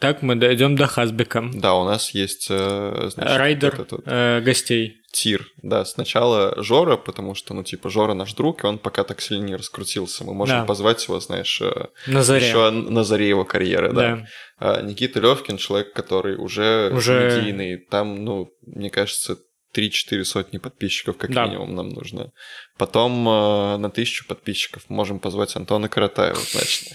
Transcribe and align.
Так 0.00 0.22
мы 0.22 0.34
дойдем 0.36 0.76
до 0.76 0.86
Хазбека. 0.86 1.44
Да, 1.54 1.74
у 1.74 1.84
нас 1.84 2.10
есть 2.10 2.48
э, 2.50 3.08
значит, 3.12 3.36
Райдер 3.36 3.74
вот 3.76 3.86
этот 3.92 4.02
э, 4.06 4.40
гостей. 4.40 5.00
тир. 5.12 5.46
Да, 5.62 5.84
сначала 5.84 6.54
Жора, 6.62 6.96
потому 6.96 7.34
что, 7.36 7.54
ну, 7.54 7.62
типа, 7.62 7.88
Жора 7.88 8.14
наш 8.14 8.34
друг, 8.34 8.64
и 8.64 8.66
он 8.66 8.78
пока 8.78 9.04
так 9.04 9.20
сильно 9.20 9.44
не 9.44 9.54
раскрутился. 9.56 10.24
Мы 10.24 10.34
можем 10.34 10.60
Да. 10.60 10.64
позвать 10.64 11.04
его, 11.06 11.20
знаешь, 11.20 11.60
э, 11.60 11.86
На 12.08 12.22
заре. 12.24 12.48
еще 12.48 12.70
на 12.70 13.04
заре 13.04 13.28
его 13.28 13.44
карьеры, 13.44 13.92
да. 13.92 14.16
Да. 14.16 14.26
А 14.58 14.82
Никита 14.82 15.20
Левкин, 15.20 15.56
человек, 15.58 15.92
который 15.92 16.36
уже, 16.36 16.90
Уже- 16.92 17.36
медийный, 17.38 17.76
там, 17.78 18.24
ну, 18.24 18.50
мне 18.66 18.90
кажется, 18.90 19.38
3-4 19.74 20.24
сотни 20.24 20.58
подписчиков 20.58 21.16
как 21.16 21.32
Да. 21.32 21.46
минимум 21.46 21.74
нам 21.74 21.88
нужно. 21.90 22.32
Потом 22.78 23.28
э, 23.28 23.76
на 23.78 23.90
тысячу 23.90 24.26
подписчиков 24.26 24.88
можем 24.88 25.18
позвать 25.18 25.54
Антона 25.56 25.88
Каратаева, 25.88 26.38
значит. 26.40 26.92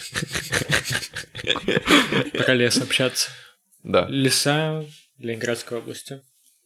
Про 2.33 2.53
лес 2.53 2.77
общаться. 2.77 3.29
Да, 3.83 4.07
Леса 4.09 4.85
Ленинградской 5.17 5.77
области. 5.77 6.21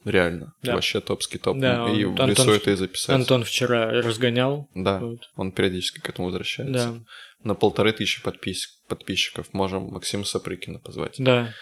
реально. 0.05 0.53
Да. 0.63 0.73
Вообще 0.75 0.99
топский 0.99 1.39
топ. 1.39 1.57
Да, 1.59 1.87
И 1.89 2.03
он- 2.03 2.15
в 2.15 2.27
лесу 2.27 2.41
Антон- 2.41 2.55
это 2.55 2.71
и 2.71 2.75
записать. 2.75 3.15
Антон 3.15 3.43
вчера 3.43 3.89
разгонял. 4.01 4.69
Да, 4.75 4.99
Вот. 4.99 5.29
он 5.35 5.51
периодически 5.51 5.99
к 6.01 6.09
этому 6.09 6.27
возвращается. 6.27 6.73
Да, 6.91 6.99
На 7.43 7.55
полторы 7.55 7.91
тысячи 7.93 8.21
подпис- 8.21 8.67
подписчиков 8.87 9.53
можем 9.53 9.83
Максима 9.85 10.23
Сапрыкина 10.25 10.79
позвать. 10.79 11.15
да, 11.19 11.53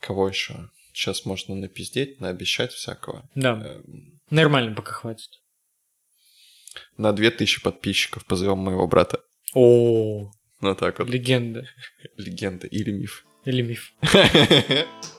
Кого 0.00 0.28
еще? 0.28 0.68
Сейчас 0.92 1.24
можно 1.24 1.54
напиздеть, 1.54 2.20
наобещать 2.20 2.72
всякого. 2.72 3.28
да. 3.34 3.52
Эм, 3.64 4.20
Нормально 4.30 4.74
пока 4.74 4.92
хватит. 4.92 5.30
На 6.96 7.12
2000 7.12 7.62
подписчиков 7.62 8.24
позовем 8.24 8.58
моего 8.58 8.86
брата. 8.86 9.20
О, 9.54 10.30
Ну 10.60 10.74
так 10.74 10.98
вот. 10.98 11.08
легенда. 11.08 11.68
Легенда 12.16 12.66
или 12.66 12.90
миф. 12.92 13.26
Или 13.44 13.62
миф. 13.62 13.92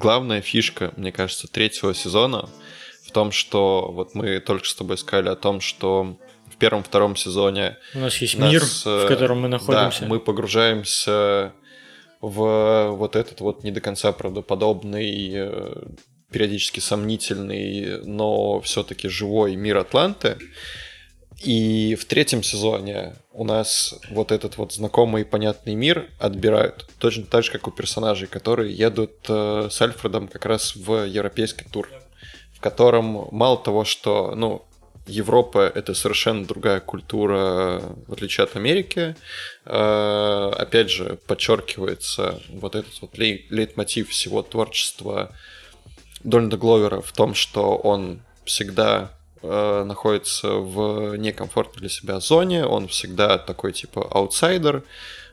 Главная 0.00 0.40
фишка, 0.40 0.92
мне 0.96 1.12
кажется, 1.12 1.46
третьего 1.46 1.94
сезона 1.94 2.48
в 3.04 3.12
том, 3.12 3.32
что 3.32 3.90
вот 3.92 4.14
мы 4.14 4.40
только 4.40 4.64
что 4.64 4.74
с 4.74 4.78
тобой 4.78 4.96
сказали 4.96 5.28
о 5.28 5.36
том, 5.36 5.60
что 5.60 6.16
в 6.50 6.56
первом-втором 6.56 7.16
сезоне 7.16 7.76
У 7.94 7.98
нас 7.98 8.16
есть 8.16 8.38
нас, 8.38 8.50
мир, 8.50 8.62
э, 8.62 9.04
в 9.04 9.08
котором 9.08 9.42
мы 9.42 9.48
находимся. 9.48 10.00
Да, 10.00 10.06
мы 10.06 10.18
погружаемся 10.20 11.52
в 12.20 12.90
вот 12.92 13.14
этот 13.14 13.40
вот 13.40 13.62
не 13.62 13.70
до 13.72 13.80
конца 13.82 14.12
правдоподобный, 14.12 15.30
э, 15.34 15.82
периодически 16.32 16.80
сомнительный, 16.80 18.02
но 18.04 18.60
все-таки 18.62 19.08
живой 19.08 19.56
мир 19.56 19.76
Атланты. 19.76 20.38
И 21.42 21.94
в 22.00 22.06
третьем 22.06 22.42
сезоне 22.42 23.16
у 23.40 23.44
нас 23.44 23.94
вот 24.10 24.32
этот 24.32 24.58
вот 24.58 24.74
знакомый 24.74 25.22
и 25.22 25.24
понятный 25.24 25.74
мир 25.74 26.10
отбирают. 26.18 26.86
Точно 26.98 27.24
так 27.24 27.42
же, 27.42 27.50
как 27.50 27.68
у 27.68 27.70
персонажей, 27.70 28.28
которые 28.28 28.70
едут 28.70 29.12
э, 29.30 29.68
с 29.70 29.80
Альфредом 29.80 30.28
как 30.28 30.44
раз 30.44 30.76
в 30.76 31.06
европейский 31.06 31.64
тур, 31.64 31.88
в 32.54 32.60
котором 32.60 33.28
мало 33.32 33.56
того, 33.56 33.86
что, 33.86 34.34
ну, 34.34 34.66
Европа— 35.06 35.72
это 35.74 35.94
совершенно 35.94 36.44
другая 36.44 36.80
культура, 36.80 37.82
в 38.06 38.12
отличие 38.12 38.44
от 38.44 38.56
Америки. 38.56 39.16
Э, 39.64 40.52
Опять 40.58 40.90
же, 40.90 41.18
подчеркивается 41.26 42.42
вот 42.50 42.74
этот 42.74 43.00
вот 43.00 43.16
лей- 43.16 43.46
лейтмотив 43.48 44.10
всего 44.10 44.42
творчества 44.42 45.34
Дональда 46.22 46.58
Гловера 46.58 47.00
в 47.00 47.12
том, 47.12 47.32
что 47.32 47.74
он 47.76 48.20
всегда 48.44 49.12
э, 49.42 49.84
находится 49.84 50.48
в 50.54 51.16
некомфортной 51.16 51.80
для 51.80 51.88
себя 51.88 52.20
зоне, 52.20 52.64
он 52.64 52.88
всегда 52.88 53.38
такой 53.38 53.72
типа 53.72 54.06
аутсайдер, 54.10 54.84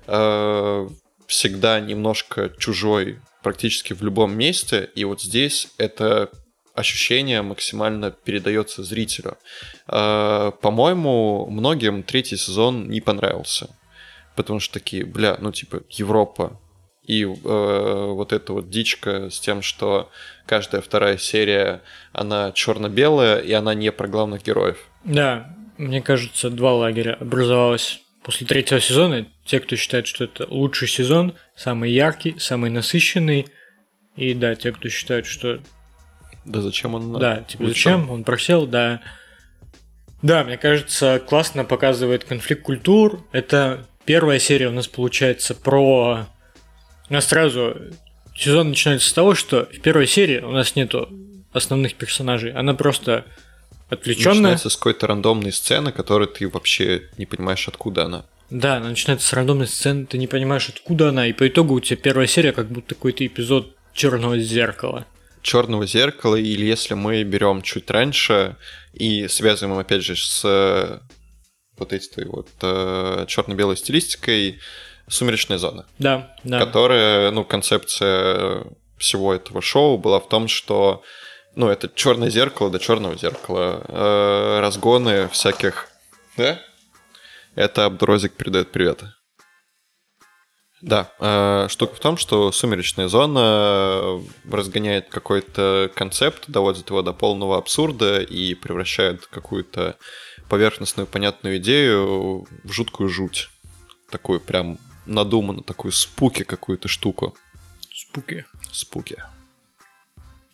э, 0.07 0.89
всегда 1.27 1.79
немножко 1.79 2.51
чужой 2.57 3.19
практически 3.43 3.93
в 3.93 4.01
любом 4.01 4.37
месте, 4.37 4.89
и 4.95 5.05
вот 5.05 5.21
здесь 5.21 5.69
это 5.77 6.29
ощущение 6.73 7.41
максимально 7.41 8.11
передается 8.11 8.83
зрителю. 8.83 9.37
Э, 9.87 10.51
По-моему, 10.61 11.47
многим 11.49 12.03
третий 12.03 12.37
сезон 12.37 12.89
не 12.89 13.01
понравился, 13.01 13.69
потому 14.35 14.59
что 14.59 14.75
такие, 14.75 15.05
бля, 15.05 15.37
ну 15.39 15.51
типа 15.51 15.81
Европа, 15.89 16.59
и 17.07 17.23
э, 17.23 17.27
вот 17.33 18.33
эта 18.33 18.53
вот 18.53 18.69
дичка 18.69 19.29
с 19.29 19.39
тем, 19.39 19.61
что 19.61 20.11
каждая 20.45 20.81
вторая 20.81 21.17
серия, 21.17 21.81
она 22.11 22.51
черно-белая, 22.51 23.39
и 23.39 23.53
она 23.53 23.73
не 23.73 23.91
про 23.93 24.07
главных 24.07 24.43
героев. 24.43 24.77
Да, 25.05 25.55
мне 25.77 26.01
кажется, 26.01 26.49
два 26.49 26.73
лагеря 26.73 27.17
образовалось 27.19 28.01
после 28.23 28.45
третьего 28.45 28.81
сезона. 28.81 29.25
Те, 29.45 29.61
кто 29.61 29.77
считает, 29.77 30.05
что 30.05 30.25
это 30.25 30.45
лучший 30.49 30.89
сезон, 30.89 31.33
самый 31.55 31.91
яркий, 31.91 32.37
самый 32.39 32.69
насыщенный. 32.69 33.47
И 34.17 34.33
да, 34.33 34.55
те, 34.55 34.73
кто 34.73 34.89
считают, 34.89 35.27
что 35.27 35.61
Да 36.43 36.59
зачем 36.61 36.93
он 36.93 37.17
да, 37.19 37.41
типа 37.47 37.61
Лучше. 37.61 37.73
зачем, 37.75 38.09
он 38.09 38.25
просел, 38.25 38.67
да. 38.67 39.01
Да, 40.21 40.43
мне 40.43 40.57
кажется, 40.57 41.21
классно 41.25 41.63
показывает 41.63 42.25
конфликт 42.25 42.63
культур. 42.63 43.23
Это 43.31 43.87
первая 44.03 44.39
серия 44.39 44.67
у 44.67 44.73
нас 44.73 44.87
получается 44.87 45.55
про... 45.55 46.27
У 47.09 47.13
нас 47.13 47.27
сразу 47.27 47.75
сезон 48.35 48.69
начинается 48.69 49.09
с 49.09 49.13
того, 49.13 49.35
что 49.35 49.65
в 49.65 49.79
первой 49.81 50.07
серии 50.07 50.39
у 50.39 50.51
нас 50.51 50.75
нету 50.75 51.09
основных 51.53 51.95
персонажей. 51.95 52.51
Она 52.51 52.73
просто 52.73 53.25
отвлеченная. 53.89 54.33
Начинается 54.33 54.69
с 54.69 54.75
какой-то 54.75 55.07
рандомной 55.07 55.51
сцены, 55.51 55.91
которую 55.91 56.27
ты 56.27 56.47
вообще 56.47 57.03
не 57.17 57.25
понимаешь, 57.25 57.67
откуда 57.67 58.05
она. 58.05 58.25
Да, 58.49 58.77
она 58.77 58.89
начинается 58.89 59.27
с 59.27 59.33
рандомной 59.33 59.67
сцены, 59.67 60.05
ты 60.05 60.17
не 60.17 60.27
понимаешь, 60.27 60.69
откуда 60.69 61.09
она, 61.09 61.27
и 61.27 61.33
по 61.33 61.47
итогу 61.47 61.75
у 61.75 61.79
тебя 61.79 61.97
первая 61.97 62.27
серия 62.27 62.53
как 62.53 62.69
будто 62.69 62.95
какой-то 62.95 63.25
эпизод 63.25 63.75
черного 63.93 64.39
зеркала. 64.39 65.05
Черного 65.41 65.85
зеркала, 65.85 66.35
или 66.35 66.65
если 66.65 66.93
мы 66.93 67.23
берем 67.23 67.61
чуть 67.61 67.89
раньше 67.89 68.57
и 68.93 69.27
связываем, 69.27 69.77
опять 69.77 70.03
же, 70.03 70.15
с 70.15 70.41
э, 70.45 70.99
вот 71.77 71.93
этой 71.93 72.25
вот 72.25 72.49
черно-белой 73.27 73.77
стилистикой 73.77 74.59
«Сумеречная 75.09 75.57
зона», 75.57 75.85
Да, 75.99 76.35
да. 76.43 76.59
которая, 76.59 77.31
ну, 77.31 77.43
концепция 77.43 78.65
всего 78.97 79.33
этого 79.33 79.61
шоу 79.61 79.97
была 79.97 80.19
в 80.19 80.27
том, 80.27 80.47
что, 80.47 81.03
ну, 81.55 81.69
это 81.69 81.89
черное 81.93 82.29
зеркало 82.29 82.69
до 82.69 82.79
черного 82.79 83.15
зеркала, 83.15 83.83
э, 83.87 84.59
разгоны 84.59 85.29
всяких... 85.29 85.87
Да? 86.35 86.59
Это 87.55 87.85
Абдурозик 87.85 88.33
передает 88.33 88.71
привет. 88.71 89.03
Да, 90.81 91.11
э, 91.19 91.67
штука 91.69 91.95
в 91.95 91.99
том, 91.99 92.17
что 92.17 92.51
сумеречная 92.51 93.07
зона 93.07 94.21
разгоняет 94.49 95.09
какой-то 95.09 95.89
концепт, 95.95 96.43
доводит 96.47 96.89
его 96.89 97.01
до 97.01 97.13
полного 97.13 97.57
абсурда 97.57 98.21
и 98.21 98.53
превращает 98.53 99.25
какую-то 99.25 99.95
поверхностную 100.49 101.07
понятную 101.07 101.57
идею 101.57 102.45
в 102.63 102.71
жуткую 102.71 103.09
жуть. 103.09 103.49
Такую 104.11 104.39
прям 104.39 104.77
надуманную, 105.07 105.63
такую 105.63 105.91
спуки 105.91 106.43
какую-то 106.43 106.87
штуку. 106.87 107.35
Спуки. 107.93 108.45
Спуки. 108.71 109.17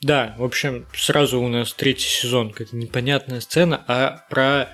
Да, 0.02 0.36
в 0.38 0.44
общем, 0.44 0.86
сразу 0.94 1.40
у 1.40 1.48
нас 1.48 1.74
третий 1.74 2.08
сезон, 2.08 2.52
какая-то 2.52 2.76
непонятная 2.76 3.40
сцена, 3.40 3.84
а 3.88 4.26
про 4.30 4.70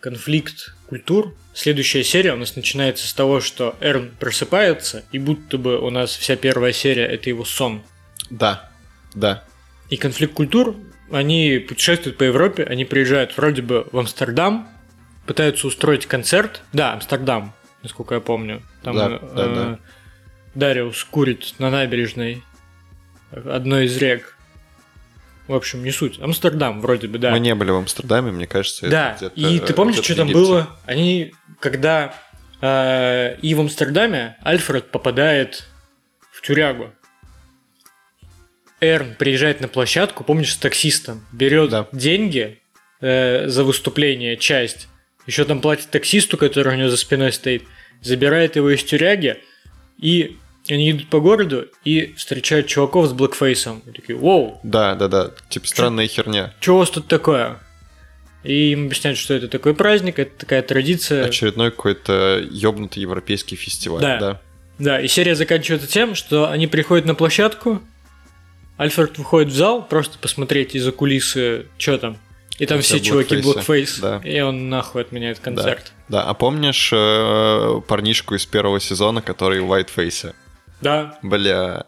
конфликт 0.00 0.74
культур. 0.86 1.34
Следующая 1.54 2.04
серия 2.04 2.34
у 2.34 2.36
нас 2.36 2.56
начинается 2.56 3.08
с 3.08 3.12
того, 3.14 3.40
что 3.40 3.74
Эрн 3.80 4.12
просыпается, 4.20 5.04
и 5.12 5.18
будто 5.18 5.58
бы 5.58 5.78
у 5.78 5.90
нас 5.90 6.14
вся 6.14 6.36
первая 6.36 6.72
серия 6.72 7.06
это 7.06 7.30
его 7.30 7.44
сон. 7.44 7.82
Да, 8.30 8.70
да. 9.14 9.44
И 9.90 9.96
конфликт 9.96 10.34
культур, 10.34 10.76
они 11.10 11.58
путешествуют 11.58 12.16
по 12.16 12.24
Европе, 12.24 12.64
они 12.64 12.84
приезжают 12.84 13.36
вроде 13.36 13.62
бы 13.62 13.88
в 13.90 13.98
Амстердам, 13.98 14.68
пытаются 15.26 15.66
устроить 15.66 16.06
концерт. 16.06 16.62
Да, 16.72 16.92
Амстердам, 16.92 17.54
насколько 17.84 18.14
я 18.16 18.20
помню. 18.20 18.62
Там 18.82 18.96
Да, 18.96 19.06
э, 19.10 19.18
да, 19.36 19.54
да. 19.54 19.78
Дариус 20.56 21.04
курит 21.04 21.54
на 21.58 21.70
набережной 21.70 22.42
одной 23.30 23.86
из 23.86 23.96
рек. 23.96 24.36
В 25.46 25.54
общем, 25.54 25.84
не 25.84 25.90
суть. 25.90 26.18
Амстердам 26.20 26.80
вроде 26.80 27.06
бы, 27.06 27.18
да. 27.18 27.30
Мы 27.30 27.38
не 27.38 27.54
были 27.54 27.70
в 27.70 27.76
Амстердаме, 27.76 28.32
мне 28.32 28.46
кажется, 28.46 28.88
Да, 28.88 29.16
и 29.36 29.60
ты 29.60 29.74
помнишь, 29.74 29.96
где-то 29.96 30.14
что 30.14 30.16
там 30.16 30.32
было? 30.32 30.78
Они, 30.86 31.34
когда 31.60 32.14
э, 32.60 33.36
и 33.42 33.54
в 33.54 33.60
Амстердаме 33.60 34.36
Альфред 34.42 34.90
попадает 34.90 35.68
в 36.32 36.40
тюрягу. 36.40 36.92
Эрн 38.80 39.14
приезжает 39.14 39.60
на 39.60 39.68
площадку, 39.68 40.24
помнишь, 40.24 40.54
с 40.54 40.56
таксистом, 40.56 41.24
берет 41.32 41.70
Да. 41.70 41.88
деньги 41.92 42.60
э, 43.00 43.48
за 43.48 43.64
выступление, 43.64 44.36
часть, 44.36 44.88
еще 45.26 45.44
там 45.44 45.60
платит 45.60 45.90
таксисту, 45.90 46.36
который 46.36 46.74
у 46.74 46.78
него 46.78 46.88
за 46.88 46.96
спиной 46.96 47.32
стоит, 47.32 47.64
забирает 48.02 48.56
его 48.56 48.70
из 48.70 48.82
тюряги, 48.84 49.38
и 49.98 50.36
они 50.68 50.90
идут 50.92 51.08
по 51.08 51.20
городу 51.20 51.66
и 51.84 52.14
встречают 52.16 52.66
чуваков 52.66 53.08
с 53.08 53.12
блэкфейсом. 53.12 53.82
И 53.86 53.90
такие, 53.90 54.16
воу, 54.16 54.60
Да, 54.62 54.94
да, 54.94 55.08
да. 55.08 55.30
Типа 55.48 55.66
странная 55.66 56.06
херня. 56.06 56.54
что 56.60 56.76
у 56.76 56.78
вас 56.78 56.90
тут 56.90 57.06
такое? 57.06 57.58
И 58.42 58.72
им 58.72 58.86
объясняют, 58.86 59.18
что 59.18 59.32
это 59.34 59.48
такой 59.48 59.74
праздник, 59.74 60.18
это 60.18 60.32
такая 60.38 60.62
традиция. 60.62 61.24
Очередной 61.24 61.70
какой-то 61.70 62.46
ёбнутый 62.50 63.02
европейский 63.02 63.56
фестиваль, 63.56 64.02
Да. 64.02 64.18
да. 64.18 64.40
Да, 64.76 65.00
и 65.00 65.06
серия 65.06 65.36
заканчивается 65.36 65.86
тем, 65.86 66.14
что 66.16 66.50
они 66.50 66.66
приходят 66.66 67.06
на 67.06 67.14
площадку, 67.14 67.80
Альфред 68.76 69.18
выходит 69.18 69.52
в 69.52 69.56
зал 69.56 69.86
просто 69.86 70.18
посмотреть 70.18 70.74
из-за 70.74 70.90
кулисы, 70.92 71.66
что 71.78 71.96
там. 71.98 72.18
И 72.58 72.66
там 72.66 72.80
все 72.80 73.00
чуваки 73.00 73.36
Blackface, 73.36 74.00
да. 74.00 74.20
и 74.24 74.40
он 74.40 74.68
нахуй 74.68 75.02
отменяет 75.02 75.40
концерт. 75.40 75.92
Да, 76.08 76.22
а 76.22 76.34
помнишь 76.34 76.90
э, 76.92 77.80
парнишку 77.88 78.36
из 78.36 78.46
первого 78.46 78.78
сезона, 78.78 79.22
который 79.22 79.60
в 79.60 79.72
Whiteface? 79.72 80.34
Да, 80.80 81.18
Бля. 81.22 81.86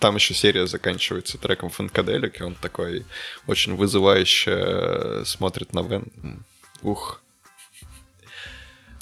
Там 0.00 0.16
еще 0.16 0.34
серия 0.34 0.66
заканчивается 0.66 1.38
треком 1.38 1.70
Фанкаделик, 1.70 2.40
и 2.40 2.44
он 2.44 2.54
такой 2.54 3.04
очень 3.46 3.76
вызывающе 3.76 4.50
э, 4.56 5.22
смотрит 5.24 5.72
на 5.72 5.82
Вен. 5.82 6.44
Ух. 6.82 7.20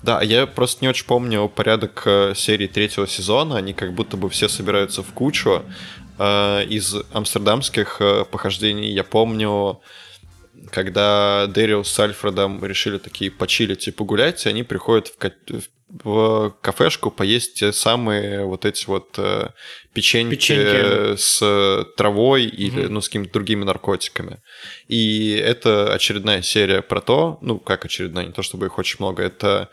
Да, 0.03 0.21
я 0.21 0.47
просто 0.47 0.85
не 0.85 0.88
очень 0.88 1.06
помню 1.06 1.49
порядок 1.49 2.03
э, 2.05 2.35
серии 2.37 2.67
третьего 2.67 3.06
сезона. 3.06 3.56
Они 3.56 3.73
как 3.73 3.94
будто 3.94 4.19
бы 4.19 4.29
все 4.29 4.49
собираются 4.49 5.03
в 5.03 5.12
кучу. 5.15 5.65
Э, 6.19 6.64
Из 6.64 6.94
амстердамских 7.12 7.96
э, 8.00 8.25
похождений 8.25 8.90
я 8.93 9.05
помню, 9.05 9.81
когда 10.70 11.46
Дэриус 11.49 11.88
с 11.90 12.00
Альфредом 12.00 12.64
решили 12.64 12.99
такие 12.99 13.31
почилить 13.31 13.88
и 13.88 13.90
погулять, 13.90 14.46
и 14.46 14.49
они 14.49 14.62
приходят 14.62 15.08
в, 15.08 15.16
ка- 15.19 15.32
в 15.88 16.50
кафешку 16.61 17.11
поесть 17.11 17.55
те 17.61 17.72
самые 17.72 18.44
вот 18.44 18.64
эти 18.64 18.87
вот 18.87 19.14
э, 19.19 19.50
печеньки, 19.93 20.34
Печеньки. 20.37 21.16
с 21.16 21.87
травой 21.96 22.44
или 22.44 22.84
Мгм. 22.84 22.94
ну, 22.94 23.00
с 23.00 23.08
какими-то 23.08 23.32
другими 23.34 23.64
наркотиками. 23.64 24.40
И 24.88 25.32
это 25.32 25.93
очередная 25.93 26.43
серия 26.43 26.81
про 26.82 27.00
то, 27.00 27.38
ну 27.43 27.58
как 27.58 27.84
очередная, 27.84 28.26
не 28.26 28.32
то 28.32 28.43
чтобы 28.43 28.66
их 28.66 28.78
очень 28.78 28.96
много, 29.00 29.22
это 29.22 29.69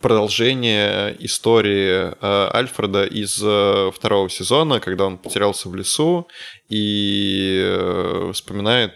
продолжение 0.00 1.14
истории 1.24 2.12
э, 2.12 2.50
Альфреда 2.54 3.04
из 3.04 3.40
э, 3.42 3.90
второго 3.94 4.28
сезона, 4.30 4.80
когда 4.80 5.06
он 5.06 5.18
потерялся 5.18 5.68
в 5.68 5.74
лесу 5.74 6.28
и 6.68 7.60
э, 7.62 8.30
вспоминает 8.32 8.94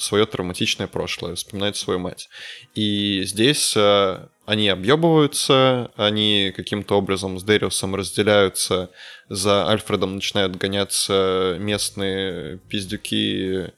свое 0.00 0.26
травматичное 0.26 0.86
прошлое, 0.86 1.34
вспоминает 1.34 1.76
свою 1.76 1.98
мать. 1.98 2.28
И 2.74 3.22
здесь 3.24 3.74
э, 3.76 4.26
они 4.46 4.70
объебываются, 4.70 5.90
они 5.96 6.54
каким-то 6.56 6.96
образом 6.96 7.38
с 7.38 7.42
Дэриусом 7.42 7.94
разделяются, 7.94 8.88
за 9.28 9.68
Альфредом 9.68 10.14
начинают 10.14 10.56
гоняться 10.56 11.56
местные 11.60 12.58
пиздюки, 12.70 13.72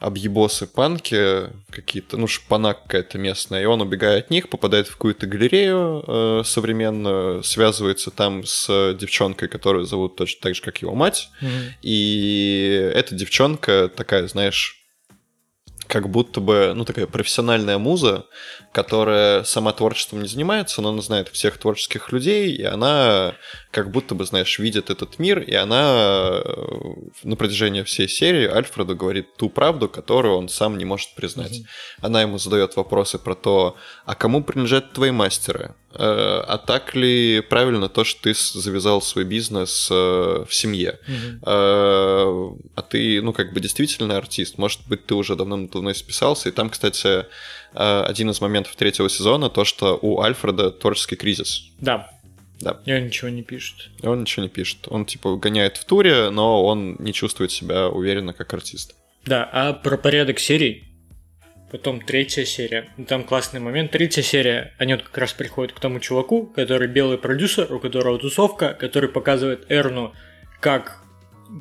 объебосы 0.00 0.66
панки 0.66 1.50
какие-то, 1.70 2.16
ну, 2.16 2.26
шпана 2.26 2.74
какая-то 2.74 3.18
местная, 3.18 3.62
и 3.62 3.66
он, 3.66 3.80
убегая 3.80 4.18
от 4.18 4.30
них, 4.30 4.48
попадает 4.48 4.88
в 4.88 4.92
какую-то 4.92 5.26
галерею 5.26 6.02
э, 6.06 6.42
современную, 6.44 7.42
связывается 7.44 8.10
там 8.10 8.44
с 8.44 8.94
девчонкой, 8.98 9.48
которую 9.48 9.84
зовут 9.84 10.16
точно 10.16 10.40
так 10.42 10.54
же, 10.54 10.62
как 10.62 10.78
его 10.82 10.94
мать, 10.94 11.28
Мгм. 11.40 11.50
и 11.82 12.90
эта 12.94 13.14
девчонка 13.14 13.90
такая, 13.94 14.26
знаешь, 14.26 14.79
как 15.90 16.08
будто 16.08 16.40
бы, 16.40 16.72
ну, 16.74 16.84
такая 16.84 17.06
профессиональная 17.06 17.76
муза, 17.76 18.26
которая 18.72 19.42
сама 19.42 19.72
творчеством 19.72 20.22
не 20.22 20.28
занимается, 20.28 20.80
но 20.80 20.90
она 20.90 21.02
знает 21.02 21.28
всех 21.28 21.58
творческих 21.58 22.12
людей, 22.12 22.52
и 22.54 22.62
она 22.62 23.34
как 23.72 23.90
будто 23.90 24.14
бы, 24.14 24.24
знаешь, 24.24 24.58
видит 24.60 24.88
этот 24.88 25.18
мир, 25.18 25.40
и 25.40 25.52
она 25.52 26.42
э, 26.44 26.52
на 27.24 27.34
протяжении 27.34 27.82
всей 27.82 28.08
серии 28.08 28.46
Альфреду 28.46 28.94
говорит 28.94 29.34
ту 29.36 29.50
правду, 29.50 29.88
которую 29.88 30.36
он 30.36 30.48
сам 30.48 30.78
не 30.78 30.84
может 30.84 31.12
признать. 31.16 31.58
Мгм. 31.58 31.66
Она 32.02 32.22
ему 32.22 32.38
задает 32.38 32.76
вопросы 32.76 33.18
про 33.18 33.34
то, 33.34 33.76
а 34.04 34.14
кому 34.14 34.44
принадлежат 34.44 34.92
твои 34.92 35.10
мастеры? 35.10 35.74
Э, 35.94 36.42
А 36.46 36.58
так 36.58 36.94
ли 36.94 37.40
правильно 37.40 37.88
то, 37.88 38.04
что 38.04 38.22
ты 38.22 38.34
завязал 38.34 39.02
свой 39.02 39.24
бизнес 39.24 39.88
э, 39.90 39.94
в 40.48 40.54
семье? 40.54 40.98
Э, 41.42 42.50
а 42.74 42.82
ты, 42.88 43.20
ну, 43.22 43.32
как 43.32 43.52
бы 43.52 43.60
действительно 43.60 44.16
артист. 44.16 44.58
Может 44.58 44.80
быть, 44.88 45.06
ты 45.06 45.14
уже 45.14 45.36
давно-давно 45.36 45.92
списался. 45.94 46.48
И 46.48 46.52
там, 46.52 46.70
кстати, 46.70 47.26
один 47.72 48.30
из 48.30 48.40
моментов 48.40 48.74
третьего 48.76 49.08
сезона, 49.08 49.48
то, 49.48 49.64
что 49.64 49.98
у 50.00 50.20
Альфреда 50.20 50.70
творческий 50.70 51.16
кризис. 51.16 51.62
Да. 51.78 52.10
Да. 52.60 52.80
И 52.84 52.92
он 52.92 53.06
ничего 53.06 53.30
не 53.30 53.42
пишет. 53.42 53.90
И 54.02 54.06
он 54.06 54.20
ничего 54.20 54.42
не 54.42 54.48
пишет. 54.48 54.86
Он, 54.88 55.06
типа, 55.06 55.36
гоняет 55.36 55.76
в 55.76 55.84
туре, 55.84 56.30
но 56.30 56.64
он 56.64 56.96
не 56.98 57.12
чувствует 57.12 57.52
себя 57.52 57.88
уверенно 57.88 58.32
как 58.32 58.52
артист. 58.52 58.94
Да, 59.24 59.48
а 59.52 59.72
про 59.72 59.96
порядок 59.96 60.38
серий. 60.38 60.89
Потом 61.70 62.00
третья 62.00 62.44
серия. 62.44 62.88
Ну, 62.96 63.04
Там 63.04 63.22
классный 63.22 63.60
момент. 63.60 63.92
Третья 63.92 64.22
серия, 64.22 64.74
они 64.78 64.94
вот 64.94 65.04
как 65.04 65.18
раз 65.18 65.32
приходят 65.32 65.72
к 65.72 65.78
тому 65.78 66.00
чуваку, 66.00 66.46
который 66.46 66.88
белый 66.88 67.16
продюсер, 67.16 67.72
у 67.72 67.78
которого 67.78 68.18
тусовка, 68.18 68.74
который 68.74 69.08
показывает 69.08 69.66
Эрну, 69.68 70.12
как 70.60 71.00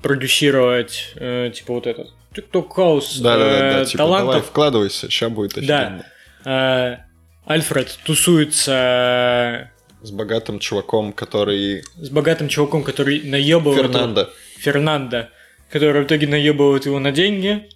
продюсировать, 0.01 1.13
э, 1.15 1.51
типа, 1.53 1.73
вот 1.73 1.87
этот 1.87 2.13
TikTok 2.33 2.69
хаус 2.69 3.19
Да-да-да, 3.19 3.81
э, 3.81 3.85
типа, 3.85 4.03
давай 4.03 4.41
вкладывайся, 4.41 5.09
сейчас 5.09 5.31
будет 5.31 5.53
Да. 5.65 5.79
офигенно. 5.79 6.05
Э, 6.45 6.97
Альфред 7.45 7.99
тусуется 8.03 9.71
С 10.01 10.11
богатым 10.11 10.59
чуваком, 10.59 11.13
который... 11.13 11.83
с 11.95 12.09
богатым 12.09 12.47
чуваком, 12.47 12.83
который 12.83 13.21
наебывает... 13.23 13.91
Фернандо. 13.91 14.29
Фернандо, 14.57 15.27
который 15.71 16.03
в 16.03 16.05
итоге 16.05 16.27
наебывает 16.27 16.85
его 16.85 16.99
на 16.99 17.11
деньги. 17.11 17.69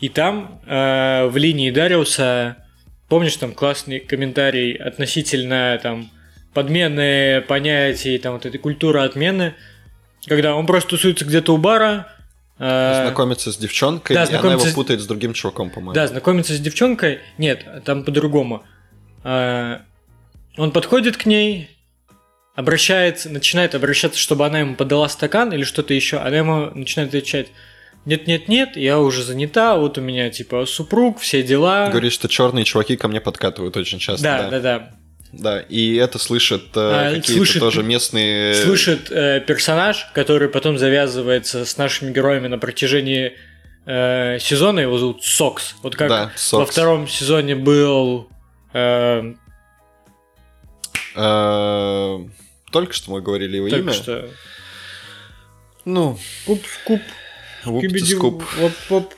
И 0.00 0.08
там 0.08 0.60
э, 0.66 1.26
в 1.26 1.36
линии 1.36 1.70
Дариуса, 1.70 2.56
помнишь, 3.08 3.36
там 3.36 3.52
классный 3.52 4.00
комментарий 4.00 4.74
относительно 4.74 5.78
там 5.82 6.10
подмены 6.52 7.42
понятий, 7.42 8.18
там 8.18 8.34
вот 8.34 8.46
этой 8.46 8.58
культуры 8.58 9.00
отмены, 9.00 9.54
когда 10.26 10.54
он 10.54 10.66
просто 10.66 10.90
тусуется 10.90 11.24
где-то 11.24 11.54
у 11.54 11.58
бара, 11.58 12.08
э, 12.58 13.02
Знакомится 13.06 13.52
с 13.52 13.56
девчонкой, 13.56 14.14
да, 14.14 14.24
и 14.24 14.34
она 14.34 14.52
его 14.52 14.64
путает 14.74 15.00
с 15.00 15.06
другим 15.06 15.32
чуваком, 15.32 15.70
по-моему. 15.70 15.94
да, 15.94 16.06
знакомится 16.06 16.54
с 16.54 16.60
девчонкой, 16.60 17.20
нет, 17.38 17.66
там 17.84 18.04
по-другому. 18.04 18.64
Э, 19.22 19.78
он 20.56 20.70
подходит 20.70 21.16
к 21.16 21.26
ней, 21.26 21.70
обращается, 22.54 23.28
начинает 23.30 23.74
обращаться, 23.74 24.18
чтобы 24.18 24.46
она 24.46 24.60
ему 24.60 24.76
подала 24.76 25.08
стакан 25.08 25.52
или 25.52 25.64
что-то 25.64 25.94
еще. 25.94 26.18
Она 26.18 26.36
ему 26.36 26.70
начинает 26.74 27.08
отвечать: 27.10 27.48
Нет, 28.06 28.26
нет, 28.26 28.48
нет, 28.48 28.76
я 28.76 28.98
уже 29.00 29.22
занята, 29.22 29.76
вот 29.76 29.96
у 29.96 30.00
меня 30.02 30.28
типа 30.30 30.66
супруг, 30.66 31.20
все 31.20 31.42
дела. 31.42 31.88
Говорит, 31.88 32.12
что 32.12 32.28
черные 32.28 32.64
чуваки 32.64 32.96
ко 32.96 33.08
мне 33.08 33.20
подкатывают 33.20 33.76
очень 33.76 33.98
часто. 33.98 34.22
да, 34.24 34.48
да, 34.50 34.60
да. 34.60 34.90
Да, 35.32 35.60
и 35.60 35.96
это 35.96 36.20
слышат 36.20 36.62
э, 36.76 36.80
А, 36.80 37.04
какие-то 37.14 37.32
слышит- 37.32 37.58
тоже 37.60 37.82
местные... 37.82 38.54
Слышит 38.54 39.10
э, 39.10 39.40
персонаж, 39.40 40.06
который 40.14 40.48
потом 40.48 40.78
завязывается 40.78 41.64
с 41.64 41.76
нашими 41.76 42.12
героями 42.12 42.46
на 42.46 42.56
протяжении 42.56 43.32
э, 43.84 44.38
сезона, 44.38 44.78
его 44.78 44.96
зовут 44.96 45.24
Сокс. 45.24 45.74
Вот 45.82 45.96
как 45.96 46.08
Да, 46.08 46.24
во 46.26 46.38
Сокс. 46.38 46.70
втором 46.70 47.08
сезоне 47.08 47.56
был 47.56 48.28
э, 48.74 49.34
Э, 51.16 52.18
Только 52.70 52.92
что 52.92 53.10
мы 53.12 53.20
говорили 53.22 53.56
его 53.56 53.68
только 53.68 53.84
имя. 53.84 53.92
что 53.92 54.28
Ну, 55.84 56.18
Куп, 56.46 56.60
скуп, 56.66 57.00
воп. 57.66 59.14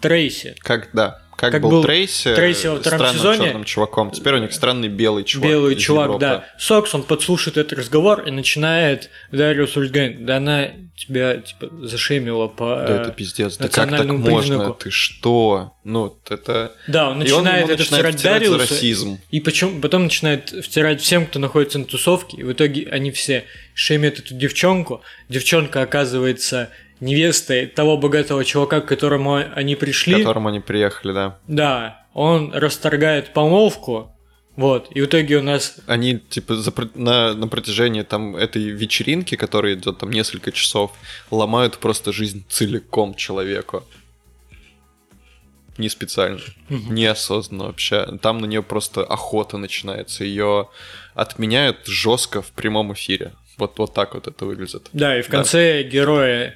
Трейси. 0.00 0.54
Как, 0.60 0.90
да. 0.92 1.22
Как, 1.40 1.52
Как 1.52 1.62
был, 1.62 1.70
был 1.70 1.82
Трейси, 1.82 2.34
Трейси 2.34 2.66
во 2.66 2.80
втором 2.80 2.98
странным 2.98 3.16
сезоне. 3.16 3.44
черным 3.46 3.64
чуваком. 3.64 4.10
Теперь 4.10 4.34
у 4.34 4.38
них 4.40 4.52
странный 4.52 4.88
белый 4.88 5.24
чувак. 5.24 5.48
Белый 5.48 5.74
чувак, 5.74 6.04
Европы. 6.04 6.20
да. 6.20 6.44
Сокс, 6.58 6.94
он 6.94 7.02
подслушает 7.02 7.56
этот 7.56 7.78
разговор 7.78 8.24
и 8.26 8.30
начинает 8.30 9.08
Дариус 9.32 9.72
говорит, 9.72 10.26
да 10.26 10.36
она 10.36 10.68
тебя, 10.94 11.38
типа, 11.38 11.70
зашемила 11.86 12.46
по... 12.46 12.84
Да 12.86 12.98
э, 12.98 13.00
это 13.00 13.12
пиздец. 13.12 13.56
Да 13.56 13.68
как 13.68 13.72
так 13.72 13.84
национальному 13.86 14.18
можно? 14.18 14.56
признаку. 14.56 14.74
Ты 14.74 14.90
что? 14.90 15.72
Ну, 15.82 16.14
это... 16.28 16.74
Да, 16.86 17.08
он 17.08 17.22
И 17.22 17.30
он 17.30 17.44
начинает 17.44 17.70
это 17.70 17.78
начинает 17.78 18.14
втирать 18.16 18.22
Дариусу. 18.22 18.58
расизм. 18.58 19.18
И 19.30 19.40
почему, 19.40 19.80
потом 19.80 20.02
начинает 20.02 20.50
втирать 20.50 21.00
всем, 21.00 21.24
кто 21.24 21.38
находится 21.38 21.78
на 21.78 21.86
тусовке, 21.86 22.36
и 22.36 22.42
в 22.42 22.52
итоге 22.52 22.86
они 22.90 23.12
все 23.12 23.44
шемят 23.72 24.18
эту 24.18 24.34
девчонку. 24.34 25.00
Девчонка 25.30 25.80
оказывается 25.80 26.68
невестой 27.00 27.66
того 27.66 27.96
богатого 27.96 28.44
чувака, 28.44 28.80
к 28.80 28.86
которому 28.86 29.34
они 29.36 29.74
К 29.74 29.80
пришли. 29.80 30.16
которому 30.18 30.48
они 30.48 30.60
приехали, 30.60 31.12
да. 31.12 31.38
Да, 31.48 32.06
он 32.14 32.52
расторгает 32.54 33.32
помолвку, 33.32 34.12
вот, 34.56 34.88
и 34.94 35.00
в 35.00 35.06
итоге 35.06 35.38
у 35.38 35.42
нас 35.42 35.76
Они, 35.86 36.18
типа, 36.18 36.56
за 36.56 36.72
на, 36.94 37.34
на 37.34 37.48
протяжении 37.48 38.02
там 38.02 38.36
этой 38.36 38.62
вечеринки, 38.64 39.34
которая 39.36 39.74
идет 39.74 39.98
там 39.98 40.10
несколько 40.10 40.52
часов, 40.52 40.92
ломают 41.30 41.78
просто 41.78 42.12
жизнь 42.12 42.44
целиком 42.48 43.14
человеку. 43.14 43.84
не 45.78 45.88
специально, 45.88 46.40
неосознанно 46.68 47.64
вообще. 47.64 48.18
Там 48.20 48.38
на 48.38 48.44
нее 48.46 48.62
просто 48.62 49.02
охота 49.02 49.56
начинается. 49.56 50.24
Ее 50.24 50.68
отменяют 51.14 51.86
жестко 51.86 52.42
в 52.42 52.50
прямом 52.52 52.92
эфире. 52.92 53.32
Вот, 53.56 53.78
вот 53.78 53.94
так 53.94 54.14
вот 54.14 54.26
это 54.26 54.44
выглядит. 54.44 54.88
Да, 54.92 55.18
и 55.18 55.22
в 55.22 55.26
Да. 55.26 55.30
конце 55.38 55.82
герои 55.84 56.52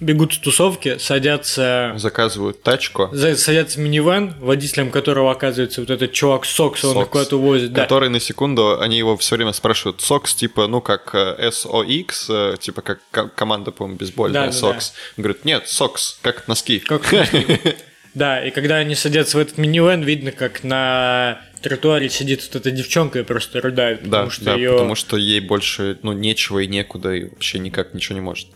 бегут 0.00 0.34
с 0.34 0.38
тусовки, 0.38 0.98
садятся, 0.98 1.92
Заказывают 1.96 2.62
тачку, 2.62 3.08
за- 3.12 3.36
садятся 3.36 3.78
в 3.78 3.82
минивэн, 3.82 4.34
водителем 4.40 4.90
которого 4.90 5.30
оказывается 5.30 5.80
вот 5.80 5.90
этот 5.90 6.12
чувак 6.12 6.44
Сокс, 6.44 6.84
он 6.84 7.02
их 7.02 7.08
куда-то 7.08 7.36
увозит. 7.36 7.72
Да. 7.72 7.82
который 7.82 8.08
на 8.08 8.20
секунду, 8.20 8.80
они 8.80 8.98
его 8.98 9.16
все 9.16 9.36
время 9.36 9.52
спрашивают, 9.52 10.00
Сокс, 10.00 10.34
типа, 10.34 10.66
ну, 10.66 10.80
как 10.80 11.14
э, 11.14 11.48
SOX, 11.50 12.06
э, 12.28 12.56
типа, 12.58 12.82
как 12.82 13.00
ко- 13.10 13.28
команда, 13.28 13.70
по-моему, 13.70 13.98
бейсбольная, 13.98 14.40
Да, 14.40 14.46
да, 14.46 14.52
Сокс. 14.52 14.94
Он 15.16 15.22
говорит, 15.22 15.44
нет, 15.44 15.68
Сокс, 15.68 16.18
как 16.22 16.48
носки. 16.48 16.80
Как 16.80 17.02
Да, 18.14 18.44
и 18.44 18.50
когда 18.52 18.76
они 18.76 18.94
садятся 18.94 19.38
в 19.38 19.40
этот 19.40 19.58
минивэн, 19.58 20.02
видно, 20.02 20.30
как 20.30 20.62
на 20.62 21.40
тротуаре 21.62 22.08
сидит 22.08 22.42
вот 22.44 22.54
эта 22.56 22.70
девчонка 22.70 23.18
и 23.20 23.22
просто 23.24 23.60
рыдает, 23.60 24.02
Да, 24.02 24.08
потому 24.24 24.30
что 24.30 24.44
да, 24.44 24.54
ее... 24.54 24.70
потому 24.72 24.94
что 24.94 25.16
ей 25.16 25.40
больше, 25.40 25.98
ну, 26.02 26.12
нечего 26.12 26.60
и 26.60 26.66
некуда, 26.68 27.12
и 27.12 27.24
вообще 27.24 27.58
никак 27.58 27.92
ничего 27.94 28.14
не 28.14 28.20
может. 28.20 28.48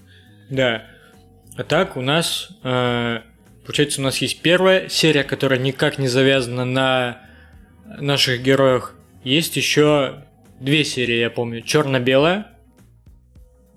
Да. 0.48 0.84
А 1.58 1.64
так 1.64 1.96
у 1.96 2.00
нас, 2.00 2.50
э, 2.62 3.20
получается, 3.66 4.00
у 4.00 4.04
нас 4.04 4.18
есть 4.18 4.40
первая 4.42 4.88
серия, 4.88 5.24
которая 5.24 5.58
никак 5.58 5.98
не 5.98 6.06
завязана 6.06 6.64
на 6.64 7.20
наших 7.98 8.42
героях. 8.42 8.94
Есть 9.24 9.56
еще 9.56 10.22
две 10.60 10.84
серии, 10.84 11.16
я 11.18 11.30
помню. 11.30 11.62
Черно-белая. 11.62 12.46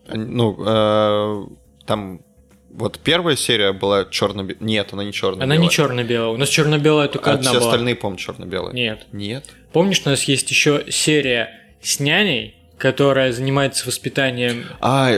Они- 0.07 0.25
Ну, 0.25 0.55
э, 0.63 1.45
там 1.87 2.21
вот 2.69 2.99
первая 2.99 3.35
серия 3.35 3.73
была 3.73 4.05
черно 4.05 4.47
Нет, 4.59 4.93
она 4.93 5.03
не 5.03 5.11
черно 5.11 5.43
Она 5.43 5.57
не 5.57 5.69
черно-белая. 5.69 6.29
У 6.29 6.37
нас 6.37 6.49
черно-белая 6.49 7.07
только 7.07 7.31
А 7.31 7.33
одна 7.33 7.49
все 7.49 7.59
была. 7.59 7.71
остальные, 7.71 7.95
по-моему, 7.95 8.19
черно-белые. 8.19 8.73
Нет. 8.75 9.07
Нет? 9.11 9.45
Помнишь, 9.73 10.01
у 10.05 10.09
нас 10.09 10.23
есть 10.25 10.49
еще 10.51 10.85
серия 10.89 11.49
с 11.81 11.99
няней, 11.99 12.55
которая 12.77 13.31
занимается 13.31 13.87
воспитанием. 13.87 14.65
А, 14.79 15.11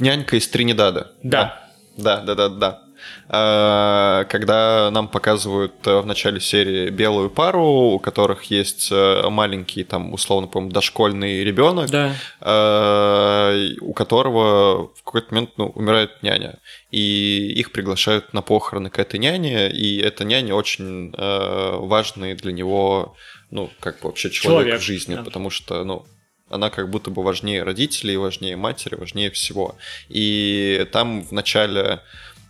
нянька 0.00 0.36
из 0.36 0.48
Тринидада. 0.48 1.12
Да. 1.22 1.30
Да, 1.42 1.65
да, 1.96 2.34
да, 2.34 2.48
да. 2.48 2.82
А, 3.28 4.24
Когда 4.24 4.90
нам 4.90 5.08
показывают 5.08 5.74
э, 5.86 6.00
в 6.00 6.06
начале 6.06 6.40
серии 6.40 6.90
белую 6.90 7.30
пару, 7.30 7.64
у 7.64 7.98
которых 7.98 8.44
есть 8.44 8.88
э, 8.90 9.28
маленький, 9.28 9.84
там, 9.84 10.12
условно, 10.14 10.48
по-моему, 10.48 10.72
дошкольный 10.72 11.44
ребенок, 11.44 11.90
Да. 11.90 12.14
э, 12.40 13.68
у 13.80 13.92
которого 13.92 14.92
в 14.94 15.02
какой-то 15.04 15.34
момент 15.34 15.50
ну, 15.56 15.66
умирает 15.68 16.22
няня. 16.22 16.58
И 16.90 17.52
их 17.60 17.72
приглашают 17.72 18.32
на 18.32 18.42
похороны 18.42 18.90
к 18.90 18.98
этой 18.98 19.18
няне, 19.18 19.70
и 19.70 19.98
эта 20.00 20.24
няня 20.24 20.54
очень 20.54 21.12
э, 21.16 21.76
важный 21.78 22.34
для 22.34 22.52
него, 22.52 23.14
ну, 23.50 23.70
как 23.80 24.00
бы 24.00 24.08
вообще 24.08 24.30
человек, 24.30 24.62
Человек, 24.66 24.80
в 24.80 24.84
жизни, 24.84 25.14
да. 25.16 25.22
потому 25.22 25.50
что, 25.50 25.84
ну, 25.84 26.06
она 26.48 26.70
как 26.70 26.90
будто 26.90 27.10
бы 27.10 27.22
важнее 27.22 27.62
родителей, 27.62 28.16
важнее 28.16 28.56
матери, 28.56 28.94
важнее 28.94 29.30
всего. 29.30 29.76
И 30.08 30.86
там 30.92 31.22
в 31.22 31.32
начале 31.32 32.00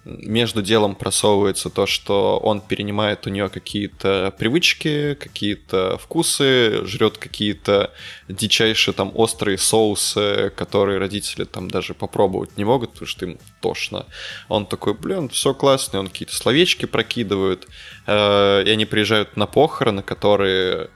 между 0.07 0.63
делом 0.63 0.95
просовывается 0.95 1.69
то, 1.69 1.87
что 1.87 2.39
он 2.39 2.61
перенимает 2.61 3.27
у 3.27 3.31
нее 3.31 3.49
какие-то 3.49 4.33
привычки, 4.39 5.15
какие-то 5.15 5.99
вкусы, 5.99 6.87
жрет 6.87 7.19
какие-то 7.19 7.93
дичайшие 8.29 8.95
там 8.95 9.11
острые 9.15 9.59
соусы, 9.59 10.53
которые 10.55 10.99
родители 10.99 11.45
там 11.45 11.69
даже 11.69 11.93
попробовать 11.95 12.57
не 12.57 12.65
могут, 12.65 12.93
потому 12.93 13.09
что 13.09 13.27
им 13.27 13.39
тошно. 13.61 14.07
Он 14.49 14.65
такой, 14.67 14.95
блин, 14.95 15.29
все 15.29 15.55
классно, 15.55 15.99
он 15.99 16.09
какие-то 16.09 16.37
словечки 16.37 16.87
прокидывает, 16.87 17.67
э, 18.07 18.63
и 18.65 18.71
они 18.71 18.85
приезжают 18.85 19.37
на 19.37 19.47
похороны, 19.47 20.03
которые 20.03 20.91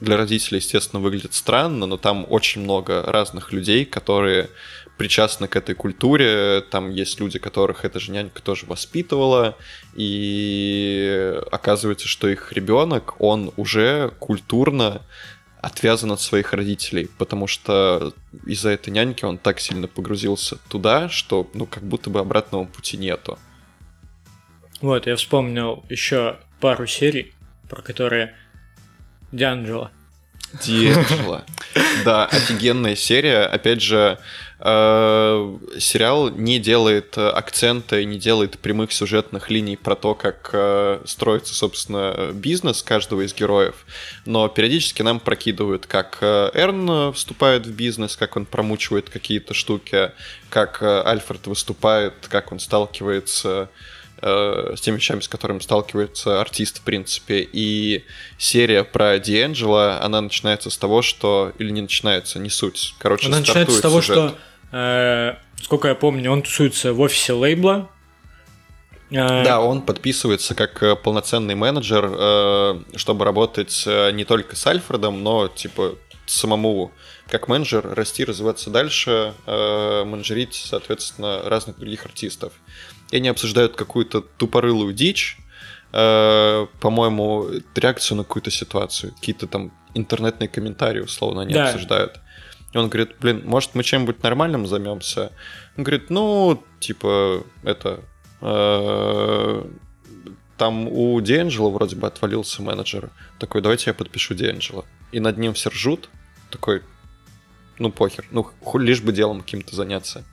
для 0.00 0.16
родителей, 0.16 0.58
естественно, 0.58 1.00
выглядят 1.00 1.34
странно, 1.34 1.86
но 1.86 1.96
там 1.96 2.26
очень 2.28 2.62
много 2.62 3.02
разных 3.02 3.52
людей, 3.52 3.84
которые 3.84 4.50
причастны 4.96 5.48
к 5.48 5.56
этой 5.56 5.74
культуре. 5.74 6.62
Там 6.70 6.90
есть 6.90 7.20
люди, 7.20 7.38
которых 7.38 7.84
эта 7.84 7.98
же 8.00 8.12
нянька 8.12 8.42
тоже 8.42 8.66
воспитывала. 8.66 9.56
И 9.94 11.34
оказывается, 11.50 12.06
что 12.06 12.28
их 12.28 12.52
ребенок, 12.52 13.20
он 13.20 13.52
уже 13.56 14.12
культурно 14.18 15.02
отвязан 15.60 16.12
от 16.12 16.20
своих 16.20 16.52
родителей, 16.52 17.08
потому 17.18 17.46
что 17.46 18.12
из-за 18.44 18.70
этой 18.70 18.90
няньки 18.90 19.24
он 19.24 19.38
так 19.38 19.60
сильно 19.60 19.88
погрузился 19.88 20.58
туда, 20.68 21.08
что 21.08 21.50
ну 21.54 21.66
как 21.66 21.82
будто 21.82 22.10
бы 22.10 22.20
обратного 22.20 22.64
пути 22.66 22.98
нету. 22.98 23.38
Вот, 24.82 25.06
я 25.06 25.16
вспомнил 25.16 25.82
еще 25.88 26.38
пару 26.60 26.86
серий, 26.86 27.32
про 27.70 27.80
которые 27.80 28.34
Дианджело. 29.34 29.90
Диэджело. 30.62 31.42
Да, 32.04 32.26
офигенная 32.26 32.94
серия. 32.94 33.46
Опять 33.46 33.82
же, 33.82 34.20
э, 34.60 35.56
сериал 35.80 36.30
не 36.30 36.60
делает 36.60 37.18
акцента 37.18 37.98
и 37.98 38.04
не 38.04 38.20
делает 38.20 38.60
прямых 38.60 38.92
сюжетных 38.92 39.50
линий 39.50 39.76
про 39.76 39.96
то, 39.96 40.14
как 40.14 40.50
э, 40.52 41.00
строится, 41.04 41.52
собственно, 41.52 42.30
бизнес 42.32 42.84
каждого 42.84 43.22
из 43.22 43.34
героев. 43.34 43.74
Но 44.24 44.46
периодически 44.48 45.02
нам 45.02 45.18
прокидывают, 45.18 45.86
как 45.86 46.18
э, 46.20 46.50
Эрн 46.54 47.12
вступает 47.12 47.66
в 47.66 47.74
бизнес, 47.74 48.16
как 48.16 48.36
он 48.36 48.46
промучивает 48.46 49.10
какие-то 49.10 49.52
штуки, 49.52 50.12
как 50.48 50.80
Альфред 50.80 51.48
выступает, 51.48 52.14
как 52.28 52.52
он 52.52 52.60
сталкивается 52.60 53.68
э, 54.24 54.74
с 54.76 54.80
теми 54.80 54.96
вещами, 54.96 55.20
с 55.20 55.28
которыми 55.28 55.58
сталкивается 55.58 56.40
артист, 56.40 56.78
в 56.78 56.82
принципе. 56.82 57.46
И 57.52 58.04
серия 58.38 58.82
про 58.82 59.18
Диэнджело, 59.18 59.98
она 60.00 60.20
начинается 60.20 60.70
с 60.70 60.78
того, 60.78 61.02
что... 61.02 61.52
Или 61.58 61.70
не 61.70 61.82
начинается, 61.82 62.38
не 62.38 62.48
суть. 62.48 62.94
Короче, 62.98 63.28
Она 63.28 63.40
начинается 63.40 63.76
с 63.76 63.80
того, 63.80 64.00
сюжет. 64.00 64.34
что, 64.70 64.76
э, 64.76 65.34
сколько 65.62 65.88
я 65.88 65.94
помню, 65.94 66.30
он 66.30 66.42
тусуется 66.42 66.92
в 66.94 67.00
офисе 67.00 67.34
лейбла. 67.34 67.90
Э, 69.10 69.44
Да, 69.44 69.60
он 69.60 69.82
подписывается 69.82 70.54
как 70.54 70.82
э, 70.82 70.96
полноценный 70.96 71.54
менеджер, 71.54 72.80
чтобы 72.96 73.24
работать 73.26 73.84
не 73.86 74.24
только 74.24 74.56
с 74.56 74.66
Альфредом, 74.66 75.22
но, 75.22 75.48
типа, 75.48 75.96
самому 76.26 76.92
как 77.28 77.48
менеджер 77.48 77.86
расти, 77.94 78.24
развиваться 78.24 78.70
дальше, 78.70 79.34
менеджерить, 79.46 80.54
соответственно, 80.54 81.42
разных 81.44 81.78
других 81.78 82.06
артистов. 82.06 82.52
И 83.14 83.16
они 83.18 83.28
обсуждают 83.28 83.76
какую-то 83.76 84.22
тупорылую 84.22 84.92
дичь, 84.92 85.38
э, 85.92 86.66
по-моему, 86.80 87.46
реакцию 87.76 88.18
на 88.18 88.24
какую-то 88.24 88.50
ситуацию, 88.50 89.12
какие-то 89.14 89.46
там 89.46 89.70
интернетные 89.94 90.48
комментарии, 90.48 90.98
условно, 90.98 91.42
они 91.42 91.54
Да. 91.54 91.66
обсуждают. 91.68 92.18
И 92.72 92.76
он 92.76 92.88
говорит, 92.88 93.14
блин, 93.20 93.42
может, 93.44 93.76
мы 93.76 93.84
чем-нибудь 93.84 94.20
нормальным 94.24 94.66
займемся? 94.66 95.30
Он 95.76 95.84
говорит, 95.84 96.10
ну, 96.10 96.60
типа, 96.80 97.44
это... 97.62 98.00
э, 98.40 99.64
там 100.56 100.88
у 100.88 101.20
Диэнджело 101.20 101.70
вроде 101.70 101.94
бы 101.94 102.08
отвалился 102.08 102.62
менеджер. 102.62 103.10
Такой, 103.38 103.60
давайте 103.60 103.90
я 103.90 103.94
подпишу 103.94 104.34
Диэнджело. 104.34 104.84
И 105.12 105.20
над 105.20 105.38
ним 105.38 105.54
все 105.54 105.70
ржут. 105.70 106.08
Такой, 106.50 106.82
ну 107.78 107.92
похер, 107.92 108.24
ну 108.32 108.50
лишь 108.74 109.02
бы 109.02 109.12
делом 109.12 109.40
каким-то 109.42 109.76
заняться. 109.76 110.24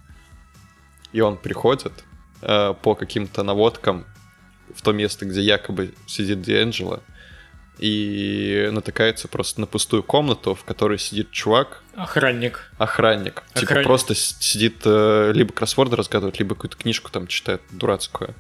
И 1.12 1.22
он 1.22 1.38
приходит 1.38 1.94
э, 2.42 2.74
по 2.82 2.96
каким-то 2.96 3.44
наводкам 3.44 4.06
в 4.76 4.82
то 4.82 4.92
место, 4.92 5.26
где 5.26 5.42
якобы 5.42 5.94
сидит 6.08 6.42
Диэнджело, 6.42 7.02
и 7.78 8.70
натыкается 8.72 9.28
просто 9.28 9.60
на 9.62 9.68
пустую 9.68 10.04
комнату, 10.04 10.54
в 10.54 10.64
которой 10.64 11.00
сидит 11.00 11.32
чувак, 11.32 11.82
Охранник. 11.96 12.72
охранник. 12.78 13.44
Типа 13.54 13.64
Охранник. 13.64 13.88
просто 13.88 14.14
с- 14.14 14.38
сидит, 14.40 14.82
э, 14.86 15.32
либо 15.34 15.52
кроссворды 15.52 15.96
разгадывает, 15.96 16.38
либо 16.40 16.54
какую-то 16.56 16.78
книжку 16.78 17.10
там 17.12 17.28
читает 17.28 17.62
дурацкую. 17.72 18.36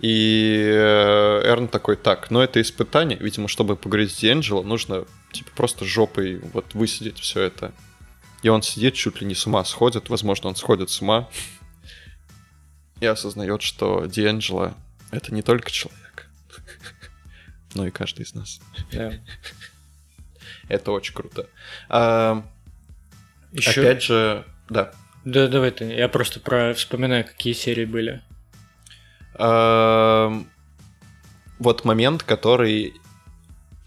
И 0.00 0.62
э, 0.72 1.42
Эрн 1.44 1.68
такой, 1.68 1.96
так, 1.96 2.30
ну 2.30 2.40
это 2.40 2.60
испытание, 2.62 3.18
видимо, 3.18 3.48
чтобы 3.48 3.76
поговорить 3.76 4.12
с 4.12 4.16
Диэнджело, 4.16 4.62
нужно 4.62 5.04
типа 5.32 5.50
просто 5.54 5.84
жопой 5.84 6.40
вот 6.54 6.72
высидеть 6.74 7.18
все 7.18 7.42
это. 7.42 7.72
И 8.42 8.48
он 8.48 8.62
сидит, 8.62 8.94
чуть 8.94 9.20
ли 9.20 9.26
не 9.26 9.34
с 9.34 9.46
ума 9.46 9.64
сходит, 9.64 10.08
возможно, 10.08 10.48
он 10.48 10.56
сходит 10.56 10.88
с 10.90 11.02
ума, 11.02 11.28
и 13.00 13.06
осознает, 13.06 13.62
что 13.62 14.06
Диэнджело— 14.06 14.74
это 15.10 15.34
не 15.34 15.42
только 15.42 15.70
человек, 15.70 16.28
но 17.74 17.86
и 17.86 17.90
каждый 17.90 18.22
из 18.22 18.34
нас. 18.34 18.60
Это 20.68 20.92
очень 20.92 21.14
круто. 21.14 21.48
А, 21.88 22.44
Еще... 23.52 23.80
Опять 23.80 24.02
же, 24.02 24.44
да. 24.68 24.92
Да, 25.24 25.48
давай 25.48 25.70
ты. 25.70 25.84
Я 25.84 26.08
просто 26.08 26.40
про 26.40 26.74
вспоминаю, 26.74 27.24
какие 27.24 27.54
серии 27.54 27.86
были. 27.86 28.22
Вот 31.58 31.84
момент, 31.84 32.22
который 32.22 32.94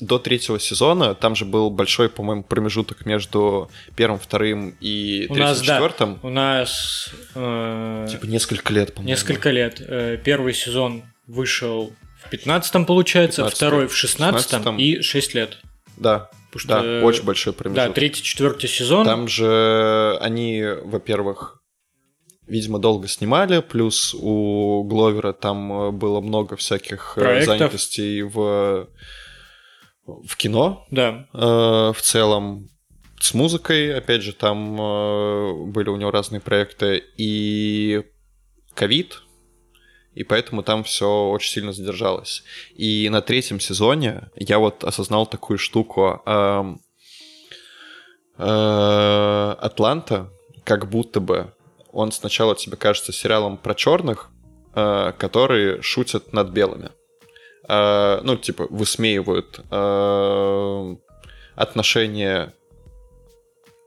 до 0.01 0.19
третьего 0.19 0.59
сезона, 0.59 1.15
там 1.15 1.35
же 1.35 1.45
был 1.45 1.69
большой, 1.69 2.09
по-моему, 2.09 2.43
промежуток 2.43 3.05
между 3.05 3.69
первым, 3.95 4.19
вторым 4.19 4.75
и 4.81 5.25
У 5.29 5.33
третьим, 5.33 5.43
нас, 5.45 5.61
да. 5.61 5.73
четвертым. 5.75 6.19
У 6.23 6.29
нас 6.29 7.09
э, 7.35 8.07
Типа 8.09 8.25
несколько 8.25 8.73
лет, 8.73 8.93
по-моему. 8.93 9.09
несколько 9.09 9.51
лет. 9.51 9.79
Э, 9.79 10.17
Первый 10.23 10.53
сезон 10.53 11.03
вышел 11.27 11.93
в 12.25 12.29
15 12.29 12.85
получается, 12.85 13.41
15-м, 13.43 13.49
второй 13.51 13.87
в 13.87 13.95
16 13.95 14.51
16-м. 14.53 14.77
и 14.77 15.01
6 15.01 15.33
лет. 15.35 15.57
Да, 15.97 16.29
Потому 16.51 16.67
да, 16.67 16.81
что, 16.99 17.05
очень 17.05 17.23
большой 17.23 17.53
Да, 17.53 17.57
промежуток. 17.59 17.93
третий, 17.93 18.23
четвертый 18.23 18.67
сезон. 18.67 19.05
Там 19.05 19.27
же 19.27 20.17
они, 20.19 20.63
во-первых, 20.83 21.61
видимо, 22.47 22.79
долго 22.79 23.07
снимали, 23.07 23.61
плюс 23.61 24.13
у 24.13 24.83
Гловера 24.83 25.31
там 25.31 25.71
э, 25.71 25.91
было 25.91 26.19
много 26.21 26.55
всяких 26.57 27.13
э, 27.15 27.21
Проектов. 27.21 27.57
занятостей 27.57 28.21
в, 28.23 28.89
в 30.05 30.35
кино 30.35 30.85
Да, 30.91 31.27
э, 31.33 31.37
в 31.93 32.01
целом. 32.01 32.69
С 33.19 33.33
музыкой, 33.33 33.95
опять 33.95 34.23
же, 34.23 34.33
там 34.33 34.81
э, 34.81 35.53
были 35.67 35.89
у 35.89 35.95
него 35.97 36.11
разные 36.11 36.41
проекты. 36.41 37.03
И 37.17 38.03
ковид, 38.73 39.21
и 40.13 40.23
поэтому 40.23 40.63
там 40.63 40.83
все 40.83 41.29
очень 41.29 41.51
сильно 41.51 41.71
задержалось. 41.71 42.43
И 42.75 43.07
на 43.09 43.21
третьем 43.21 43.59
сезоне 43.59 44.29
я 44.35 44.59
вот 44.59 44.83
осознал 44.83 45.25
такую 45.25 45.57
штуку. 45.57 46.21
эм, 46.25 46.81
э, 48.37 49.55
Атланта, 49.59 50.31
как 50.63 50.89
будто 50.89 51.19
бы 51.19 51.53
он 51.91 52.11
сначала 52.11 52.55
тебе 52.55 52.77
кажется 52.77 53.13
сериалом 53.13 53.57
про 53.57 53.75
черных, 53.75 54.31
э, 54.73 55.13
которые 55.17 55.81
шутят 55.81 56.33
над 56.33 56.49
белыми. 56.49 56.89
Э, 57.71 58.19
ну, 58.23 58.35
типа, 58.35 58.67
высмеивают 58.69 59.61
э, 59.71 60.95
отношение 61.55 62.53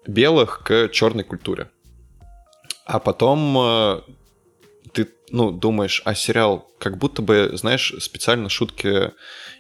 белых 0.07 0.63
к 0.65 0.89
черной 0.89 1.25
культуре. 1.25 1.69
А 2.87 2.99
потом 2.99 3.59
э, 3.59 4.01
ты, 4.95 5.09
ну, 5.29 5.51
думаешь, 5.51 6.01
а 6.07 6.15
сериал 6.15 6.67
как 6.79 6.97
будто 6.97 7.21
бы, 7.21 7.51
знаешь, 7.53 7.95
специально 8.01 8.49
шутки 8.49 9.13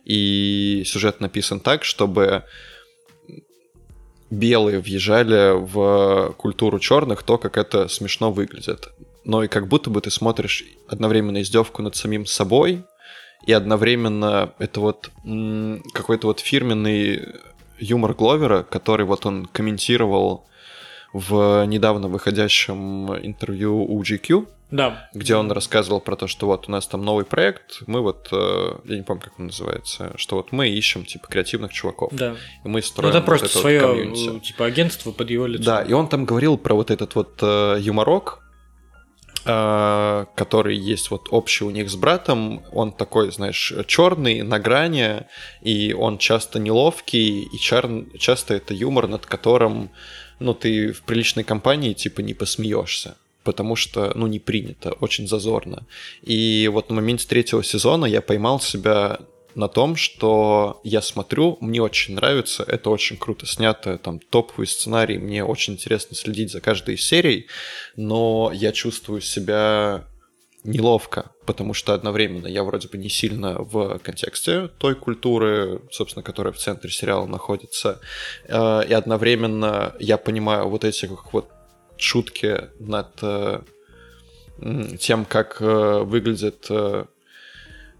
и 0.06 0.84
сюжет 0.86 1.20
написан 1.20 1.60
так, 1.60 1.84
чтобы 1.84 2.44
белые 4.30 4.80
въезжали 4.80 5.52
в 5.54 6.32
культуру 6.38 6.78
черных, 6.78 7.24
то, 7.24 7.36
как 7.36 7.58
это 7.58 7.88
смешно 7.88 8.32
выглядит. 8.32 8.88
Но 9.24 9.44
и 9.44 9.48
как 9.48 9.68
будто 9.68 9.90
бы 9.90 10.00
ты 10.00 10.10
смотришь 10.10 10.64
одновременно 10.88 11.42
издевку 11.42 11.82
над 11.82 11.94
самим 11.94 12.24
собой, 12.24 12.84
и 13.46 13.52
одновременно 13.52 14.52
это 14.58 14.80
вот 14.80 15.10
какой-то 15.92 16.28
вот 16.28 16.40
фирменный 16.40 17.20
юмор 17.78 18.14
Гловера, 18.14 18.62
который 18.62 19.04
вот 19.06 19.26
он 19.26 19.46
комментировал 19.46 20.46
в 21.12 21.64
недавно 21.66 22.08
выходящем 22.08 23.14
интервью 23.24 23.84
у 23.84 24.02
GQ, 24.02 24.48
да. 24.70 25.08
где 25.14 25.36
он 25.36 25.50
рассказывал 25.52 26.00
про 26.00 26.16
то, 26.16 26.26
что 26.26 26.46
вот 26.46 26.68
у 26.68 26.72
нас 26.72 26.86
там 26.86 27.04
новый 27.04 27.24
проект, 27.24 27.82
мы 27.86 28.00
вот, 28.00 28.28
э, 28.32 28.72
я 28.84 28.96
не 28.96 29.02
помню, 29.02 29.22
как 29.22 29.38
он 29.38 29.46
называется, 29.46 30.12
что 30.16 30.36
вот 30.36 30.50
мы 30.50 30.68
ищем, 30.68 31.04
типа, 31.04 31.28
креативных 31.28 31.72
чуваков. 31.72 32.12
Да. 32.12 32.34
И 32.64 32.68
мы 32.68 32.80
Ну, 32.80 32.82
строим 32.82 33.10
это 33.10 33.18
вот 33.20 33.26
просто 33.26 33.46
это 33.46 33.54
вот 33.54 33.60
свое, 33.60 33.80
комьюнити. 33.80 34.40
типа, 34.40 34.64
агентство 34.64 35.12
под 35.12 35.30
его 35.30 35.46
лицом. 35.46 35.64
Да, 35.64 35.82
и 35.82 35.92
он 35.92 36.08
там 36.08 36.24
говорил 36.24 36.58
про 36.58 36.74
вот 36.74 36.90
этот 36.90 37.14
вот 37.14 37.38
э, 37.42 37.76
юморок, 37.80 38.43
который 39.44 40.76
есть 40.76 41.10
вот 41.10 41.28
общий 41.30 41.64
у 41.64 41.70
них 41.70 41.90
с 41.90 41.96
братом. 41.96 42.62
Он 42.72 42.92
такой, 42.92 43.30
знаешь, 43.30 43.72
черный, 43.86 44.42
на 44.42 44.58
грани, 44.58 45.22
и 45.60 45.92
он 45.92 46.18
часто 46.18 46.58
неловкий, 46.58 47.42
и 47.42 47.56
чар- 47.58 48.18
часто 48.18 48.54
это 48.54 48.74
юмор, 48.74 49.06
над 49.06 49.26
которым, 49.26 49.90
ну, 50.40 50.54
ты 50.54 50.92
в 50.92 51.02
приличной 51.02 51.44
компании, 51.44 51.92
типа, 51.92 52.20
не 52.20 52.34
посмеешься. 52.34 53.16
Потому 53.42 53.76
что, 53.76 54.12
ну, 54.14 54.26
не 54.26 54.38
принято, 54.38 54.92
очень 55.00 55.28
зазорно. 55.28 55.82
И 56.22 56.68
вот 56.72 56.88
на 56.88 56.96
моменте 56.96 57.26
третьего 57.28 57.62
сезона 57.62 58.06
я 58.06 58.22
поймал 58.22 58.58
себя 58.60 59.18
на 59.54 59.68
том, 59.68 59.96
что 59.96 60.80
я 60.84 61.00
смотрю, 61.00 61.58
мне 61.60 61.80
очень 61.80 62.14
нравится, 62.14 62.64
это 62.64 62.90
очень 62.90 63.16
круто 63.16 63.46
снято, 63.46 63.98
там 63.98 64.18
топовый 64.18 64.66
сценарий, 64.66 65.18
мне 65.18 65.44
очень 65.44 65.74
интересно 65.74 66.16
следить 66.16 66.50
за 66.50 66.60
каждой 66.60 66.96
из 66.96 67.06
серий, 67.06 67.46
но 67.96 68.50
я 68.52 68.72
чувствую 68.72 69.20
себя 69.20 70.04
неловко, 70.64 71.30
потому 71.46 71.74
что 71.74 71.92
одновременно 71.92 72.46
я 72.46 72.64
вроде 72.64 72.88
бы 72.88 72.96
не 72.96 73.10
сильно 73.10 73.58
в 73.58 73.98
контексте 73.98 74.68
той 74.78 74.94
культуры, 74.94 75.82
собственно, 75.90 76.22
которая 76.22 76.52
в 76.52 76.58
центре 76.58 76.90
сериала 76.90 77.26
находится, 77.26 78.00
э, 78.48 78.86
и 78.88 78.92
одновременно 78.92 79.94
я 80.00 80.16
понимаю 80.16 80.68
вот 80.68 80.84
эти 80.84 81.06
как 81.06 81.32
вот 81.32 81.50
шутки 81.98 82.62
над 82.80 83.10
э, 83.22 83.60
тем, 84.98 85.26
как 85.26 85.58
э, 85.60 85.98
выглядит 86.02 86.66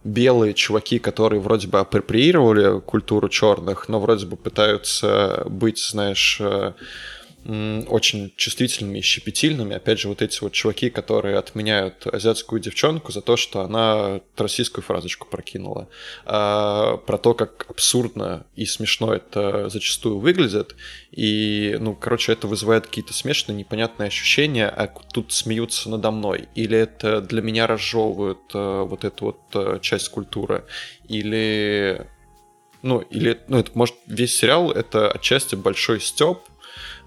белые 0.04 0.52
чуваки, 0.54 0.98
которые 0.98 1.40
вроде 1.40 1.66
бы 1.66 1.80
апроприировали 1.80 2.80
культуру 2.80 3.28
черных, 3.28 3.88
но 3.88 3.98
вроде 4.00 4.26
бы 4.26 4.36
пытаются 4.36 5.44
быть, 5.46 5.78
знаешь, 5.78 6.38
э, 6.40 6.72
очень 7.46 8.32
чувствительными 8.36 8.98
и 8.98 9.02
щепетильными. 9.02 9.76
Опять 9.76 9.98
же, 9.98 10.08
вот 10.08 10.22
эти 10.22 10.40
вот 10.40 10.52
чуваки, 10.52 10.88
которые 10.88 11.36
отменяют 11.36 12.06
азиатскую 12.06 12.60
девчонку 12.60 13.12
за 13.12 13.20
то, 13.20 13.36
что 13.36 13.60
она 13.60 14.20
российскую 14.36 14.82
фразочку 14.82 15.28
прокинула. 15.28 15.88
А, 16.24 16.96
про 16.96 17.18
то, 17.18 17.34
как 17.34 17.66
абсурдно 17.68 18.46
и 18.56 18.64
смешно 18.64 19.12
это 19.12 19.68
зачастую 19.68 20.18
выглядит. 20.18 20.74
И, 21.12 21.76
ну, 21.80 21.94
короче, 21.94 22.32
это 22.32 22.48
вызывает 22.48 22.86
какие-то 22.86 23.12
смешанные, 23.12 23.58
непонятные 23.58 24.06
ощущения, 24.06 24.68
а 24.68 24.86
тут 24.86 25.32
смеются 25.32 25.90
надо 25.90 26.10
мной. 26.10 26.48
Или 26.54 26.78
это 26.78 27.20
для 27.20 27.42
меня 27.42 27.66
разжевывают 27.66 28.40
э, 28.54 28.84
вот 28.88 29.04
эту 29.04 29.24
вот 29.26 29.40
э, 29.52 29.78
часть 29.82 30.08
культуры. 30.08 30.64
Или 31.08 32.06
ну, 32.84 33.00
или, 33.00 33.40
ну, 33.48 33.58
это, 33.58 33.70
может, 33.74 33.94
весь 34.06 34.36
сериал— 34.36 34.70
это 34.72 35.10
отчасти 35.10 35.54
большой 35.54 36.02
стёб 36.02 36.46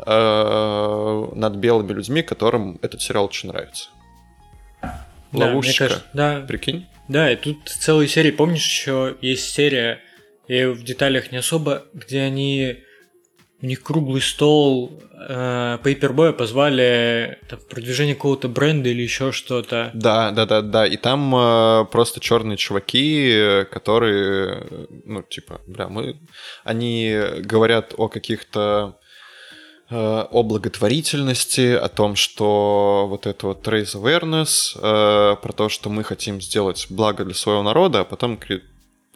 э, 0.06 1.28
над 1.36 1.56
белыми 1.56 1.94
людьми, 1.94 2.22
которым 2.22 2.80
этот 2.82 3.02
сериал 3.02 3.26
очень 3.26 3.50
нравится. 3.50 3.90
Да, 5.32 5.48
Ловушечка. 5.48 5.88
кажется, 5.88 6.08
да, 6.14 6.46
Прикинь? 6.48 6.88
да, 7.08 7.32
и 7.32 7.36
тут 7.36 7.68
целые 7.68 8.08
серии. 8.08 8.32
Помнишь, 8.32 8.64
еще 8.66 9.18
есть 9.22 9.54
серия, 9.54 10.00
я 10.48 10.56
её 10.58 10.74
в 10.74 10.84
деталях 10.84 11.32
не 11.32 11.38
особо, 11.40 11.84
где 11.94 12.22
они 12.22 12.78
у 13.62 13.66
них 13.66 13.82
круглый 13.82 14.22
стол, 14.22 15.02
э, 15.28 15.80
Paperboy 15.84 16.32
позвали 16.32 17.40
там, 17.50 17.60
в 17.60 17.68
продвижение 17.68 18.14
какого-то 18.14 18.48
бренда 18.48 18.90
или 18.90 19.02
еще 19.02 19.32
что-то. 19.32 19.90
Да, 19.96 20.32
да, 20.32 20.46
да, 20.46 20.62
да. 20.62 20.86
И 20.86 20.96
там 20.96 21.36
э, 21.36 21.86
просто 21.92 22.20
черные 22.20 22.58
чуваки, 22.58 23.32
э, 23.32 23.66
которые, 23.66 24.68
э, 24.70 24.86
ну, 25.06 25.24
типа, 25.24 25.62
бля, 25.66 25.88
мы. 25.90 26.20
Они 26.64 27.20
говорят 27.40 27.96
о 27.98 28.10
каких-то 28.10 29.00
о 29.90 30.44
благотворительности, 30.44 31.74
о 31.74 31.88
том, 31.88 32.16
что 32.16 33.06
вот 33.10 33.26
это 33.26 33.48
вот 33.48 33.68
raise 33.68 33.96
awareness, 33.96 34.76
э, 34.76 35.36
про 35.42 35.54
то, 35.54 35.70
что 35.70 35.90
мы 35.90 36.04
хотим 36.04 36.42
сделать 36.42 36.88
благо 36.90 37.24
для 37.24 37.34
своего 37.34 37.64
народа, 37.64 38.02
а 38.02 38.04
потом 38.04 38.38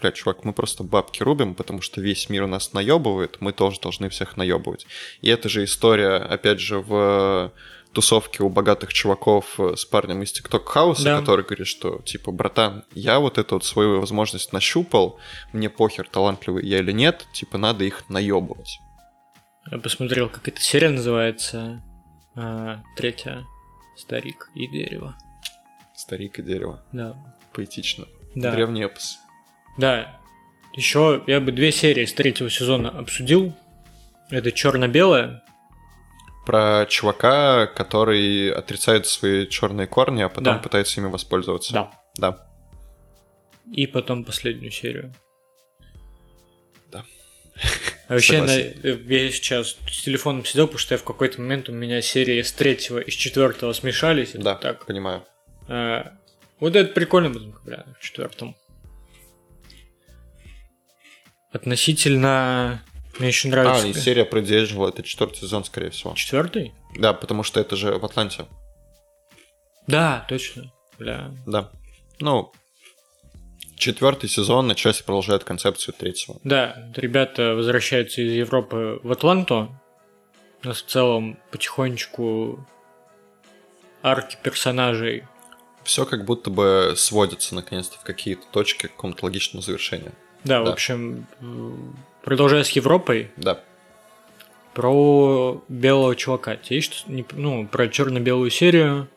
бля, 0.02 0.12
чувак, 0.12 0.44
мы 0.46 0.54
просто 0.54 0.84
бабки 0.84 1.24
рубим, 1.24 1.56
потому 1.56 1.82
что 1.82 2.02
весь 2.02 2.30
мир 2.30 2.48
нас 2.48 2.74
наебывает, 2.74 3.38
мы 3.40 3.52
тоже 3.52 3.80
должны 3.82 4.10
всех 4.10 4.38
наебывать. 4.38 4.86
И 5.22 5.30
это 5.30 5.50
же 5.50 5.64
история, 5.64 6.16
опять 6.16 6.60
же, 6.60 6.80
в 6.80 7.52
тусовке 7.94 8.42
у 8.42 8.50
богатых 8.50 8.94
чуваков 8.94 9.60
э, 9.60 9.76
с 9.76 9.84
парнем 9.84 10.24
из 10.24 10.32
TikTok 10.32 10.64
Хауса, 10.64 11.04
Да. 11.04 11.20
который 11.20 11.44
говорит, 11.44 11.68
что, 11.68 12.00
типа, 12.06 12.32
братан, 12.32 12.84
я 12.96 13.20
вот 13.20 13.38
эту 13.38 13.56
вот 13.56 13.66
свою 13.66 14.00
возможность 14.00 14.54
нащупал, 14.54 15.20
мне 15.52 15.70
похер, 15.70 16.08
талантливый 16.10 16.66
я 16.66 16.80
или 16.80 16.94
нет, 16.94 17.28
типа, 17.34 17.58
надо 17.58 17.84
их 17.84 18.10
наебывать. 18.10 18.80
Я 19.70 19.78
посмотрел, 19.78 20.30
как 20.30 20.48
эта 20.48 20.60
серия 20.62 20.90
называется. 20.90 21.82
А, 22.36 22.82
третья. 22.96 23.46
Старик 23.98 24.50
и 24.56 24.68
дерево. 24.68 25.16
Старик 25.96 26.40
и 26.40 26.42
дерево. 26.44 26.84
Да. 26.92 27.16
Поэтично. 27.54 28.06
Да. 28.36 28.52
Древний 28.52 28.84
эпос. 28.84 29.20
Да. 29.78 30.20
Еще 30.74 31.24
я 31.28 31.40
бы 31.42 31.52
две 31.52 31.72
серии 31.72 32.06
с 32.06 32.14
третьего 32.14 32.50
сезона 32.50 32.90
обсудил. 32.90 33.54
Это 34.30 34.52
черно-белое. 34.52 35.44
Про 36.46 36.86
чувака, 36.90 37.68
который 37.68 38.52
отрицает 38.52 39.06
свои 39.06 39.48
черные 39.48 39.86
корни, 39.86 40.24
а 40.24 40.30
потом 40.30 40.44
Да. 40.56 40.58
пытается 40.58 41.00
ими 41.00 41.08
воспользоваться. 41.08 41.74
Да. 41.74 41.92
Да. 42.18 42.48
И 43.72 43.86
потом 43.86 44.24
последнюю 44.24 44.72
серию. 44.72 45.14
Да. 46.92 47.04
А 48.12 48.16
вообще, 48.16 48.42
на- 48.42 48.52
я 48.52 49.32
сейчас 49.32 49.78
с 49.90 50.02
телефоном 50.02 50.44
сидел, 50.44 50.68
потому 50.68 50.80
что 50.80 50.96
я 50.96 50.98
в 50.98 51.04
какой-то 51.06 51.40
момент 51.40 51.70
у 51.70 51.72
меня 51.72 52.02
серии 52.02 52.42
с 52.42 52.52
третьего 52.52 53.00
и 53.00 53.10
с 53.10 53.14
четвертого 53.14 53.72
смешались. 53.72 54.32
Это 54.32 54.40
Да, 54.44 54.56
Так. 54.56 54.86
понимаю. 54.86 55.24
А, 55.70 56.12
вот 56.60 56.76
это 56.76 56.92
прикольно 56.94 57.30
было, 57.30 57.58
бля, 57.64 57.86
в 57.98 58.04
четвертом. 58.04 58.58
Относительно... 61.54 62.84
Мне 63.18 63.30
еще 63.30 63.48
А, 63.48 63.52
нравится... 63.52 63.88
и 63.88 63.94
серия 63.94 64.26
про 64.26 64.42
Диэджело, 64.42 64.90
это 64.90 65.04
четвертый 65.04 65.38
сезон, 65.40 65.64
скорее 65.64 65.92
всего. 65.92 66.14
Четвертый? 66.14 66.74
Да, 66.98 67.14
потому 67.14 67.44
что 67.44 67.62
это 67.62 67.78
же 67.78 67.94
в 67.98 68.04
Атланте. 68.04 68.46
Да, 69.88 70.26
точно. 70.28 70.70
Бля. 71.00 71.32
Да. 71.48 71.72
Ну, 72.20 72.52
Четвертый 73.86 74.30
сезон 74.30 74.70
отчасти 74.70 75.02
продолжает 75.02 75.44
концепцию 75.44 75.96
третьего. 75.98 76.38
Да, 76.44 76.88
ребята 76.96 77.56
возвращаются 77.56 78.22
из 78.22 78.32
Европы 78.32 79.00
в 79.02 79.12
Атланту. 79.12 79.76
У 80.64 80.68
нас 80.68 80.84
в 80.84 80.86
целом 80.86 81.40
потихонечку 81.50 82.64
арки 84.04 84.38
персонажей. 84.44 85.24
Все 85.84 86.06
как 86.06 86.26
будто 86.26 86.52
бы 86.52 86.94
сводится 86.96 87.56
наконец-то 87.56 87.98
в 87.98 88.04
какие-то 88.04 88.44
точки 88.52 88.86
к 88.86 88.92
какому-то 88.92 89.26
логичному 89.26 89.64
завершению. 89.64 90.12
Да, 90.44 90.62
в 90.62 90.66
Да. 90.66 90.74
общем, 90.74 91.26
э, 91.40 91.72
продолжая 92.24 92.64
с 92.64 92.70
Европой, 92.70 93.32
Да. 93.38 93.62
про 94.76 95.60
белого 95.70 96.16
чувака. 96.16 96.56
Тебе 96.56 96.76
есть 96.76 96.94
что 96.94 97.12
не- 97.12 97.26
ну, 97.32 97.66
про 97.68 97.88
черно-белую 97.88 98.52
серию? 98.52 99.08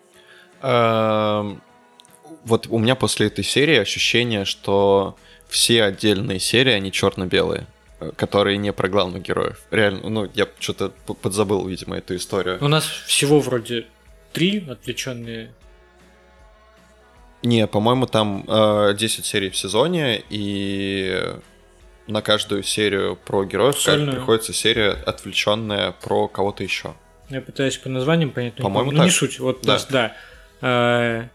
Вот 2.44 2.66
у 2.68 2.78
меня 2.78 2.94
после 2.94 3.28
этой 3.28 3.44
серии 3.44 3.76
ощущение, 3.78 4.44
что 4.44 5.16
все 5.48 5.82
отдельные 5.84 6.38
серии, 6.40 6.72
они 6.72 6.92
черно-белые, 6.92 7.66
э, 8.00 8.10
которые 8.16 8.58
не 8.58 8.72
про 8.72 8.88
главных 8.88 9.22
героев. 9.22 9.60
Реально, 9.70 10.08
ну, 10.10 10.30
я 10.34 10.46
что-то 10.58 10.90
подзабыл, 11.22 11.66
видимо, 11.66 11.96
эту 11.96 12.16
историю. 12.16 12.58
У 12.60 12.68
нас 12.68 12.84
всего 12.86 13.40
вроде 13.40 13.86
три 14.32 14.64
отвлеченные. 14.68 15.52
Не, 17.42 17.66
по-моему, 17.66 18.06
там 18.06 18.44
э, 18.48 18.94
10 18.96 19.24
серий 19.24 19.50
в 19.50 19.56
сезоне, 19.56 20.22
и 20.30 21.22
на 22.06 22.22
каждую 22.22 22.62
серию 22.62 23.16
про 23.16 23.44
героев 23.44 23.78
Сольную. 23.78 24.16
приходится 24.16 24.52
серия 24.52 24.90
отвлеченная 24.90 25.92
про 25.92 26.26
кого-то 26.28 26.62
еще. 26.62 26.94
Я 27.30 27.40
пытаюсь 27.40 27.78
по 27.78 27.88
названиям 27.88 28.30
понять, 28.30 28.58
не 28.58 28.62
По-моему. 28.62 28.92
Ну, 28.92 28.98
не 29.02 29.08
так. 29.08 29.14
суть. 29.16 29.38
Вот 29.40 29.60
Да. 29.62 29.72
нас, 29.74 29.86
да. 29.86 30.16
Э, 30.60 31.28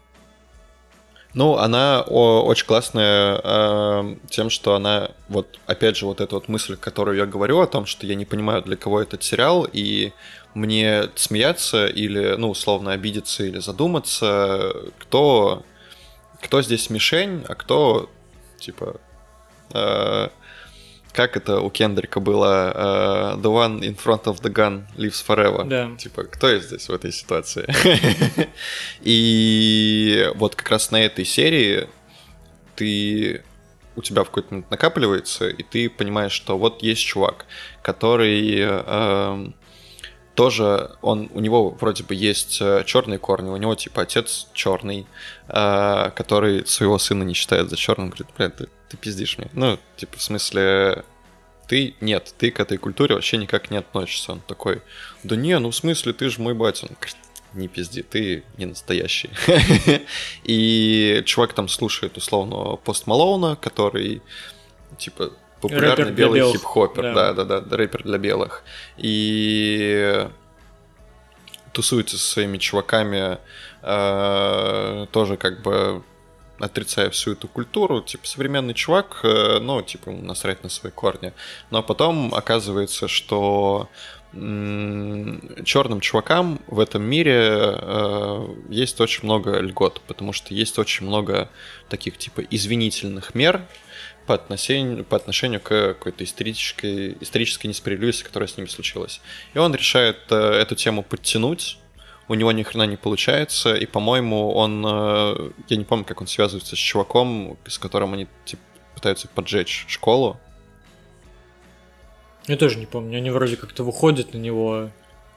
Ну, 1.32 1.56
она 1.58 2.02
очень 2.02 2.66
классная 2.66 3.40
э, 3.42 4.16
тем, 4.28 4.50
что 4.50 4.74
она, 4.74 5.10
вот, 5.28 5.60
опять 5.66 5.96
же, 5.96 6.06
вот 6.06 6.20
эта 6.20 6.34
вот 6.34 6.48
мысль, 6.48 6.76
которую 6.76 7.16
я 7.16 7.26
говорю 7.26 7.60
о 7.60 7.68
том, 7.68 7.86
что 7.86 8.04
я 8.04 8.16
не 8.16 8.24
понимаю, 8.24 8.62
для 8.62 8.76
кого 8.76 9.00
этот 9.00 9.22
сериал, 9.22 9.66
и 9.72 10.12
мне 10.54 11.08
смеяться 11.14 11.86
или, 11.86 12.34
ну, 12.36 12.50
условно, 12.50 12.92
обидеться 12.92 13.44
или 13.44 13.60
задуматься, 13.60 14.74
кто, 14.98 15.62
кто 16.42 16.62
здесь 16.62 16.90
мишень, 16.90 17.44
а 17.48 17.54
кто, 17.54 18.10
типа, 18.58 18.96
э, 19.72 20.28
как 21.12 21.36
это 21.36 21.60
у 21.60 21.70
Кендрика 21.70 22.20
было, 22.20 22.72
э, 23.36 23.40
the 23.40 23.50
one 23.50 23.80
in 23.80 23.96
front 23.96 24.24
of 24.24 24.40
the 24.42 24.52
gun 24.52 24.84
lives 24.96 25.24
forever. 25.26 25.64
Да. 25.66 25.90
Типа, 25.96 26.24
кто 26.24 26.48
я 26.48 26.60
здесь 26.60 26.88
в 26.88 26.92
этой 26.92 27.12
ситуации? 27.12 27.66
И 29.02 30.30
вот 30.36 30.54
как 30.54 30.70
раз 30.70 30.90
на 30.90 31.02
этой 31.04 31.24
серии 31.24 31.88
ты 32.76 33.42
у 33.96 34.02
тебя 34.02 34.22
в 34.22 34.26
какой-то 34.26 34.48
момент 34.54 34.70
накапливается, 34.70 35.48
и 35.48 35.62
ты 35.62 35.90
понимаешь, 35.90 36.32
что 36.32 36.56
вот 36.56 36.82
есть 36.82 37.02
чувак, 37.02 37.46
который 37.82 38.60
эм, 38.60 39.54
тоже 40.40 40.92
он 41.02 41.28
у 41.34 41.40
него 41.40 41.68
вроде 41.68 42.02
бы 42.02 42.14
есть 42.14 42.62
черные 42.86 43.18
корни, 43.18 43.50
у 43.50 43.58
него 43.58 43.74
типа 43.74 44.00
отец 44.00 44.46
черный, 44.54 45.04
который 45.46 46.66
своего 46.66 46.98
сына 46.98 47.24
не 47.24 47.34
считает 47.34 47.68
за 47.68 47.76
черным, 47.76 48.08
говорит, 48.08 48.28
блядь, 48.38 48.56
ты, 48.56 48.68
ты 48.88 48.96
пиздишь 48.96 49.36
мне. 49.36 49.50
Ну, 49.52 49.78
типа, 49.98 50.16
в 50.16 50.22
смысле, 50.22 51.04
ты 51.68 51.94
нет, 52.00 52.34
ты 52.38 52.50
к 52.50 52.58
этой 52.58 52.78
культуре 52.78 53.16
вообще 53.16 53.36
никак 53.36 53.70
не 53.70 53.76
относишься. 53.76 54.32
Он 54.32 54.40
такой, 54.40 54.80
да 55.24 55.36
не, 55.36 55.58
ну 55.58 55.72
в 55.72 55.76
смысле, 55.76 56.14
ты 56.14 56.30
же 56.30 56.40
мой 56.40 56.54
батя. 56.54 56.86
Он 56.86 56.96
говорит, 56.98 57.16
не 57.52 57.68
пизди, 57.68 58.02
ты 58.02 58.42
не 58.56 58.64
настоящий. 58.64 59.28
И 60.44 61.22
чувак 61.26 61.52
там 61.52 61.68
слушает 61.68 62.16
условно 62.16 62.76
Пост 62.76 63.06
Малоуна, 63.06 63.56
который 63.56 64.22
типа 64.96 65.34
популярный 65.60 66.06
Рэпер 66.06 66.14
белый 66.14 66.52
хип-хоппер, 66.52 67.02
Да. 67.14 67.32
да, 67.32 67.44
да, 67.44 67.60
да, 67.60 67.76
рэпер 67.76 68.02
для 68.04 68.18
белых. 68.18 68.64
И 68.96 70.26
тусуется 71.72 72.18
со 72.18 72.32
своими 72.32 72.58
чуваками, 72.58 73.38
э, 73.82 75.06
тоже 75.12 75.36
как 75.36 75.62
бы 75.62 76.02
отрицая 76.58 77.10
всю 77.10 77.32
эту 77.32 77.48
культуру, 77.48 78.00
типа 78.02 78.26
современный 78.26 78.74
чувак, 78.74 79.20
э, 79.22 79.58
ну, 79.60 79.80
типа 79.82 80.10
насрать 80.10 80.62
на 80.62 80.68
свои 80.68 80.92
корни. 80.92 81.32
Но 81.70 81.82
потом 81.82 82.34
оказывается, 82.34 83.08
что 83.08 83.88
черным 84.32 86.00
чувакам 86.00 86.60
в 86.68 86.78
этом 86.78 87.02
мире 87.02 87.40
э, 87.42 88.46
есть 88.68 89.00
очень 89.00 89.24
много 89.24 89.58
льгот, 89.58 90.00
потому 90.06 90.32
что 90.32 90.54
есть 90.54 90.78
очень 90.78 91.06
много 91.06 91.48
таких 91.88 92.16
типа 92.16 92.40
извинительных 92.42 93.34
мер 93.34 93.62
по 94.30 94.34
отношению, 94.34 95.04
по 95.04 95.16
отношению 95.16 95.60
к 95.60 95.94
какой-то 95.94 96.22
исторической, 96.22 97.16
исторической 97.20 97.66
несправедливости, 97.66 98.22
которая 98.22 98.46
с 98.46 98.56
ними 98.56 98.68
случилась. 98.68 99.20
И 99.54 99.58
он 99.58 99.74
решает 99.74 100.18
э, 100.30 100.36
эту 100.36 100.76
тему 100.76 101.02
подтянуть, 101.02 101.78
у 102.28 102.34
него 102.34 102.52
ни 102.52 102.62
хрена 102.62 102.84
не 102.84 102.96
получается, 102.96 103.74
и, 103.74 103.86
по-моему, 103.86 104.52
он, 104.52 104.86
э, 104.86 105.50
я 105.68 105.76
не 105.76 105.82
помню, 105.82 106.04
как 106.04 106.20
он 106.20 106.28
связывается 106.28 106.76
с 106.76 106.78
чуваком, 106.78 107.58
с 107.66 107.76
которым 107.76 108.14
они 108.14 108.28
типа, 108.44 108.62
пытаются 108.94 109.26
поджечь 109.26 109.84
школу. 109.88 110.38
Я 112.46 112.56
тоже 112.56 112.78
не 112.78 112.86
помню. 112.86 113.18
Они 113.18 113.30
вроде 113.30 113.56
как-то 113.56 113.82
выходят 113.82 114.32
на 114.32 114.38
него. 114.38 114.90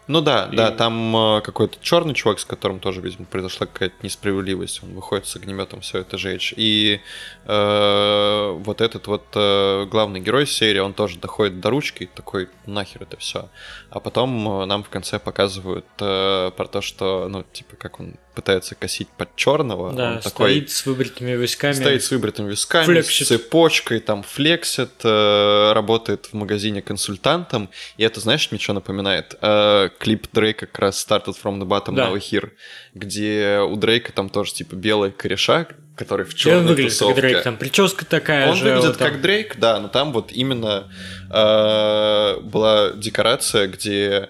Ну 0.08 0.20
да, 0.22 0.50
И- 0.52 0.56
да, 0.56 0.72
там 0.72 1.16
э, 1.16 1.42
какой-то 1.42 1.78
черный 1.82 2.14
чувак, 2.14 2.40
с 2.40 2.46
которым 2.46 2.80
тоже, 2.80 3.00
видимо, 3.00 3.26
произошла 3.26 3.68
какая-то 3.68 3.96
несправедливость. 4.02 4.84
Он 4.84 4.94
выходит 4.94 5.28
с 5.28 5.36
огнеметом 5.36 5.80
все 5.82 6.00
это 6.00 6.18
жечь. 6.18 6.54
И 6.58 7.00
э, 7.46 8.52
вот 8.52 8.82
этот 8.82 9.08
вот 9.08 9.24
э, 9.36 9.86
главный 9.86 10.20
герой 10.20 10.46
серии, 10.46 10.80
он 10.80 10.94
тоже 10.94 11.20
доходит 11.20 11.60
до 11.62 11.70
ручки 11.70 12.04
и 12.04 12.06
такой, 12.08 12.50
нахер 12.66 13.04
это 13.04 13.18
все. 13.18 13.50
А 13.90 14.00
потом 14.00 14.62
э, 14.64 14.66
нам 14.66 14.84
в 14.84 14.90
конце 14.90 15.20
показывают 15.20 15.86
э, 16.00 16.52
про 16.56 16.68
то, 16.68 16.82
что, 16.82 17.28
ну, 17.30 17.44
типа, 17.54 17.76
как 17.78 18.00
он 18.00 18.16
пытается 18.34 18.76
косить 18.76 19.10
под 19.10 19.36
черного. 19.36 19.94
да, 19.94 20.12
он 20.14 20.20
такой 20.20 20.52
стоит 20.52 20.72
с 20.72 20.86
выбритыми 20.86 21.32
висками. 21.32 21.74
Стоит 21.74 22.04
с 22.04 22.12
выбритыми 22.12 22.50
висками, 22.52 22.86
Флексит. 22.86 23.28
с 23.28 23.30
цепочкой, 23.30 24.00
там 24.00 24.24
флексит, 24.24 24.92
э, 25.04 25.72
работает 25.74 26.28
в 26.28 26.34
магазине 26.34 26.82
консультантом. 26.82 27.70
И 27.98 28.04
это, 28.04 28.20
знаешь, 28.20 28.50
мне 28.52 28.60
что 28.60 28.74
напоминает? 28.74 29.36
Э, 29.42 29.90
клип 30.00 30.28
Дрейка 30.34 30.66
как 30.66 30.80
раз 30.80 31.06
Started 31.08 31.36
from 31.42 31.60
the 31.60 31.66
Bottom 31.66 31.96
Да. 31.96 32.10
Now 32.10 32.16
Here, 32.18 32.52
где 32.94 33.60
у 33.60 33.76
Дрейка 33.76 34.12
там 34.12 34.30
тоже 34.30 34.54
типа 34.54 34.76
белые 34.76 35.12
кореша, 35.12 35.68
который 35.96 36.26
в 36.26 36.30
И 36.30 36.34
он 36.34 36.38
черной 36.38 36.68
выглядит 36.70 36.92
как 36.92 37.00
тусовке. 37.00 37.22
Дрейк, 37.22 37.44
там 37.44 37.58
прическа 37.58 38.06
такая 38.06 38.50
Он 38.50 38.56
же. 38.56 38.64
выглядит 38.64 38.86
вот 38.88 38.98
там. 38.98 39.12
как 39.12 39.22
Дрейк, 39.22 39.58
да, 39.60 39.80
но 39.80 39.88
там 39.88 40.12
вот 40.12 40.32
именно 40.32 40.92
э, 41.32 42.40
была 42.42 42.92
декорация, 42.96 43.68
где 43.68 44.30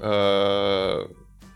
э, 0.00 1.06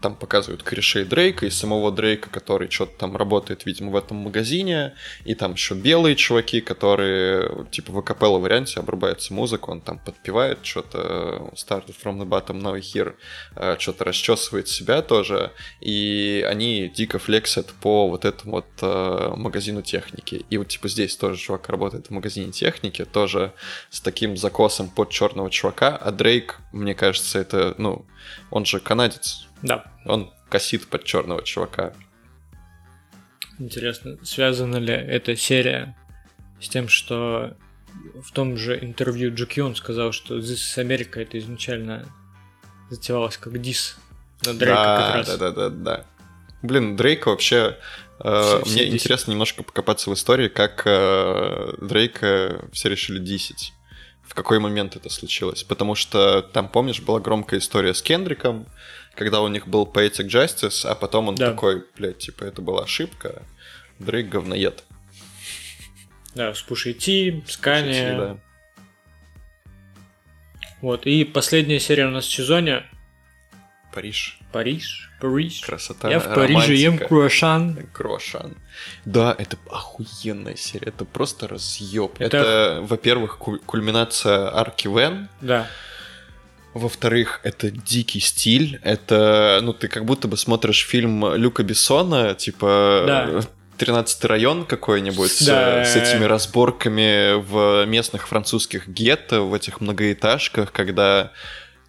там 0.02 0.16
показывают 0.16 0.62
корешей 0.62 1.04
Дрейка 1.04 1.46
и 1.46 1.50
самого 1.50 1.92
Дрейка, 1.92 2.28
который 2.28 2.68
что-то 2.68 2.98
там 2.98 3.16
работает, 3.16 3.64
видимо, 3.64 3.92
в 3.92 3.96
этом 3.96 4.18
магазине, 4.18 4.94
и 5.24 5.34
там 5.34 5.52
еще 5.52 5.74
белые 5.74 6.16
чуваки, 6.16 6.60
которые 6.60 7.66
типа 7.70 7.92
в 7.92 7.98
акапелла 7.98 8.38
варианте 8.38 8.80
обрубается 8.80 9.32
музыка, 9.32 9.70
он 9.70 9.80
там 9.80 9.98
подпевает 9.98 10.58
что-то 10.62 11.50
Started 11.54 11.94
from 12.02 12.18
the 12.18 12.26
bottom 12.26 12.60
now 12.60 12.78
here, 12.78 13.14
э, 13.56 13.76
что-то 13.78 14.04
расчесывает 14.04 14.68
себя 14.68 15.02
тоже, 15.02 15.52
и 15.80 16.44
они 16.48 16.88
дико 16.88 17.18
флексят 17.18 17.68
по 17.80 18.08
вот 18.08 18.24
этому 18.24 18.56
вот 18.56 18.66
э, 18.82 19.32
магазину 19.36 19.82
техники. 19.82 20.44
И 20.50 20.58
вот 20.58 20.68
типа 20.68 20.88
здесь 20.88 21.16
тоже 21.16 21.38
чувак 21.38 21.68
работает 21.68 22.08
в 22.08 22.10
магазине 22.10 22.50
техники, 22.50 23.04
тоже 23.04 23.52
с 23.90 24.00
таким 24.00 24.36
закосом 24.36 24.88
под 24.90 25.10
черного 25.10 25.48
чувака, 25.50 25.96
а 25.96 26.10
Дрейк, 26.10 26.58
мне 26.72 26.94
кажется, 26.94 27.38
это, 27.38 27.74
ну, 27.78 28.04
он 28.50 28.64
же 28.64 28.80
канадец, 28.80 29.46
Да. 29.62 29.84
он 30.04 30.32
косит 30.48 30.86
под 30.88 31.04
черного 31.04 31.42
чувака. 31.42 31.92
Интересно, 33.58 34.18
связана 34.24 34.76
ли 34.76 34.92
эта 34.92 35.36
серия 35.36 35.96
с 36.60 36.68
тем, 36.68 36.88
что 36.88 37.56
в 38.22 38.32
том 38.32 38.56
же 38.56 38.78
интервью 38.82 39.34
Джо 39.34 39.46
Кьюн 39.46 39.76
сказал, 39.76 40.12
что 40.12 40.38
This 40.38 40.54
is 40.54 40.78
America 40.78 41.20
это 41.20 41.38
изначально 41.38 42.06
затевалось 42.90 43.36
как 43.36 43.60
дис 43.60 43.96
на 44.44 44.54
Дрейка 44.54 44.74
да, 44.82 45.06
как 45.06 45.14
раз. 45.14 45.26
да, 45.28 45.36
да, 45.36 45.50
да, 45.50 45.68
да. 45.70 46.04
Блин, 46.62 46.96
Дрейка 46.96 47.28
вообще... 47.28 47.76
э, 48.20 48.42
Все- 48.42 48.62
все 48.64 48.72
мне 48.74 48.84
десять. 48.86 48.94
интересно 48.94 49.30
немножко 49.32 49.62
покопаться 49.62 50.10
в 50.10 50.14
истории, 50.14 50.48
как 50.48 50.82
э, 50.86 51.74
Дрейка 51.80 52.64
все 52.72 52.88
решили 52.88 53.18
дисить. 53.18 53.72
В 54.22 54.34
какой 54.34 54.58
момент 54.60 54.96
это 54.96 55.10
случилось? 55.10 55.62
Потому 55.62 55.94
что 55.94 56.40
там, 56.40 56.68
помнишь, 56.68 57.00
была 57.02 57.20
громкая 57.20 57.60
история 57.60 57.92
с 57.92 58.00
Кендриком, 58.00 58.66
когда 59.14 59.40
у 59.42 59.48
них 59.48 59.66
был 59.68 59.84
Poetic 59.86 60.26
Justice, 60.28 60.86
а 60.88 60.94
потом 60.94 61.28
он 61.28 61.34
Да. 61.34 61.50
такой, 61.50 61.84
блядь, 61.96 62.18
типа, 62.18 62.44
это 62.44 62.62
была 62.62 62.84
ошибка. 62.84 63.42
Дрейк 63.98 64.28
говноед. 64.28 64.84
Да, 66.34 66.54
с 66.54 66.62
Пушей 66.62 66.94
Ти, 66.94 67.44
с 67.46 67.56
Кани. 67.56 67.92
Да. 68.16 68.38
Вот, 70.80 71.06
и 71.06 71.24
последняя 71.24 71.78
серия 71.78 72.06
у 72.06 72.10
нас 72.10 72.24
в 72.26 72.32
сезоне. 72.32 72.84
Париж. 73.94 74.38
Париж, 74.52 75.10
Париж. 75.20 75.60
Красота, 75.60 76.10
Я 76.10 76.18
в 76.18 76.34
Париже 76.34 76.74
ем 76.74 76.92
романтика. 76.94 77.08
круассан. 77.08 77.86
Круашан. 77.92 78.56
Да, 79.04 79.34
это 79.38 79.58
охуенная 79.70 80.56
серия, 80.56 80.88
это 80.88 81.04
просто 81.04 81.46
разъеб. 81.46 82.12
Это- 82.18 82.36
Это, 82.38 82.80
во-первых, 82.82 83.36
ку- 83.38 83.58
кульминация 83.66 84.54
арки 84.54 84.88
Вен, 84.88 85.28
Да. 85.42 85.68
Во-вторых, 86.74 87.40
это 87.42 87.70
дикий 87.70 88.20
стиль, 88.20 88.80
это, 88.82 89.60
ну, 89.62 89.72
ты 89.72 89.88
как 89.88 90.04
будто 90.04 90.28
бы 90.28 90.36
смотришь 90.36 90.84
фильм 90.86 91.34
Люка 91.34 91.62
Бессона, 91.62 92.34
типа... 92.34 93.04
Да. 93.06 93.40
13 93.78 94.24
район 94.26 94.64
какой-нибудь 94.64 95.44
Да. 95.44 95.84
с, 95.84 95.92
с 95.94 95.96
этими 95.96 96.24
разборками 96.24 97.34
в 97.42 97.84
местных 97.86 98.28
французских 98.28 98.86
гетто, 98.86 99.40
в 99.42 99.54
этих 99.54 99.80
многоэтажках, 99.80 100.70
когда 100.70 101.32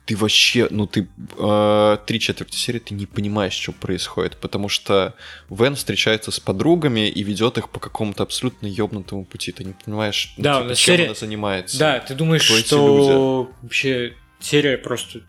ты 0.06 0.18
вообще, 0.18 0.68
ну 0.72 0.88
ты 0.88 1.08
э, 1.38 1.98
три 2.08 2.20
четверти 2.20 2.58
серии 2.58 2.80
ты 2.80 2.94
не 2.94 3.06
понимаешь, 3.06 3.54
что 3.54 3.72
происходит, 3.74 4.38
потому 4.38 4.68
что 4.70 5.14
Вен 5.50 5.76
встречается 5.76 6.32
с 6.32 6.40
подругами 6.40 7.08
и 7.08 7.22
ведет 7.24 7.58
их 7.58 7.70
по 7.70 7.80
какому-то 7.80 8.24
абсолютно 8.24 8.66
ёбнутому 8.66 9.24
пути, 9.24 9.52
ты 9.52 9.64
не 9.64 9.74
понимаешь, 9.74 10.34
ну, 10.38 10.44
Да, 10.44 10.62
типа, 10.64 10.76
чем 10.76 10.96
серия- 10.96 11.06
она 11.06 11.14
занимается. 11.14 11.78
Да, 11.80 12.00
ты 12.00 12.16
думаешь, 12.16 12.42
что 12.44 13.50
вообще 13.62 14.14
серия 14.44 14.78
просто 14.78 15.22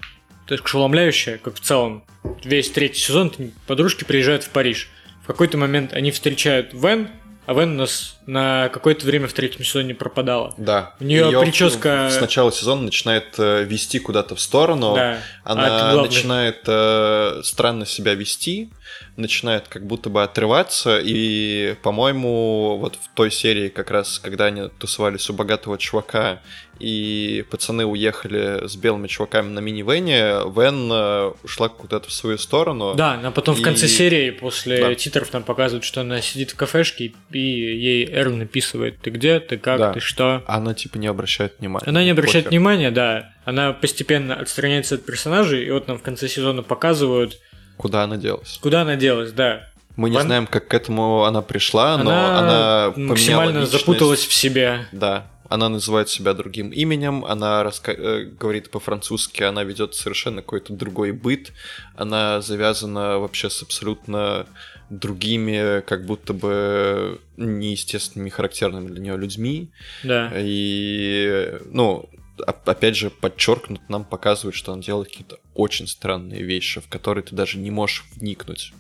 так 0.47 0.65
ошеломляющая, 0.65 1.39
как 1.39 1.55
в 1.57 1.61
целом. 1.61 2.05
Весь 2.45 2.71
третий 2.71 3.01
сезон 3.01 3.33
подружки 3.67 4.05
приезжают 4.05 4.45
в 4.45 4.51
Париж. 4.51 4.89
В 5.23 5.27
какой-то 5.27 5.57
момент 5.57 5.93
они 5.95 6.11
встречают 6.11 6.75
Вен, 6.75 7.09
а 7.47 7.55
Вен 7.55 7.73
у 7.73 7.79
нас 7.79 8.19
на 8.27 8.69
какое-то 8.71 9.07
время 9.07 9.27
в 9.27 9.33
третьем 9.33 9.65
сезоне 9.65 9.95
пропадала. 9.95 10.55
Да. 10.59 10.95
У 11.01 11.05
неё 11.05 11.29
Её 11.29 11.41
прическа- 11.41 12.11
С 12.11 12.21
начала 12.21 12.51
сезона 12.53 12.83
начинает 12.83 13.35
э, 13.39 13.65
вести 13.65 13.99
куда-то 13.99 14.35
в 14.35 14.41
сторону. 14.41 14.95
Да. 14.95 15.19
А 15.45 15.53
Она 15.53 15.69
главное. 15.69 16.05
начинает 16.05 16.61
э, 16.67 17.41
странно 17.43 17.87
себя 17.87 18.15
вести, 18.15 18.71
начинает 19.17 19.69
как 19.69 19.87
будто 19.87 20.11
бы 20.11 20.23
отрываться, 20.23 20.99
и, 21.03 21.77
по-моему, 21.83 22.77
вот 22.79 22.97
в 22.97 23.15
той 23.15 23.31
серии, 23.31 23.69
как 23.69 23.91
раз, 23.91 24.19
когда 24.19 24.47
они 24.47 24.69
тусовались 24.79 25.29
у 25.31 25.33
богатого 25.35 25.79
чувака, 25.79 26.41
и 26.81 27.45
пацаны 27.51 27.85
уехали 27.87 28.67
с 28.67 28.75
белыми 28.75 29.07
чуваками 29.07 29.49
на 29.49 29.61
мини-вене, 29.61 30.41
Вен 30.57 30.91
э, 30.93 31.33
ушла 31.45 31.69
куда-то 31.69 32.09
в 32.09 32.13
свою 32.13 32.37
сторону. 32.37 32.95
Да, 32.97 33.17
но 33.17 33.31
потом 33.31 33.55
в 33.55 33.63
конце 33.63 33.87
И- 33.87 33.89
серии, 33.89 34.31
после 34.31 34.79
Да. 34.79 34.93
титров, 34.97 35.33
нам 35.33 35.45
показывают, 35.45 35.85
что 35.85 36.01
она 36.01 36.21
сидит 36.21 36.51
в 36.51 36.57
кафешке, 36.57 37.15
и 37.31 37.39
ей 37.39 38.09
Эрл 38.13 38.35
написывает, 38.35 38.99
ты 39.01 39.11
где, 39.11 39.39
ты 39.39 39.57
как, 39.57 39.79
Да. 39.79 39.93
ты 39.93 40.01
что. 40.01 40.43
Она 40.49 40.75
типа 40.75 40.99
не 40.99 41.07
обращает 41.07 41.55
внимания. 41.61 41.87
Она 41.87 42.03
не 42.03 42.11
обращает 42.11 42.47
Похер. 42.47 42.59
внимания, 42.59 42.91
да. 42.91 43.33
Она 43.45 43.73
постепенно 43.73 44.35
отстраняется 44.35 44.97
от 44.97 45.05
персонажей, 45.07 45.65
и 45.65 45.71
вот 45.71 45.87
нам 45.87 45.99
в 45.99 46.03
конце 46.03 46.27
сезона 46.29 46.65
показывают, 46.65 47.39
Куда 47.77 48.05
она 48.05 48.17
делась? 48.17 48.59
куда 48.63 48.83
она 48.83 48.97
делась, 48.97 49.33
да. 49.33 49.69
Мы 49.97 50.11
не 50.11 50.17
Ван- 50.17 50.27
знаем, 50.27 50.47
как 50.49 50.67
к 50.69 50.75
этому 50.75 51.25
она 51.25 51.41
пришла, 51.43 51.97
но 51.99 52.11
она, 52.11 52.91
поменяла 52.95 53.09
максимально 53.11 53.59
личность. 53.61 53.73
запуталась 53.87 54.27
в 54.27 54.33
себе. 54.33 54.87
Да, 54.91 55.27
она 55.49 55.69
называет 55.69 56.09
себя 56.09 56.35
другим 56.35 56.71
именем, 56.71 57.25
она 57.25 57.63
раска- 57.63 57.95
э, 57.97 58.25
говорит 58.25 58.71
по-французски, 58.71 59.43
она 59.45 59.63
ведет 59.63 59.95
совершенно 59.95 60.43
какой-то 60.43 60.73
другой 60.73 61.13
быт, 61.13 61.53
она 61.97 62.41
завязана 62.41 63.19
вообще 63.19 63.51
с 63.51 63.63
абсолютно 63.63 64.47
другими, 64.91 65.81
как 65.83 66.05
будто 66.07 66.33
бы 66.35 67.21
неестественными, 67.37 68.31
характерными 68.31 68.89
для 68.89 69.01
нее 69.01 69.17
людьми. 69.17 69.71
Да. 70.03 70.33
И, 70.35 71.59
ну, 71.71 72.09
опять 72.39 72.97
же, 72.97 73.11
подчеркнут 73.11 73.89
нам 73.89 74.05
показывает, 74.05 74.55
что 74.55 74.73
он 74.73 74.81
делает 74.81 75.09
какие-то 75.09 75.39
очень 75.55 75.87
странные 75.87 76.43
вещи, 76.43 76.81
в 76.81 76.89
которые 76.89 77.25
ты 77.25 77.35
даже 77.35 77.59
не 77.59 77.71
можешь 77.71 78.05
вникнуть. 78.15 78.73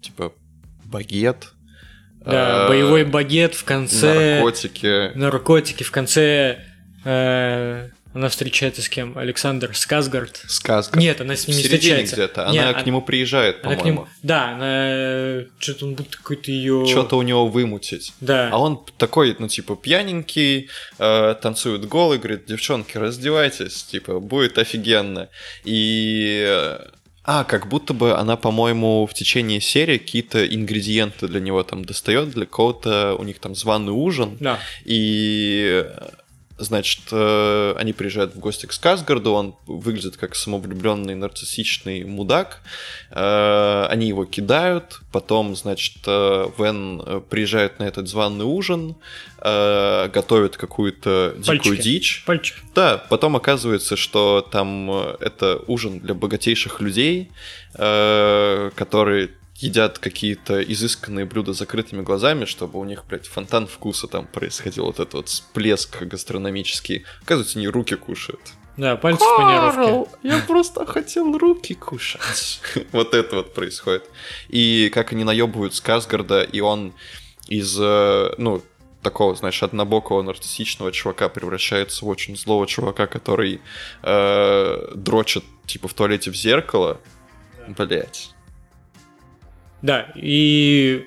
Типа 0.00 0.32
багет. 0.84 1.52
Да, 2.24 2.66
э, 2.66 2.68
боевой 2.68 3.04
багет 3.04 3.54
в 3.54 3.64
конце. 3.64 4.36
наркотики. 4.36 5.16
Наркотики 5.16 5.82
в 5.82 5.90
конце. 5.90 6.64
э, 7.04 7.90
она 8.18 8.28
встречается 8.28 8.82
с 8.82 8.88
кем? 8.88 9.16
Александр 9.16 9.74
Сказгард. 9.76 10.42
Сказка. 10.48 10.98
Нет, 10.98 11.20
она 11.20 11.36
с 11.36 11.44
в 11.44 11.48
ним 11.48 11.56
не 11.56 11.62
середине 11.62 11.78
встречается. 12.04 12.14
где-то. 12.16 12.48
Не, 12.50 12.58
Она 12.58 12.70
а- 12.70 12.74
к 12.82 12.84
нему 12.84 13.00
приезжает, 13.00 13.62
по-моему. 13.62 13.84
нему. 13.84 14.06
Да, 14.22 14.54
она. 14.54 15.44
Что-то 15.58 15.86
он 15.86 15.94
будет 15.94 16.16
какой-то 16.16 16.50
ее. 16.50 16.84
Что-то 16.86 17.16
у 17.16 17.22
него 17.22 17.46
вымутить. 17.46 18.12
Да. 18.20 18.50
А 18.52 18.58
он 18.58 18.84
такой, 18.96 19.36
ну, 19.38 19.46
типа, 19.48 19.76
пьяненький, 19.76 20.68
э, 20.98 21.34
танцует 21.40 21.86
голый, 21.86 22.18
говорит, 22.18 22.46
девчонки, 22.46 22.98
раздевайтесь, 22.98 23.84
типа, 23.84 24.18
будет 24.20 24.58
офигенно. 24.58 25.28
И... 25.64 26.44
э, 26.46 26.78
А, 27.30 27.44
как 27.44 27.68
будто 27.68 27.92
бы 27.92 28.14
она, 28.16 28.36
по-моему, 28.36 29.06
в 29.06 29.12
течение 29.12 29.60
серии 29.60 29.98
какие-то 29.98 30.46
ингредиенты 30.46 31.28
для 31.28 31.40
него 31.40 31.62
там 31.62 31.84
достает, 31.84 32.30
для 32.30 32.46
кого-то 32.46 33.14
у 33.18 33.22
них 33.24 33.38
там 33.38 33.54
званый 33.54 33.92
ужин. 33.92 34.38
Да. 34.40 34.58
И, 34.86 35.84
э, 35.84 36.08
значит, 36.58 37.00
э, 37.12 37.74
они 37.76 37.92
приезжают 37.92 38.34
в 38.34 38.38
гости 38.38 38.66
к 38.66 38.72
Сказгарду, 38.72 39.32
он 39.32 39.54
выглядит 39.66 40.16
как 40.16 40.34
самовлюбленный 40.34 41.14
нарциссичный 41.14 42.04
мудак. 42.04 42.60
Э, 43.10 43.86
Они 43.88 44.08
его 44.08 44.24
кидают, 44.24 45.00
потом, 45.12 45.56
значит, 45.56 45.96
э, 46.06 46.46
Вен 46.58 47.22
приезжает 47.30 47.78
на 47.78 47.84
этот 47.84 48.08
званый 48.08 48.44
ужин, 48.44 48.96
готовит 49.40 50.56
какую-то 50.56 51.34
дикую 51.38 51.76
дичь. 51.76 52.24
Пальчики. 52.26 52.58
Да, 52.74 52.98
потом 53.08 53.36
оказывается, 53.36 53.96
что 53.96 54.46
там 54.50 54.90
это 54.90 55.62
ужин 55.68 56.00
для 56.00 56.14
богатейших 56.14 56.80
людей, 56.80 57.30
которые 57.72 59.30
едят 59.58 59.98
какие-то 59.98 60.62
изысканные 60.62 61.26
блюда 61.26 61.52
с 61.52 61.58
закрытыми 61.58 62.02
глазами, 62.02 62.44
чтобы 62.44 62.78
у 62.78 62.84
них, 62.84 63.04
блядь, 63.06 63.26
фонтан 63.26 63.66
вкуса 63.66 64.06
там 64.06 64.26
происходил, 64.26 64.86
вот 64.86 65.00
этот 65.00 65.14
вот 65.14 65.28
всплеск 65.28 66.02
гастрономический. 66.02 67.04
Оказывается, 67.22 67.58
они 67.58 67.68
руки 67.68 67.96
кушают. 67.96 68.40
Да, 68.76 68.96
пальцы 68.96 69.24
в 69.24 69.36
панировке. 69.36 70.16
я 70.22 70.38
просто 70.38 70.86
хотел 70.86 71.36
руки 71.36 71.74
кушать. 71.74 72.60
Вот 72.92 73.12
это 73.12 73.36
вот 73.36 73.52
происходит. 73.52 74.08
И 74.48 74.88
как 74.94 75.12
они 75.12 75.24
наебывают 75.24 75.74
Сказгарда, 75.74 76.42
и 76.42 76.60
он 76.60 76.94
из, 77.48 77.76
э, 77.80 78.34
ну, 78.38 78.62
такого, 79.02 79.34
знаешь, 79.34 79.60
однобокого 79.64 80.22
нарциссичного 80.22 80.92
чувака 80.92 81.28
превращается 81.28 82.04
в 82.04 82.08
очень 82.08 82.36
злого 82.36 82.68
чувака, 82.68 83.08
который 83.08 83.60
э, 84.02 84.92
дрочит, 84.94 85.44
типа, 85.66 85.88
в 85.88 85.94
туалете 85.94 86.30
в 86.30 86.36
зеркало. 86.36 87.00
Блять. 87.66 88.30
Да, 89.82 90.08
и 90.14 91.06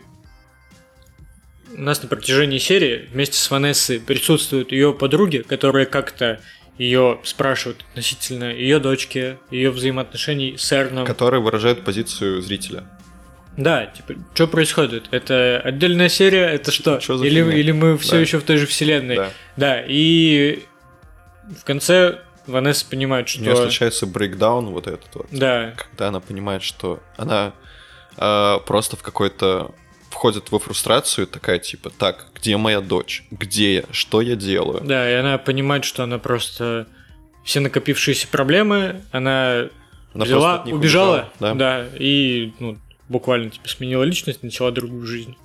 у 1.75 1.81
нас 1.81 2.01
на 2.01 2.07
протяжении 2.09 2.57
серии 2.57 3.09
вместе 3.11 3.37
с 3.37 3.49
Ванессой 3.49 3.99
присутствуют 3.99 4.71
ее 4.71 4.93
подруги, 4.93 5.39
которые 5.39 5.85
как-то 5.85 6.39
ее 6.77 7.19
спрашивают 7.23 7.85
относительно 7.91 8.45
ее 8.45 8.79
дочки, 8.79 9.37
ее 9.51 9.71
взаимоотношений 9.71 10.55
с 10.57 10.71
Эрном. 10.71 11.05
Который 11.05 11.39
выражает 11.39 11.83
позицию 11.83 12.41
зрителя. 12.41 12.85
Да, 13.57 13.85
типа, 13.85 14.15
что 14.33 14.47
происходит? 14.47 15.07
Это 15.11 15.61
отдельная 15.63 16.09
серия, 16.09 16.45
это 16.45 16.71
что? 16.71 16.99
За 16.99 17.25
или, 17.25 17.41
или 17.59 17.71
мы 17.71 17.97
все 17.97 18.13
Да. 18.13 18.19
еще 18.19 18.39
в 18.39 18.43
той 18.43 18.57
же 18.57 18.65
вселенной? 18.65 19.17
Да. 19.17 19.29
Да, 19.57 19.83
и 19.85 20.63
в 21.59 21.65
конце 21.65 22.19
Ванесса 22.47 22.85
понимает, 22.89 23.29
У 23.37 23.41
нее 23.41 23.53
что... 23.53 23.63
случается 23.63 24.07
брейкдаун 24.07 24.67
вот 24.67 24.87
этот 24.87 25.13
вот. 25.13 25.27
Да, 25.31 25.73
когда 25.77 26.07
она 26.07 26.21
понимает, 26.21 26.63
что 26.63 27.01
она 27.17 27.53
э, 28.17 28.57
просто 28.65 28.97
в 28.97 29.03
какой-то 29.03 29.71
входит 30.09 30.51
во 30.51 30.59
фрустрацию, 30.59 31.25
такая 31.25 31.59
типа, 31.59 31.89
так, 31.89 32.27
где 32.35 32.57
моя 32.57 32.81
дочь? 32.81 33.23
Где 33.31 33.75
я? 33.75 33.83
Что 33.91 34.21
я 34.21 34.35
делаю? 34.35 34.81
да, 34.83 35.09
и 35.09 35.13
она 35.13 35.37
понимает, 35.37 35.83
что 35.85 36.03
она 36.03 36.19
просто... 36.19 36.87
Все 37.43 37.59
накопившиеся 37.59 38.27
проблемы, 38.27 39.01
она 39.11 39.69
Она 40.13 40.25
взяла, 40.25 40.61
них 40.63 40.75
убежала, 40.75 41.31
да? 41.39 41.55
да, 41.55 41.87
и 41.97 42.53
ну, 42.59 42.77
буквально 43.09 43.49
типа 43.49 43.67
сменила 43.67 44.03
личность, 44.03 44.43
начала 44.43 44.69
другую 44.69 45.07
жизнь. 45.07 45.35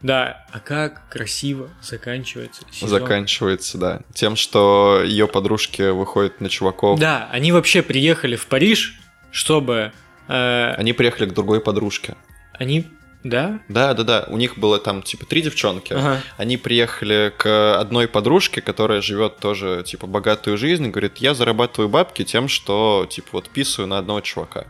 Да, 0.00 0.46
а 0.52 0.60
как 0.60 1.08
красиво 1.10 1.68
заканчивается 1.82 2.62
сезон. 2.70 2.88
Заканчивается, 2.88 3.78
да. 3.78 4.00
Тем, 4.14 4.36
что 4.36 5.02
ее 5.04 5.26
подружки 5.26 5.90
выходят 5.90 6.40
на 6.40 6.48
чуваков. 6.48 6.98
Да, 6.98 7.28
они 7.32 7.52
вообще 7.52 7.82
приехали 7.82 8.36
в 8.36 8.46
Париж, 8.46 8.98
чтобы 9.30 9.92
Они 10.28 10.92
приехали 10.92 11.26
к 11.26 11.34
другой 11.34 11.60
подружке. 11.60 12.14
они, 12.52 12.86
да, 13.24 13.60
Да, 13.68 13.94
да, 13.94 14.04
да. 14.04 14.24
У 14.28 14.36
них 14.36 14.58
было 14.58 14.78
там 14.78 15.02
типа 15.02 15.26
три 15.26 15.42
девчонки. 15.42 15.92
Ага. 15.92 16.20
Они 16.36 16.56
приехали 16.56 17.32
к 17.36 17.78
одной 17.78 18.06
подружке, 18.06 18.60
которая 18.60 19.00
живет 19.00 19.38
тоже 19.38 19.82
типа 19.84 20.06
богатую 20.06 20.56
жизнь, 20.56 20.86
и 20.86 20.90
говорит, 20.90 21.18
я 21.18 21.34
зарабатываю 21.34 21.88
бабки 21.88 22.24
тем, 22.24 22.48
что 22.48 23.06
типа 23.10 23.28
вот 23.32 23.48
писаю 23.48 23.88
на 23.88 23.98
одного 23.98 24.20
чувака. 24.20 24.66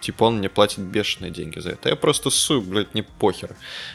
Типа 0.00 0.24
он 0.24 0.38
мне 0.38 0.48
платит 0.48 0.80
бешеные 0.80 1.30
деньги 1.30 1.58
за 1.58 1.70
это. 1.70 1.88
Я 1.88 1.96
просто 1.96 2.30
ссу, 2.30 2.60
блядь, 2.60 2.94
не 2.94 3.02
похер. 3.02 3.54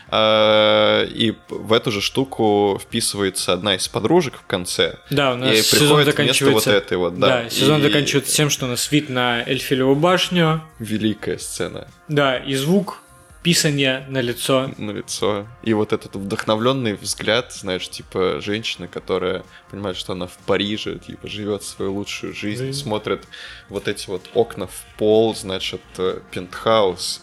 А, 0.10 1.04
и 1.04 1.34
в 1.50 1.74
эту 1.74 1.92
же 1.92 2.02
штуку 2.02 2.80
вписывается 2.82 3.54
одна 3.54 3.76
из 3.76 3.88
подружек 3.88 4.36
в 4.36 4.46
конце. 4.46 5.00
Да, 5.10 5.34
у 5.34 5.36
нас 5.36 5.58
и 5.58 5.62
сезон 5.62 6.06
заканчивается... 6.06 6.70
вот 6.70 6.78
этой 6.78 6.98
вот, 6.98 7.20
да. 7.20 7.44
Да, 7.44 7.50
сезон 7.50 7.80
И 7.80 7.84
заканчивается 7.84 8.36
тем, 8.36 8.50
что 8.50 8.66
у 8.66 8.70
нас 8.70 8.92
вид 8.92 9.10
на 9.10 9.42
Эльфилеву 9.44 9.96
башню, 9.96 10.62
Великая 10.80 11.38
сцена 11.38 11.88
да, 12.08 12.38
и 12.38 12.56
звук 12.56 13.02
писания 13.46 14.04
на 14.10 14.22
лицо. 14.22 14.72
на 14.80 14.90
лицо. 14.90 15.46
И 15.62 15.74
вот 15.76 15.94
этот 15.94 16.16
вдохновленный 16.16 16.94
взгляд, 16.96 17.54
знаешь, 17.54 17.88
типа 17.88 18.42
женщины, 18.42 18.88
которая 18.88 19.44
понимает, 19.70 19.98
что 19.98 20.14
она 20.14 20.26
в 20.26 20.36
Париже, 20.48 20.98
типа 20.98 21.28
живет 21.28 21.62
свою 21.62 21.94
лучшую 21.94 22.34
жизнь, 22.34 22.66
Жизнь. 22.66 22.82
смотрит 22.82 23.28
вот 23.70 23.88
эти 23.88 24.10
вот 24.10 24.28
окна 24.34 24.66
в 24.66 24.84
пол, 24.98 25.36
значит, 25.36 25.82
э, 26.00 26.22
пентхаус, 26.32 27.22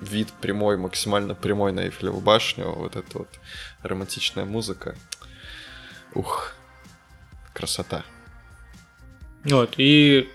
вид 0.00 0.28
прямой, 0.40 0.76
максимально 0.76 1.34
прямой 1.34 1.72
на 1.72 1.80
Эйфелеву 1.80 2.20
башню, 2.20 2.70
вот 2.70 2.94
эта 2.94 3.18
вот 3.18 3.28
романтичная 3.82 4.44
музыка. 4.44 4.94
Ух, 6.14 6.52
красота. 7.52 8.04
Вот, 9.42 9.74
и 9.78 10.30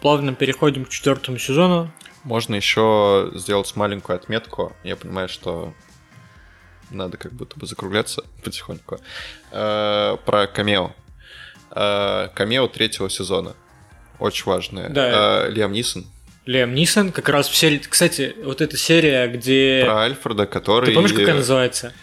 плавно 0.00 0.32
переходим 0.32 0.84
к 0.84 0.90
четвертому 0.90 1.38
сезону. 1.38 1.92
Можно 2.28 2.56
еще 2.56 3.30
сделать 3.36 3.74
маленькую 3.74 4.16
отметку. 4.16 4.76
Я 4.84 4.96
понимаю, 4.96 5.30
что 5.30 5.72
надо 6.90 7.16
как 7.16 7.32
будто 7.32 7.58
бы 7.58 7.66
закругляться 7.66 8.22
потихоньку. 8.44 8.98
Э, 9.50 10.18
Про 10.26 10.46
камео. 10.46 10.92
Э, 11.70 12.28
Камео 12.34 12.68
третьего 12.68 13.08
сезона. 13.08 13.54
Очень 14.18 14.44
важное. 14.44 14.90
Да. 14.90 15.46
Э, 15.46 15.50
Лиам 15.50 15.72
Нисон. 15.72 16.04
Лиам 16.44 16.74
Нисон 16.74 17.12
как 17.12 17.30
раз 17.30 17.48
все... 17.48 17.78
Кстати, 17.78 18.36
вот 18.44 18.60
эта 18.60 18.76
серия, 18.76 19.26
где... 19.28 19.84
Про 19.86 20.00
Альфреда, 20.00 20.44
который... 20.44 20.84
Ты 20.84 20.94
помнишь, 20.94 21.14
как 21.14 21.28
она 21.28 21.36
называется? 21.36 21.94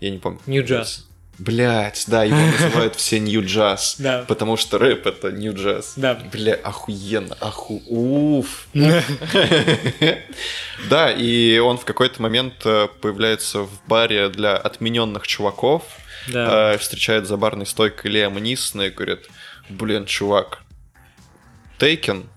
Я 0.00 0.10
не 0.10 0.18
помню. 0.18 0.40
Нью 0.46 0.66
Джаз. 0.66 1.07
Блять, 1.38 2.04
да, 2.08 2.24
его 2.24 2.36
называют 2.36 2.96
все 2.96 3.20
Нью 3.20 3.44
Джаз. 3.44 3.96
Да. 3.98 4.24
Потому 4.26 4.56
что 4.56 4.78
рэп 4.78 5.06
это 5.06 5.30
Нью 5.30 5.54
Джаз. 5.54 5.92
Да. 5.96 6.14
Бля, 6.32 6.54
охуенно, 6.54 7.36
оху... 7.40 7.80
Уф. 7.86 8.66
Да, 10.90 11.10
и 11.12 11.58
он 11.58 11.76
в 11.78 11.84
какой-то 11.84 12.22
момент 12.22 12.54
э, 12.64 12.86
появляется 13.00 13.60
в 13.62 13.70
баре 13.86 14.28
для 14.28 14.56
отмененных 14.56 15.26
чуваков, 15.26 15.82
Да. 16.28 16.74
э, 16.74 16.78
встречает 16.78 17.26
за 17.26 17.36
барной 17.36 17.66
стойкой 17.66 18.10
Лиама 18.12 18.38
Нисона 18.40 18.82
и 18.82 18.90
говорит, 18.90 19.28
блин, 19.68 20.06
чувак, 20.06 20.62
Тейкен, 21.78 22.28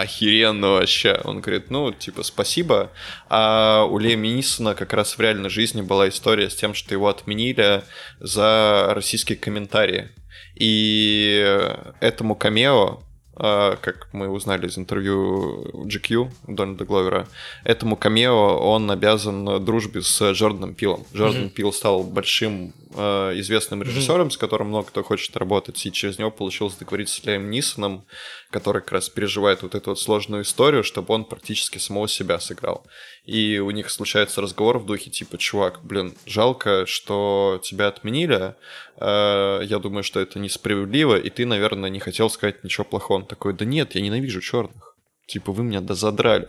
охеренно 0.00 0.70
вообще. 0.70 1.20
Он 1.24 1.40
говорит, 1.40 1.70
ну, 1.70 1.92
типа, 1.92 2.22
спасибо. 2.22 2.90
А 3.28 3.84
у 3.84 3.98
Лиама 3.98 4.26
Нисона 4.26 4.74
как 4.74 4.92
раз 4.92 5.16
в 5.16 5.20
реальной 5.20 5.50
жизни 5.50 5.82
была 5.82 6.08
история 6.08 6.50
с 6.50 6.56
тем, 6.56 6.74
что 6.74 6.94
его 6.94 7.08
отменили 7.08 7.82
за 8.20 8.88
российские 8.90 9.38
комментарии. 9.38 10.10
И 10.54 11.62
этому 12.00 12.34
камео, 12.34 13.02
как 13.36 14.08
мы 14.12 14.28
узнали 14.28 14.66
из 14.66 14.78
интервью 14.78 15.86
GQ 15.86 16.30
Дональда 16.48 16.84
Гловера, 16.84 17.28
этому 17.64 17.96
камео 17.96 18.58
он 18.58 18.90
обязан 18.90 19.64
дружбе 19.64 20.02
с 20.02 20.32
Джорданом 20.32 20.74
Пилом. 20.74 21.04
Джордан 21.14 21.42
Мгм. 21.42 21.50
Пил 21.50 21.72
стал 21.72 22.02
большим 22.02 22.72
э, 22.94 23.32
известным 23.36 23.82
режиссером, 23.82 24.30
с 24.30 24.36
которым 24.36 24.68
много 24.68 24.88
кто 24.88 25.02
хочет 25.02 25.36
работать, 25.36 25.84
и 25.84 25.92
через 25.92 26.18
него 26.18 26.30
получилось 26.30 26.74
договориться 26.74 27.20
с 27.20 27.24
Лиам 27.24 27.50
Нисоном, 27.50 28.04
который 28.50 28.80
как 28.80 28.92
раз 28.92 29.08
переживает 29.08 29.62
вот 29.62 29.74
эту 29.74 29.90
вот 29.90 30.00
сложную 30.00 30.42
историю, 30.42 30.82
чтобы 30.82 31.14
он 31.14 31.24
практически 31.24 31.78
самого 31.78 32.08
себя 32.08 32.38
сыграл. 32.38 32.86
И 33.26 33.58
у 33.58 33.70
них 33.72 33.90
случается 33.90 34.40
разговор 34.40 34.78
в 34.78 34.86
духе 34.86 35.10
типа, 35.10 35.36
чувак, 35.36 35.80
блин, 35.82 36.14
жалко, 36.26 36.86
что 36.86 37.60
тебя 37.62 37.88
отменили, 37.88 38.54
Э, 38.98 39.60
я 39.62 39.78
думаю, 39.78 40.02
что 40.02 40.20
это 40.20 40.38
несправедливо, 40.38 41.16
и 41.16 41.30
ты, 41.30 41.46
наверное, 41.46 41.90
не 41.90 42.00
хотел 42.00 42.30
сказать 42.30 42.64
ничего 42.64 42.84
плохого. 42.84 43.18
Он 43.18 43.26
такой, 43.26 43.52
да 43.52 43.64
нет, 43.64 43.94
я 43.94 44.00
ненавижу 44.00 44.40
черных. 44.40 44.96
Типа, 45.26 45.52
вы 45.52 45.64
меня 45.64 45.80
дозадрали. 45.80 46.48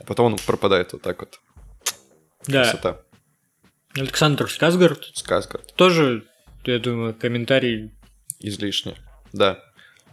А 0.00 0.04
потом 0.04 0.32
он 0.32 0.38
пропадает 0.46 0.92
вот 0.92 1.02
так 1.02 1.20
вот. 1.20 1.40
Да. 2.46 2.62
Красота. 2.62 3.02
Александр 3.94 4.50
Сказгард 4.50 5.10
Сказка. 5.14 5.58
тоже, 5.76 6.24
я 6.64 6.78
думаю, 6.78 7.14
комментарий. 7.14 7.92
Излишне. 8.38 8.96
Да. 9.32 9.62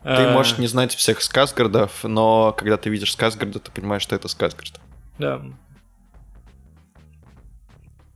Ты 0.05 0.11
а, 0.11 0.31
можешь 0.31 0.59
не 0.59 0.67
знать 0.67 0.93
всех 0.93 1.19
Сказгардов, 1.19 2.03
но 2.03 2.53
когда 2.53 2.77
ты 2.77 2.91
видишь 2.91 3.11
Сказгарда, 3.13 3.57
ты 3.57 3.71
понимаешь, 3.71 4.03
что 4.03 4.15
это 4.15 4.27
Сказгард. 4.27 4.79
Да. 5.17 5.41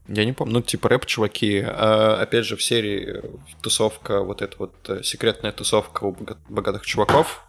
Я 0.06 0.24
не 0.24 0.32
помню, 0.32 0.54
ну, 0.54 0.62
типа 0.62 0.88
рэп-чуваки. 0.88 1.64
А, 1.66 2.20
опять 2.22 2.44
же, 2.44 2.54
в 2.56 2.62
серии 2.62 3.18
э, 3.18 3.22
тусовка, 3.60 4.22
вот 4.22 4.40
эта 4.40 4.56
вот 4.56 4.72
э, 4.88 5.02
секретная 5.02 5.50
тусовка 5.50 6.04
у 6.04 6.12
бога- 6.12 6.38
богатых 6.48 6.86
чуваков. 6.86 7.44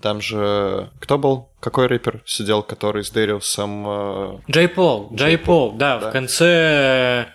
Там 0.00 0.20
же... 0.20 0.90
Кто 0.98 1.16
был? 1.16 1.50
Какой 1.60 1.86
рэпер 1.86 2.24
сидел, 2.26 2.64
который 2.64 3.04
с 3.04 3.10
Дэриусом... 3.10 3.84
э, 3.86 4.38
Джей 4.50 4.66
Пол, 4.66 5.10
Джей 5.14 5.36
Джей 5.36 5.38
Пол, 5.38 5.72
да, 5.76 6.00
да. 6.00 6.08
в 6.08 6.12
конце 6.12 7.28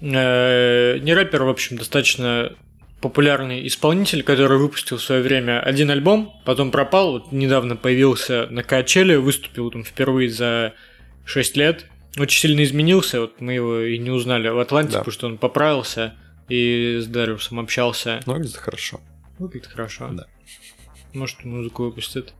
э, 0.00 0.98
не 0.98 1.14
рэпер, 1.14 1.44
в 1.44 1.48
общем, 1.48 1.78
достаточно 1.78 2.56
популярный 3.00 3.66
исполнитель, 3.66 4.22
который 4.22 4.58
выпустил 4.58 4.96
в 4.98 5.02
свое 5.02 5.22
время 5.22 5.60
один 5.60 5.90
альбом, 5.90 6.34
потом 6.44 6.70
пропал, 6.70 7.12
вот 7.12 7.32
недавно 7.32 7.76
появился 7.76 8.46
на 8.50 8.62
Качеле, 8.62 9.18
выступил 9.18 9.70
там 9.70 9.84
впервые 9.84 10.28
за 10.28 10.74
6 11.24 11.56
лет, 11.56 11.86
очень 12.18 12.40
сильно 12.40 12.62
изменился, 12.64 13.20
вот 13.20 13.40
мы 13.40 13.54
его 13.54 13.80
и 13.80 13.96
не 13.98 14.10
узнали 14.10 14.48
в 14.48 14.58
Атланте, 14.58 14.92
Да. 14.92 14.98
потому 14.98 15.12
что 15.12 15.26
он 15.26 15.38
поправился 15.38 16.14
и 16.48 16.98
с 17.00 17.06
Дариусом 17.06 17.60
общался. 17.60 18.20
Ну, 18.26 18.32
выглядит 18.34 18.56
хорошо. 18.56 19.00
Выглядит 19.38 19.68
хорошо. 19.68 20.08
Да. 20.12 20.26
Может, 21.14 21.44
музыку 21.44 21.84
выпустит. 21.84 22.34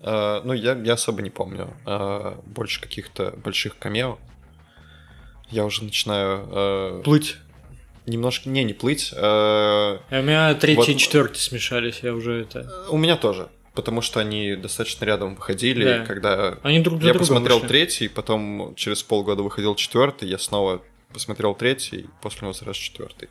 Э, 0.00 0.40
ну, 0.44 0.52
я, 0.52 0.74
я 0.74 0.94
особо 0.94 1.22
не 1.22 1.30
помню. 1.30 1.74
э, 1.86 2.36
больше 2.46 2.80
каких-то 2.80 3.32
больших 3.42 3.78
камео. 3.78 4.18
Я 5.50 5.64
уже 5.64 5.84
начинаю 5.84 6.48
э, 6.50 7.02
Плыть. 7.04 7.36
Немножко... 8.06 8.48
Не, 8.48 8.64
не 8.64 8.72
плыть. 8.74 9.10
э, 9.12 9.16
А 9.16 10.00
у 10.10 10.22
меня 10.22 10.54
третий 10.54 10.76
Вот- 10.78 10.88
и 10.88 10.96
четвертый 10.98 11.38
смешались, 11.38 12.00
я 12.02 12.14
уже 12.14 12.42
это... 12.42 12.70
у 12.90 12.96
меня 12.96 13.16
тоже. 13.16 13.48
Потому 13.74 14.02
что 14.02 14.20
они 14.20 14.54
достаточно 14.54 15.04
рядом 15.04 15.34
выходили, 15.34 15.84
Да. 15.84 16.04
когда 16.06 16.58
Они 16.62 16.78
друг 16.80 17.00
для 17.00 17.08
я 17.08 17.14
друга 17.14 17.26
посмотрел 17.26 17.56
вышли. 17.56 17.68
третий, 17.68 18.08
потом 18.08 18.74
через 18.76 19.02
полгода 19.02 19.42
выходил 19.42 19.74
четвертый, 19.74 20.28
я 20.28 20.38
снова 20.38 20.80
посмотрел 21.12 21.54
третий, 21.54 22.06
после 22.22 22.42
него 22.42 22.52
сразу 22.52 22.78
четвертый. 22.78 23.28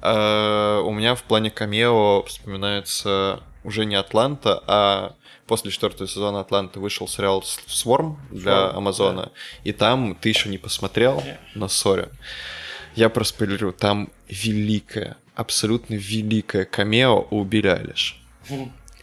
А, 0.00 0.80
у 0.80 0.92
меня 0.92 1.14
в 1.14 1.22
плане 1.24 1.50
камео 1.50 2.22
вспоминается 2.24 3.40
уже 3.64 3.84
не 3.84 3.94
Атланта, 3.96 4.62
а 4.66 5.14
после 5.46 5.70
четвертого 5.70 6.08
сезона 6.08 6.40
Атланты 6.40 6.80
вышел 6.80 7.06
сериал 7.06 7.42
Сворм 7.66 8.18
для 8.30 8.70
Амазона, 8.70 9.30
и 9.64 9.72
там 9.72 10.16
ты 10.20 10.30
еще 10.30 10.48
не 10.48 10.58
посмотрел, 10.58 11.20
Не. 11.22 11.38
но 11.54 11.68
сори. 11.68 12.08
Я 12.94 13.08
проспойлерю, 13.08 13.72
там 13.72 14.10
великое, 14.28 15.16
абсолютно 15.34 15.94
великое 15.94 16.64
камео 16.64 17.26
у 17.30 17.44
Билли 17.44 17.68
Айлиш. 17.68 18.20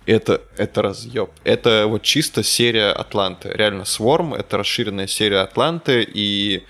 Это, 0.06 0.42
это 0.58 0.82
разъеб. 0.82 1.30
Это 1.44 1.86
вот 1.88 2.02
чисто 2.04 2.44
серия 2.44 2.92
Атланты. 2.92 3.50
Реально, 3.50 3.86
Сворм— 3.86 4.34
это 4.36 4.58
расширенная 4.58 5.08
серия 5.08 5.42
Атланты, 5.42 6.02
и, 6.04 6.64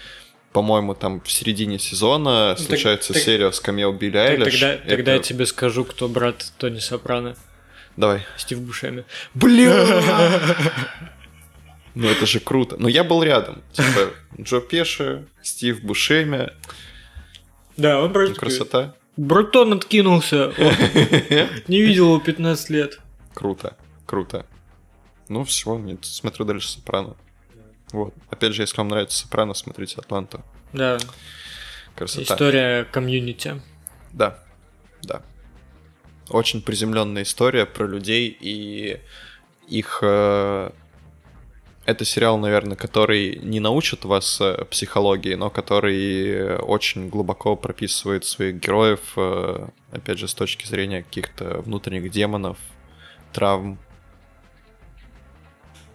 по-моему, 0.52 0.94
там 0.94 1.22
в 1.22 1.32
середине 1.32 1.80
сезона 1.80 2.56
Ну, 2.58 2.66
случается 2.66 3.14
так- 3.14 3.22
серия 3.22 3.52
с 3.52 3.60
камео 3.62 3.92
Билли 3.94 4.12
Так, 4.14 4.30
Айлиш. 4.30 4.54
Тогда, 4.54 4.74
Это- 4.74 4.90
тогда 4.90 5.14
я 5.14 5.20
тебе 5.20 5.46
скажу, 5.46 5.86
кто 5.86 6.08
брат 6.10 6.52
Тони 6.58 6.80
Сопрано. 6.80 7.36
Давай. 7.96 8.22
Стив 8.38 8.62
Бушеми. 8.62 9.04
Бля! 9.34 9.86
Ну 11.96 12.08
это 12.08 12.26
же 12.26 12.40
круто. 12.40 12.76
Но 12.78 12.88
я 12.88 13.04
был 13.04 13.24
рядом. 13.24 13.62
Типа 13.74 14.12
Джо 14.40 14.60
Пеши, 14.62 15.26
Стив 15.42 15.82
Бушеми. 15.82 16.50
Да, 17.80 18.02
он 18.02 18.14
просто 18.14 18.34
Ну, 18.34 18.40
Красота. 18.40 18.96
Братон 19.18 19.74
откинулся. 19.74 20.54
Не 21.68 21.82
видел 21.82 22.06
его 22.06 22.20
15 22.20 22.70
лет. 22.70 23.00
Круто, 23.34 23.76
круто. 24.06 24.46
Ну 25.28 25.44
все, 25.44 25.82
смотрю 26.02 26.46
дальше 26.46 26.70
Сопрано. 26.70 27.16
Вот. 27.92 28.14
Опять 28.30 28.54
же, 28.54 28.62
если 28.64 28.78
вам 28.78 28.88
нравится 28.88 29.18
Сопрано, 29.18 29.54
смотрите 29.54 29.96
Атланту. 29.98 30.44
Да, 30.74 30.98
Красота. 31.96 32.34
история 32.34 32.84
комьюнити. 32.86 33.62
Да, 34.14 34.40
да. 35.04 35.22
Очень 36.30 36.62
приземленная 36.62 37.24
история 37.24 37.66
про 37.66 37.88
людей 37.88 38.36
и 38.40 39.00
их... 39.68 40.00
э, 41.86 41.92
Это 41.92 42.06
сериал, 42.06 42.38
наверное, 42.38 42.76
который 42.76 43.38
не 43.38 43.60
научит 43.60 44.06
вас 44.06 44.40
э, 44.42 44.66
психологии, 44.66 45.36
но 45.36 45.50
который 45.50 46.58
очень 46.58 47.10
глубоко 47.10 47.56
прописывает 47.56 48.26
своих 48.26 48.56
героев, 48.56 49.14
э, 49.18 49.68
опять 49.92 50.20
же, 50.20 50.28
с 50.28 50.34
точки 50.34 50.66
зрения 50.66 51.04
каких-то 51.04 51.62
внутренних 51.62 52.12
демонов, 52.12 52.58
травм 53.34 53.80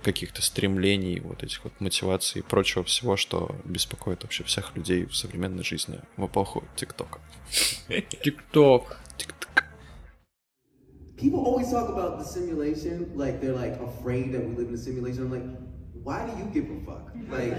каких-то 0.03 0.43
стремлений, 0.43 1.21
вот 1.21 1.43
этих 1.43 1.65
вот 1.65 1.73
мотиваций 1.81 2.41
и 2.41 2.43
прочего 2.43 2.85
всего, 2.85 3.17
что 3.17 3.57
беспокоит 3.65 4.23
вообще 4.23 4.45
всех 4.45 4.77
людей 4.77 5.07
в 5.07 5.17
современной 5.17 5.65
жизни 5.65 6.01
в 6.19 6.27
эпоху 6.27 6.63
ТикТока. 6.77 7.21
ТикТок. 7.89 8.99
Тик-так. 9.17 9.65
people 11.17 11.45
always 11.45 11.71
talk 11.71 11.89
about 11.89 12.19
the 12.19 12.25
simulation, 12.25 13.11
like 13.15 13.41
they're 13.41 13.55
like 13.55 13.81
afraid 13.81 14.33
that 14.33 14.43
we 14.47 14.55
live 14.55 14.69
in 14.69 14.75
a 14.75 14.79
simulation. 14.79 15.23
I'm 15.25 15.31
like, 15.31 15.49
why 16.04 16.26
do 16.26 16.38
you 16.38 16.46
give 16.46 16.70
a 16.70 16.80
fuck? 16.86 17.12
Like, 17.30 17.54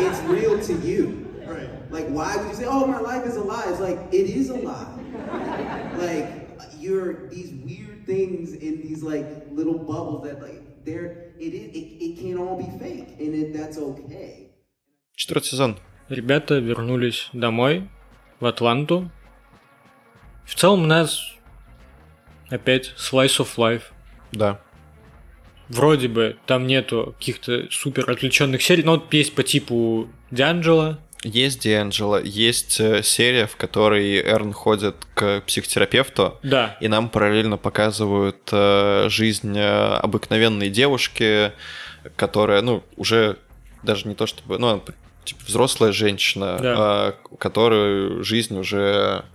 it's 0.00 0.20
real 0.22 0.60
to 0.60 0.72
you. 0.86 1.20
Right. 1.46 1.68
Like, 1.90 2.08
why 2.08 2.36
would 2.36 2.48
you 2.48 2.54
say, 2.54 2.64
oh, 2.66 2.86
my 2.86 3.00
life 3.00 3.26
is 3.26 3.36
a 3.36 3.42
lie? 3.42 3.64
It's 3.68 3.80
like, 3.80 3.98
it 4.12 4.30
is 4.30 4.50
a 4.50 4.56
lie. 4.56 5.94
like, 5.98 6.44
you're 6.84 7.28
these 7.28 7.50
weird 7.64 8.04
things 8.04 8.52
in 8.52 8.82
these 8.82 9.02
like 9.02 9.26
little 9.50 9.78
bubbles 9.78 10.22
that 10.24 10.40
like 10.42 10.84
they're 10.84 11.32
it 11.38 11.52
is 11.60 11.66
it, 11.78 11.86
it 12.04 12.12
can 12.20 12.36
all 12.38 12.56
be 12.56 12.70
fake 12.78 13.16
and 13.18 13.34
it, 13.34 13.52
that's 13.56 13.78
okay. 13.78 14.50
Четвертый 15.16 15.46
сезон. 15.46 15.78
Ребята 16.08 16.58
вернулись 16.58 17.30
домой, 17.32 17.88
в 18.40 18.46
Атланту. 18.46 19.10
В 20.44 20.54
целом 20.54 20.82
у 20.82 20.86
нас 20.86 21.34
опять 22.50 22.92
slice 22.98 23.40
of 23.40 23.56
life. 23.56 23.84
Да. 24.32 24.60
Вроде 25.69 26.07
бы 26.07 26.37
там 26.45 26.67
нету 26.67 27.15
каких-то 27.19 27.67
супер 27.71 28.09
отвлеченных 28.09 28.61
серий, 28.61 28.83
но 28.83 28.93
вот 28.93 29.13
есть 29.13 29.35
по 29.35 29.43
типу 29.43 30.09
Дианджела. 30.31 30.99
Есть 31.23 31.61
Дианджело, 31.63 32.17
есть 32.17 32.79
э, 32.79 33.03
серия, 33.03 33.45
в 33.45 33.57
которой 33.57 34.19
Эрн 34.21 34.53
ходит 34.53 34.95
к 35.13 35.41
психотерапевту, 35.45 36.37
Да, 36.43 36.77
и 36.79 36.87
нам 36.87 37.09
параллельно 37.09 37.57
показывают 37.57 38.37
э, 38.53 39.07
жизнь 39.09 39.53
э, 39.57 39.95
обыкновенной 39.97 40.69
девушки, 40.69 41.51
которая, 42.15 42.61
ну, 42.61 42.83
уже 42.95 43.35
даже 43.83 44.07
не 44.07 44.15
то 44.15 44.27
чтобы, 44.27 44.57
ну, 44.59 44.67
она, 44.67 44.81
типа 45.25 45.41
взрослая 45.45 45.91
женщина, 45.91 46.57
Да. 46.61 47.15
у 47.29 47.35
которой 47.35 48.23
жизнь 48.23 48.57
уже 48.57 49.25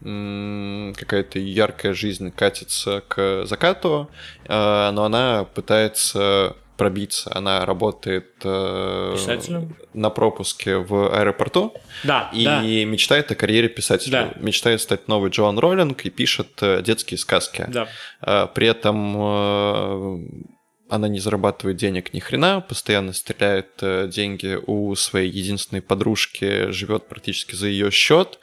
какая-то 0.00 1.38
яркая 1.38 1.92
жизнь 1.94 2.30
катится 2.30 3.02
к 3.08 3.44
закату, 3.46 4.10
э, 4.44 4.90
но 4.92 5.04
она 5.04 5.44
пытается 5.44 6.56
пробиться. 6.76 7.30
Она 7.34 7.64
работает 7.64 8.32
э, 8.44 9.12
Писателем? 9.14 9.76
на 9.94 10.10
пропуске 10.10 10.76
в 10.76 11.08
аэропорту 11.18 11.72
да, 12.04 12.30
и 12.34 12.44
да. 12.44 12.62
мечтает 12.62 13.30
о 13.32 13.34
карьере 13.34 13.68
писателя. 13.68 14.32
Да. 14.34 14.40
Мечтает 14.40 14.82
стать 14.82 15.08
новой 15.08 15.30
Джоан 15.30 15.58
Роллинг 15.58 16.04
и 16.04 16.10
пишет 16.10 16.50
э, 16.60 16.82
детские 16.82 17.18
сказки. 17.18 17.66
Да. 17.68 18.46
При 18.54 18.66
этом 18.66 20.46
она 20.88 21.08
не 21.08 21.18
зарабатывает 21.18 21.76
денег 21.76 22.14
ни 22.14 22.20
хрена, 22.20 22.60
постоянно 22.60 23.12
стреляет 23.12 23.70
э, 23.80 24.08
деньги 24.08 24.58
у 24.66 24.94
своей 24.94 25.30
единственной 25.30 25.82
подружки, 25.82 26.70
живет 26.70 27.08
практически 27.08 27.54
за 27.54 27.66
ее 27.66 27.90
счет, 27.90 28.38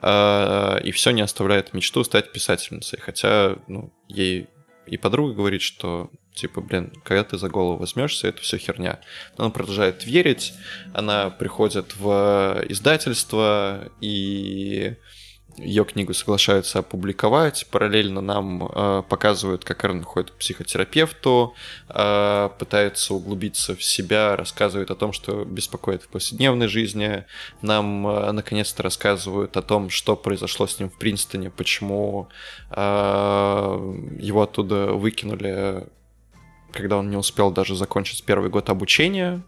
э, 0.00 0.80
и 0.84 0.92
все 0.92 1.10
не 1.10 1.22
оставляет 1.22 1.74
мечту 1.74 2.04
стать 2.04 2.32
писательницей. 2.32 3.00
Хотя, 3.00 3.56
ну, 3.66 3.92
ей 4.08 4.48
и 4.86 4.96
подруга 4.96 5.34
говорит, 5.34 5.62
что 5.62 6.10
типа, 6.34 6.60
блин, 6.60 6.92
когда 7.04 7.24
ты 7.24 7.36
за 7.36 7.48
голову 7.48 7.78
возьмешься, 7.78 8.28
это 8.28 8.40
все 8.40 8.58
херня. 8.58 9.00
Но 9.36 9.44
она 9.44 9.52
продолжает 9.52 10.06
верить, 10.06 10.54
она 10.94 11.30
приходит 11.30 11.96
в 11.96 12.64
издательство, 12.68 13.90
и 14.00 14.94
ее 15.58 15.84
книгу 15.84 16.14
соглашаются 16.14 16.80
опубликовать. 16.80 17.66
Параллельно 17.70 18.20
нам 18.20 18.66
э, 18.66 19.02
показывают, 19.08 19.64
как 19.64 19.84
Эрн 19.84 20.02
ходит 20.02 20.30
к 20.30 20.34
психотерапевту, 20.34 21.54
э, 21.88 22.50
пытается 22.58 23.14
углубиться 23.14 23.74
в 23.74 23.82
себя, 23.82 24.36
рассказывает 24.36 24.90
о 24.90 24.94
том, 24.94 25.12
что 25.12 25.44
беспокоит 25.44 26.02
в 26.02 26.08
повседневной 26.08 26.68
жизни. 26.68 27.24
Нам 27.62 28.06
э, 28.06 28.32
наконец-то 28.32 28.82
рассказывают 28.82 29.56
о 29.56 29.62
том, 29.62 29.90
что 29.90 30.16
произошло 30.16 30.66
с 30.66 30.78
ним 30.78 30.90
в 30.90 30.98
Принстоне, 30.98 31.50
почему 31.50 32.28
э, 32.70 32.76
его 34.20 34.42
оттуда 34.42 34.92
выкинули 34.92 35.86
когда 36.70 36.98
он 36.98 37.10
не 37.10 37.16
успел 37.16 37.50
даже 37.50 37.74
закончить 37.74 38.24
первый 38.24 38.50
год 38.50 38.68
обучения, 38.68 39.40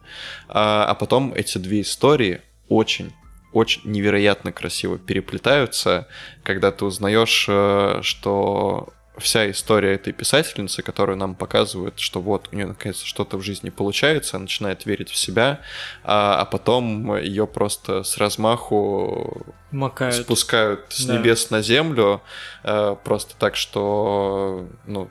а, 0.48 0.86
а 0.86 0.94
потом 0.94 1.34
эти 1.34 1.58
две 1.58 1.82
истории 1.82 2.40
очень 2.68 3.12
очень 3.52 3.82
невероятно 3.84 4.52
красиво 4.52 4.98
переплетаются, 4.98 6.06
когда 6.42 6.70
ты 6.70 6.84
узнаешь, 6.84 7.46
э, 7.48 8.00
что 8.02 8.88
вся 9.18 9.50
история 9.50 9.94
этой 9.94 10.12
писательницы, 10.12 10.82
которую 10.82 11.18
нам 11.18 11.34
показывают, 11.34 11.98
что 11.98 12.20
вот 12.20 12.48
у 12.52 12.56
нее 12.56 12.66
наконец 12.66 13.02
что-то 13.02 13.36
в 13.36 13.42
жизни 13.42 13.70
получается, 13.70 14.36
она 14.36 14.44
начинает 14.44 14.86
верить 14.86 15.10
в 15.10 15.16
себя, 15.16 15.60
а, 16.04 16.40
а 16.40 16.44
потом 16.46 17.16
ее 17.16 17.46
просто 17.46 18.02
с 18.02 18.16
размаху 18.16 19.44
Макают. 19.72 20.14
спускают 20.14 20.86
с 20.88 21.04
Да. 21.04 21.18
небес 21.18 21.50
на 21.50 21.60
землю, 21.60 22.22
э, 22.64 22.96
просто 23.04 23.34
так, 23.38 23.56
что 23.56 24.66
ну, 24.86 25.10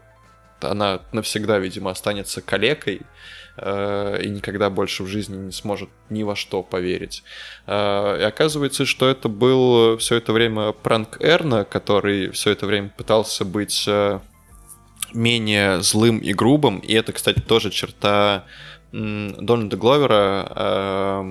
она 0.61 1.01
навсегда, 1.11 1.59
видимо, 1.59 1.91
останется 1.91 2.41
калекой 2.41 3.01
э, 3.61 4.21
и 4.23 4.29
никогда 4.29 4.69
больше 4.69 5.03
в 5.03 5.07
жизни 5.07 5.37
не 5.37 5.51
сможет 5.51 5.89
ни 6.09 6.23
во 6.23 6.35
что 6.35 6.63
поверить. 6.63 7.23
Э, 7.67 8.17
И 8.19 8.23
оказывается, 8.23 8.85
что 8.85 9.07
это 9.09 9.29
был 9.29 9.97
все 9.97 10.15
это 10.15 10.33
время 10.33 10.71
пранк 10.71 11.17
Эрна, 11.19 11.65
который 11.65 12.29
все 12.31 12.51
это 12.51 12.65
время 12.65 12.89
пытался 12.95 13.45
быть 13.45 13.85
э, 13.87 14.19
менее 15.13 15.81
злым 15.81 16.19
и 16.19 16.33
грубым. 16.33 16.79
И 16.79 16.93
это, 16.93 17.11
кстати, 17.13 17.39
тоже 17.39 17.69
черта 17.69 18.45
Дональда 18.91 19.77
Гловера. 19.77 21.23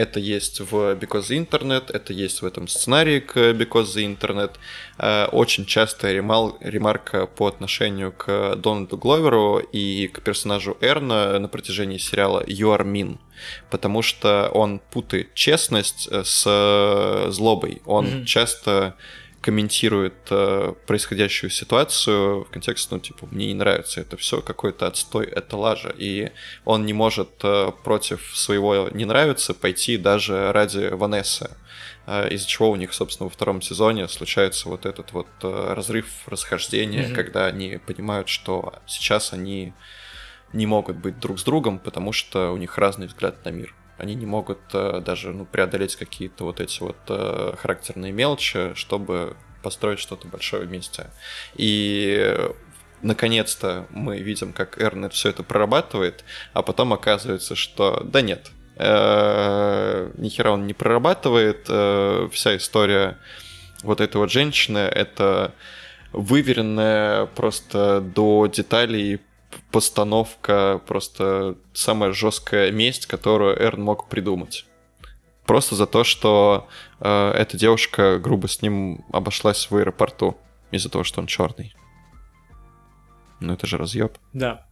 Это 0.00 0.18
есть 0.20 0.60
в 0.60 0.74
Because 0.94 1.28
the 1.28 1.36
Internet, 1.46 1.90
это 1.92 2.12
есть 2.14 2.40
в 2.42 2.46
этом 2.46 2.68
сценарии 2.68 3.20
к 3.20 3.36
Because 3.36 3.94
the 3.96 4.04
Internet. 4.16 4.52
Э, 4.98 5.26
Очень 5.32 5.66
частая 5.66 6.14
ремал- 6.14 6.56
ремарка 6.60 7.26
по 7.26 7.46
отношению 7.46 8.12
к 8.12 8.54
Дональду 8.56 8.96
Гловеру 8.96 9.58
и 9.58 10.08
к 10.08 10.22
персонажу 10.22 10.76
Эрна 10.80 11.38
на 11.38 11.48
протяжении 11.48 11.98
сериала 11.98 12.42
You 12.46 12.74
Are 12.76 12.84
Mean. 12.84 13.18
Потому 13.70 14.00
что 14.02 14.48
он 14.54 14.80
путает 14.90 15.34
честность 15.34 16.08
э, 16.10 16.22
с 16.24 16.44
э, 16.46 17.30
злобой. 17.30 17.82
Он 17.84 18.06
Мгм. 18.06 18.24
часто 18.24 18.94
комментирует 19.40 20.14
э, 20.30 20.74
происходящую 20.86 21.50
ситуацию 21.50 22.44
в 22.44 22.50
контексте, 22.50 22.88
ну, 22.90 23.00
типа, 23.00 23.26
мне 23.30 23.46
не 23.46 23.54
нравится 23.54 24.00
это 24.00 24.16
все, 24.16 24.42
какой-то 24.42 24.86
отстой, 24.86 25.26
это 25.26 25.56
лажа. 25.56 25.94
И 25.96 26.30
он 26.64 26.84
не 26.84 26.92
может 26.92 27.30
э, 27.42 27.72
против 27.82 28.36
своего 28.36 28.88
не 28.92 29.04
нравится 29.06 29.54
пойти 29.54 29.96
даже 29.96 30.52
ради 30.52 30.90
Ванессы. 30.92 31.50
Э, 32.06 32.28
из-за 32.28 32.46
чего 32.46 32.70
у 32.70 32.76
них, 32.76 32.92
собственно, 32.92 33.28
во 33.28 33.30
втором 33.30 33.62
сезоне 33.62 34.08
случается 34.08 34.68
вот 34.68 34.84
этот 34.84 35.12
вот 35.12 35.28
э, 35.42 35.72
разрыв, 35.74 36.06
расхождение, 36.26 37.06
Мгм. 37.06 37.14
когда 37.14 37.46
они 37.46 37.78
понимают, 37.86 38.28
что 38.28 38.74
сейчас 38.86 39.32
они 39.32 39.72
не 40.52 40.66
могут 40.66 40.96
быть 40.96 41.18
друг 41.18 41.38
с 41.38 41.44
другом, 41.44 41.78
потому 41.78 42.12
что 42.12 42.50
у 42.52 42.56
них 42.56 42.76
разный 42.76 43.06
взгляд 43.06 43.44
на 43.44 43.50
мир. 43.50 43.74
Они 44.00 44.14
не 44.14 44.26
могут 44.26 44.58
э, 44.72 45.02
даже 45.04 45.32
ну, 45.32 45.44
преодолеть 45.44 45.96
какие-то 45.96 46.44
вот 46.44 46.60
эти 46.60 46.80
вот 46.80 46.96
э, 47.08 47.54
характерные 47.58 48.12
мелочи, 48.12 48.72
чтобы 48.74 49.36
построить 49.62 49.98
что-то 49.98 50.26
большое 50.26 50.64
вместе. 50.64 51.10
И 51.54 52.16
э, 52.18 52.52
наконец-то 53.02 53.86
мы 53.90 54.18
видим, 54.18 54.52
как 54.52 54.80
Эрнет 54.80 55.12
все 55.12 55.28
это 55.28 55.42
прорабатывает, 55.42 56.24
а 56.54 56.62
потом 56.62 56.92
оказывается, 56.92 57.54
что 57.54 58.02
да 58.04 58.22
нет, 58.22 58.50
ни 58.78 60.28
хера 60.30 60.52
он 60.52 60.66
не 60.66 60.72
прорабатывает, 60.72 61.64
вся 62.32 62.56
история 62.56 63.18
вот 63.82 64.00
этой 64.00 64.16
вот 64.16 64.30
женщины 64.30 64.78
это 64.78 65.52
выверенная 66.12 67.26
просто 67.26 68.00
до 68.00 68.46
деталей 68.46 69.20
постановка, 69.70 70.80
просто 70.86 71.56
самая 71.72 72.12
жесткая 72.12 72.70
месть, 72.70 73.06
которую 73.06 73.60
Эрн 73.60 73.82
мог 73.82 74.08
придумать. 74.08 74.66
Просто 75.46 75.74
за 75.74 75.86
то, 75.86 76.04
что 76.04 76.68
э, 77.00 77.32
эта 77.32 77.56
девушка 77.56 78.18
грубо 78.18 78.46
с 78.46 78.62
ним 78.62 79.04
обошлась 79.12 79.70
в 79.70 79.76
аэропорту 79.76 80.38
из-за 80.70 80.88
того, 80.88 81.02
что 81.04 81.20
он 81.20 81.26
черный. 81.26 81.74
Ну 83.40 83.54
это 83.54 83.66
же 83.66 83.76
разъеб. 83.76 84.16
Да. 84.32 84.66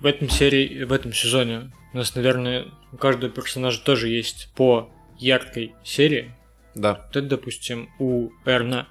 В 0.00 0.06
этом 0.06 0.28
серии, 0.28 0.84
в 0.84 0.92
этом 0.92 1.12
сезоне 1.12 1.70
у 1.92 1.98
нас, 1.98 2.14
наверное, 2.14 2.66
у 2.92 2.96
каждого 2.96 3.30
персонажа 3.32 3.80
тоже 3.80 4.08
есть 4.08 4.52
по 4.54 4.90
яркой 5.18 5.74
серии. 5.84 6.34
Да. 6.74 7.06
Вот 7.06 7.16
это, 7.16 7.28
допустим, 7.28 7.88
у 7.98 8.30
Эрна 8.44 8.88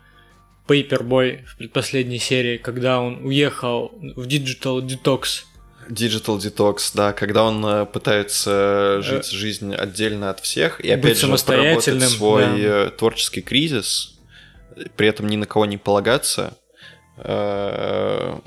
Paperboy 0.68 1.46
в 1.46 1.58
предпоследней 1.58 2.20
серии, 2.20 2.58
когда 2.58 3.00
он 3.00 3.26
уехал 3.26 3.92
в 4.16 4.26
Digital 4.28 4.82
Detox. 4.82 5.44
Digital 5.90 6.38
Detox, 6.40 6.92
да, 6.96 7.14
когда 7.14 7.44
он 7.44 7.64
э, 7.66 7.86
пытается 7.86 9.02
жить 9.02 9.32
Э, 9.32 9.36
жизнь 9.36 9.76
отдельно 9.76 10.32
от 10.32 10.40
всех 10.40 10.80
и 10.82 10.90
опять 10.90 11.20
же 11.20 11.28
проработать 11.28 12.02
свой 12.04 12.44
да. 12.44 12.88
э, 12.88 12.90
творческий 12.90 13.42
кризис, 13.42 14.16
при 14.96 15.08
этом 15.08 15.28
ни 15.28 15.36
на 15.36 15.46
кого 15.46 15.66
не 15.66 15.78
полагаться. 15.78 16.58
Э, 17.18 18.40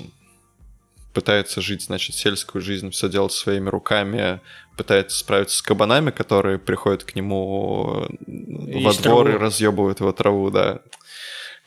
пытается 1.13 1.61
жить, 1.61 1.83
значит, 1.83 2.15
сельскую 2.15 2.61
жизнь, 2.61 2.91
все 2.91 3.09
делать 3.09 3.33
своими 3.33 3.69
руками, 3.69 4.41
пытается 4.77 5.17
справиться 5.17 5.57
с 5.57 5.61
кабанами, 5.61 6.11
которые 6.11 6.59
приходят 6.59 7.03
к 7.03 7.15
нему 7.15 8.07
э, 8.27 8.79
во 8.83 8.93
двор 8.93 9.27
и 9.27 9.31
траву. 9.31 9.43
разъебывают 9.45 9.99
его 9.99 10.11
траву, 10.11 10.49
да. 10.51 10.81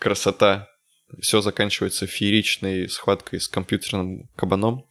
Красота. 0.03 0.67
Все 1.21 1.41
заканчивается 1.43 2.09
фееричной 2.09 2.89
схваткой 2.89 3.41
с 3.41 3.47
компьютерным 3.47 4.29
кабаном. 4.35 4.85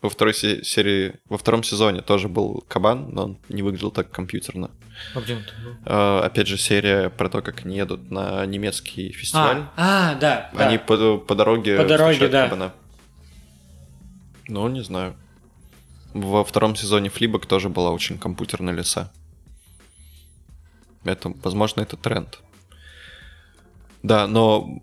Во 0.00 0.08
второй 0.08 0.32
се- 0.32 0.64
серии, 0.64 1.20
во 1.28 1.36
втором 1.36 1.62
сезоне 1.62 2.00
тоже 2.00 2.28
был 2.30 2.64
кабан, 2.66 3.10
но 3.10 3.24
он 3.24 3.40
не 3.50 3.62
выглядел 3.62 3.90
так 3.90 4.10
компьютерно. 4.10 4.70
А 5.14 5.20
где 5.20 5.34
он 5.34 5.42
был? 5.62 5.74
Э, 5.84 6.20
Опять 6.24 6.46
же, 6.46 6.56
серия 6.56 7.10
про 7.10 7.28
то, 7.28 7.42
как 7.42 7.66
они 7.66 7.76
едут 7.76 8.10
на 8.10 8.46
немецкий 8.46 9.12
фестиваль. 9.12 9.66
А, 9.76 10.12
а, 10.12 10.14
да. 10.14 10.50
да. 10.54 10.66
Они 10.66 10.78
по, 10.78 11.18
по 11.18 11.34
дороге 11.34 11.76
По 11.76 11.84
дороге, 11.84 12.28
да. 12.28 12.44
кабана. 12.44 12.74
Ну, 14.48 14.66
не 14.68 14.82
знаю. 14.82 15.14
Во 16.14 16.42
втором 16.42 16.74
сезоне 16.74 17.10
Флибок 17.10 17.44
тоже 17.44 17.68
была 17.68 17.90
очень 17.90 18.18
компьютерная 18.18 18.72
леса. 18.72 19.12
Это, 21.04 21.34
возможно, 21.42 21.82
это 21.82 21.98
тренд. 21.98 22.40
Да, 24.02 24.26
но 24.26 24.80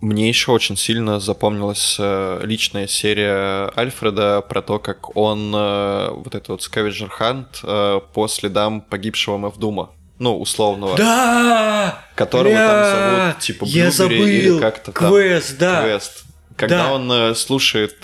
мне 0.00 0.28
еще 0.28 0.50
очень 0.52 0.76
сильно 0.76 1.20
запомнилась 1.20 1.96
э, 1.98 2.40
личная 2.44 2.86
серия 2.88 3.70
Альфреда 3.76 4.40
про 4.40 4.62
то, 4.62 4.78
как 4.80 5.16
он 5.16 5.52
э, 5.54 6.08
вот 6.10 6.34
этот 6.34 6.48
вот 6.48 6.62
Скавиджер 6.62 7.08
Хант 7.08 7.60
по 7.62 8.28
следам 8.28 8.80
погибшего 8.80 9.36
Мавдума. 9.38 9.90
Ну, 10.18 10.38
условного. 10.40 10.96
Да! 10.96 12.04
Которого 12.14 12.54
там 12.54 12.80
Бля! 12.80 13.26
зовут, 13.30 13.38
типа, 13.40 13.64
Я 13.64 13.90
Блюбери 13.90 14.22
или 14.38 14.48
забыл! 14.48 14.60
как-то 14.60 14.92
там. 14.92 15.08
Квест, 15.12 15.58
да. 15.58 15.82
Квест. 15.82 16.24
Когда 16.56 16.84
Да. 16.84 16.92
он 16.92 17.10
э, 17.10 17.34
слушает 17.34 17.96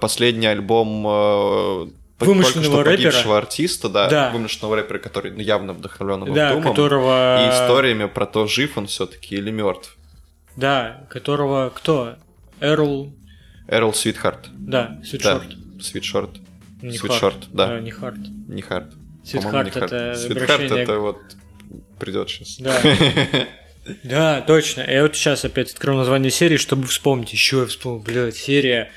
последний 0.00 0.46
альбом 0.46 1.90
Вымышленного 2.26 2.76
только 2.76 2.82
что 2.82 2.90
рэпера. 2.90 3.10
погибшего 3.10 3.38
артиста, 3.38 3.88
да, 3.88 4.08
Да. 4.08 4.30
вымышленного 4.30 4.76
рэпера, 4.76 4.98
который 4.98 5.32
ну, 5.32 5.40
явно 5.40 5.72
вдохновлен 5.72 6.32
Да, 6.32 6.52
Думом, 6.54 6.68
которого... 6.70 7.44
и 7.46 7.50
историями 7.50 8.06
про 8.06 8.26
то, 8.26 8.46
жив 8.46 8.76
он 8.78 8.86
все-таки 8.86 9.36
или 9.36 9.50
мертв. 9.50 9.96
Да, 10.56 11.06
которого 11.10 11.70
кто? 11.74 12.16
Эрл... 12.60 13.12
Эрл 13.68 13.94
Свитхарт. 13.94 14.48
Да, 14.52 14.96
Да, 14.98 15.04
Свитшорт. 15.04 15.44
Свитшорт. 15.80 16.30
Не 16.82 16.98
Свитшорт, 16.98 17.48
да. 17.52 17.76
А, 17.76 17.80
не 17.80 17.90
Харт. 17.90 18.18
Не 18.48 18.60
Харт. 18.62 18.92
Свитхарт 19.24 19.76
это 19.76 20.14
Свитхарт 20.16 20.50
обращение 20.50 20.82
это 20.82 20.98
вот 20.98 21.18
придет 21.98 22.28
сейчас. 22.28 22.56
Да. 22.58 22.74
Да, 24.04 24.42
точно. 24.42 24.82
Я 24.82 25.02
вот 25.02 25.16
сейчас 25.16 25.44
опять 25.44 25.72
открыл 25.72 25.96
название 25.96 26.30
серии, 26.30 26.56
чтобы 26.56 26.86
вспомнить. 26.86 27.32
Еще 27.32 27.58
я 27.58 27.66
вспомнил, 27.66 28.00
блядь, 28.00 28.36
серия 28.36 28.92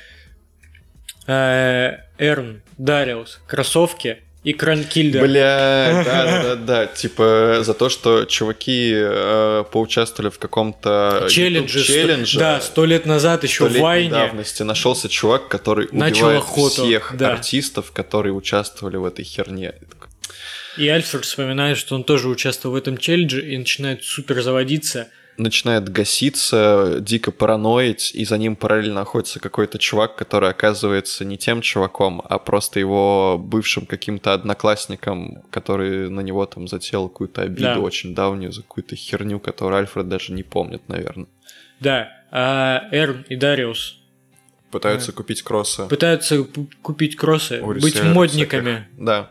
Эрн, 1.26 2.62
Дариус, 2.78 3.40
кроссовки 3.46 4.18
и 4.44 4.52
Кранкильдер. 4.52 5.22
Бля, 5.22 6.02
да, 6.04 6.42
да, 6.42 6.54
да. 6.66 6.86
Типа 6.86 7.58
за 7.62 7.74
то, 7.74 7.88
что 7.88 8.24
чуваки 8.26 8.92
э, 8.94 9.64
поучаствовали 9.72 10.30
в 10.30 10.38
каком-то 10.38 11.26
Челлендже. 11.28 11.82
челлендже. 11.82 12.38
Да, 12.38 12.60
сто 12.60 12.84
лет 12.84 13.06
назад 13.06 13.42
еще 13.42 13.68
в 13.68 13.76
Вайне. 13.76 14.10
давности 14.10 14.62
нашелся 14.62 15.08
чувак, 15.08 15.48
который 15.48 15.88
Начал 15.90 16.26
убивает 16.26 16.42
охоту, 16.42 16.84
всех 16.84 17.14
да. 17.16 17.32
артистов, 17.32 17.90
которые 17.90 18.32
участвовали 18.34 18.96
в 18.96 19.04
этой 19.04 19.24
херне. 19.24 19.74
И 20.76 20.86
Альфред 20.88 21.24
вспоминает, 21.24 21.76
что 21.76 21.96
он 21.96 22.04
тоже 22.04 22.28
участвовал 22.28 22.76
в 22.76 22.78
этом 22.78 22.98
челлендже 22.98 23.50
и 23.52 23.58
начинает 23.58 24.04
супер 24.04 24.42
заводиться. 24.42 25.08
Начинает 25.38 25.88
гаситься, 25.90 26.96
дико 27.00 27.30
параноить, 27.30 28.10
и 28.14 28.24
за 28.24 28.38
ним 28.38 28.56
параллельно 28.56 29.00
находится 29.00 29.38
какой-то 29.38 29.78
чувак, 29.78 30.16
который 30.16 30.48
оказывается 30.48 31.24
не 31.26 31.36
тем 31.36 31.60
чуваком, 31.60 32.22
а 32.24 32.38
просто 32.38 32.80
его 32.80 33.36
бывшим 33.38 33.84
каким-то 33.84 34.32
одноклассником, 34.32 35.42
который 35.50 36.08
на 36.08 36.20
него 36.20 36.46
там 36.46 36.66
затеял 36.68 37.08
какую-то 37.08 37.42
обиду 37.42 37.62
Да. 37.62 37.78
очень 37.80 38.14
давнюю 38.14 38.50
за 38.52 38.62
какую-то 38.62 38.96
херню, 38.96 39.38
которую 39.38 39.78
Альфред 39.80 40.08
даже 40.08 40.32
не 40.32 40.42
помнит, 40.42 40.88
наверное. 40.88 41.26
Да, 41.80 42.08
а 42.30 42.88
Эрн 42.90 43.24
и 43.28 43.36
Дариус 43.36 43.98
Пытаются 44.70 45.12
купить 45.12 45.42
кроссы. 45.42 45.86
пытаются 45.86 46.44
купить 46.82 47.16
кроссы, 47.16 47.62
быть 47.62 48.02
модниками. 48.02 48.86
всяких. 48.88 49.04
Да. 49.04 49.30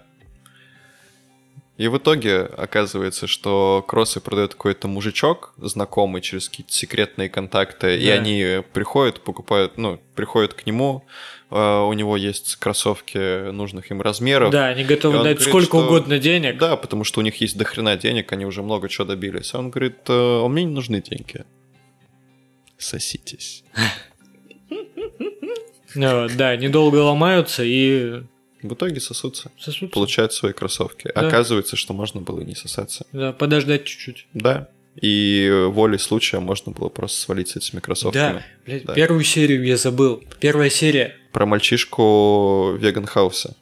И 1.78 1.90
в 1.90 1.98
итоге 1.98 2.42
оказывается, 2.42 3.28
что 3.28 3.84
кроссы 3.86 4.22
продает 4.22 4.54
какой-то 4.54 4.88
мужичок, 4.88 5.54
знакомый 5.58 6.22
через 6.22 6.48
какие-то 6.48 6.72
секретные 6.72 7.28
контакты, 7.28 7.98
и 8.00 8.08
Да. 8.08 8.14
они 8.14 8.62
приходят, 8.72 9.20
покупают, 9.22 9.78
ну, 9.78 10.00
приходят 10.16 10.54
к 10.54 10.66
нему, 10.66 11.04
э, 11.52 11.56
у 11.82 11.92
него 11.92 12.16
есть 12.16 12.56
кроссовки 12.56 13.52
нужных 13.52 13.92
им 13.92 14.02
размеров. 14.02 14.52
Да, 14.52 14.68
они 14.68 14.86
готовы 14.86 15.16
И 15.16 15.18
дать 15.18 15.38
говорит, 15.38 15.42
сколько 15.42 15.66
что- 15.78 15.86
угодно 15.86 16.18
денег. 16.18 16.58
Да, 16.60 16.78
потому 16.78 17.04
что 17.04 17.20
у 17.20 17.24
них 17.24 17.36
есть 17.42 17.58
дохрена 17.58 17.98
денег, 17.98 18.32
они 18.32 18.46
уже 18.46 18.62
много 18.64 18.88
чего 18.88 19.06
добились. 19.06 19.54
А 19.54 19.60
он 19.60 19.70
говорит, 19.70 19.98
«Э, 20.08 20.46
а 20.46 20.48
мне 20.48 20.64
не 20.64 20.72
нужны 20.74 21.02
деньги. 21.02 21.44
Соситесь. 22.78 23.64
Ну, 25.98 26.28
да, 26.36 26.58
недолго 26.58 26.98
ломаются 26.98 27.64
и 27.64 28.24
В 28.68 28.74
итоге 28.74 29.00
сосутся. 29.00 29.52
сосутся. 29.60 29.94
Получают 29.94 30.34
свои 30.34 30.54
кроссовки. 30.54 31.12
Да. 31.14 31.28
Оказывается, 31.28 31.76
что 31.76 31.94
можно 31.94 32.22
было 32.22 32.42
и 32.42 32.46
не 32.46 32.56
сосаться. 32.56 33.06
Да, 33.12 33.32
подождать 33.32 33.86
чуть-чуть. 33.86 34.28
Да. 34.34 34.70
И 35.02 35.52
волей 35.72 35.98
случая 35.98 36.40
можно 36.40 36.72
было 36.72 36.90
просто 36.90 37.20
свалить 37.20 37.50
с 37.50 37.56
этими 37.58 37.80
кроссовками. 37.82 38.40
Да, 38.40 38.46
блядь, 38.66 38.86
Да. 38.86 38.94
первую 38.94 39.24
серию 39.24 39.64
я 39.66 39.78
забыл. 39.78 40.24
Первая 40.40 40.70
серия. 40.70 41.16
Про 41.34 41.46
мальчишку 41.46 42.76
Веган 42.80 43.06
Хауса, 43.06 43.56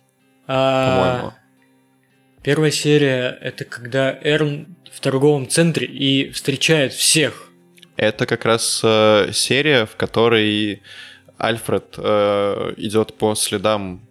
а, 0.45 0.95
по-моему. 0.95 1.34
Первая 2.43 2.72
серия 2.72 3.38
это 3.41 3.66
когда 3.66 4.18
Эрн 4.22 4.76
в 4.91 4.99
торговом 4.99 5.47
центре 5.47 5.88
и 5.88 6.30
встречает 6.32 6.93
всех. 6.93 7.49
Это 7.95 8.26
как 8.26 8.45
раз 8.45 8.82
э, 8.84 9.32
серия, 9.34 9.86
в 9.86 9.95
которой 9.95 10.82
Альфред 11.39 11.95
э, 11.97 12.74
идет 12.78 13.14
по 13.16 13.34
следам 13.36 14.01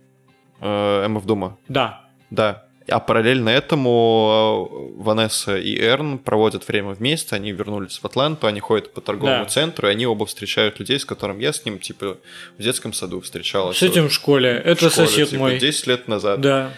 э, 0.62 1.08
МФ 1.08 1.24
Дума. 1.26 1.58
Да, 1.68 2.00
Да. 2.30 2.64
А 2.88 2.98
параллельно 2.98 3.48
этому 3.48 4.68
э, 4.98 5.02
Ванесса 5.02 5.56
и 5.56 5.78
Эрн 5.78 6.18
проводят 6.18 6.66
время 6.66 6.90
вместе, 6.90 7.36
они 7.36 7.52
вернулись 7.52 7.96
в 7.98 8.04
Атланту, 8.04 8.48
они 8.48 8.58
ходят 8.58 8.92
по 8.92 9.00
торговому 9.00 9.44
Да. 9.44 9.48
центру, 9.50 9.86
и 9.86 9.90
они 9.92 10.04
оба 10.04 10.26
встречают 10.26 10.80
людей, 10.80 10.98
с 10.98 11.04
которым 11.04 11.38
я 11.38 11.52
с 11.52 11.64
ним, 11.64 11.78
типа, 11.78 12.16
в 12.58 12.62
детском 12.62 12.92
саду 12.92 13.20
встречалась. 13.20 13.78
с 13.78 13.82
этим 13.84 14.08
в 14.08 14.12
школе. 14.12 14.60
В 14.64 14.66
Это 14.66 14.90
школе, 14.90 15.06
сосед 15.08 15.28
типа, 15.28 15.40
мой. 15.40 15.58
10 15.60 15.86
лет 15.86 16.08
назад. 16.08 16.40
Да. 16.40 16.72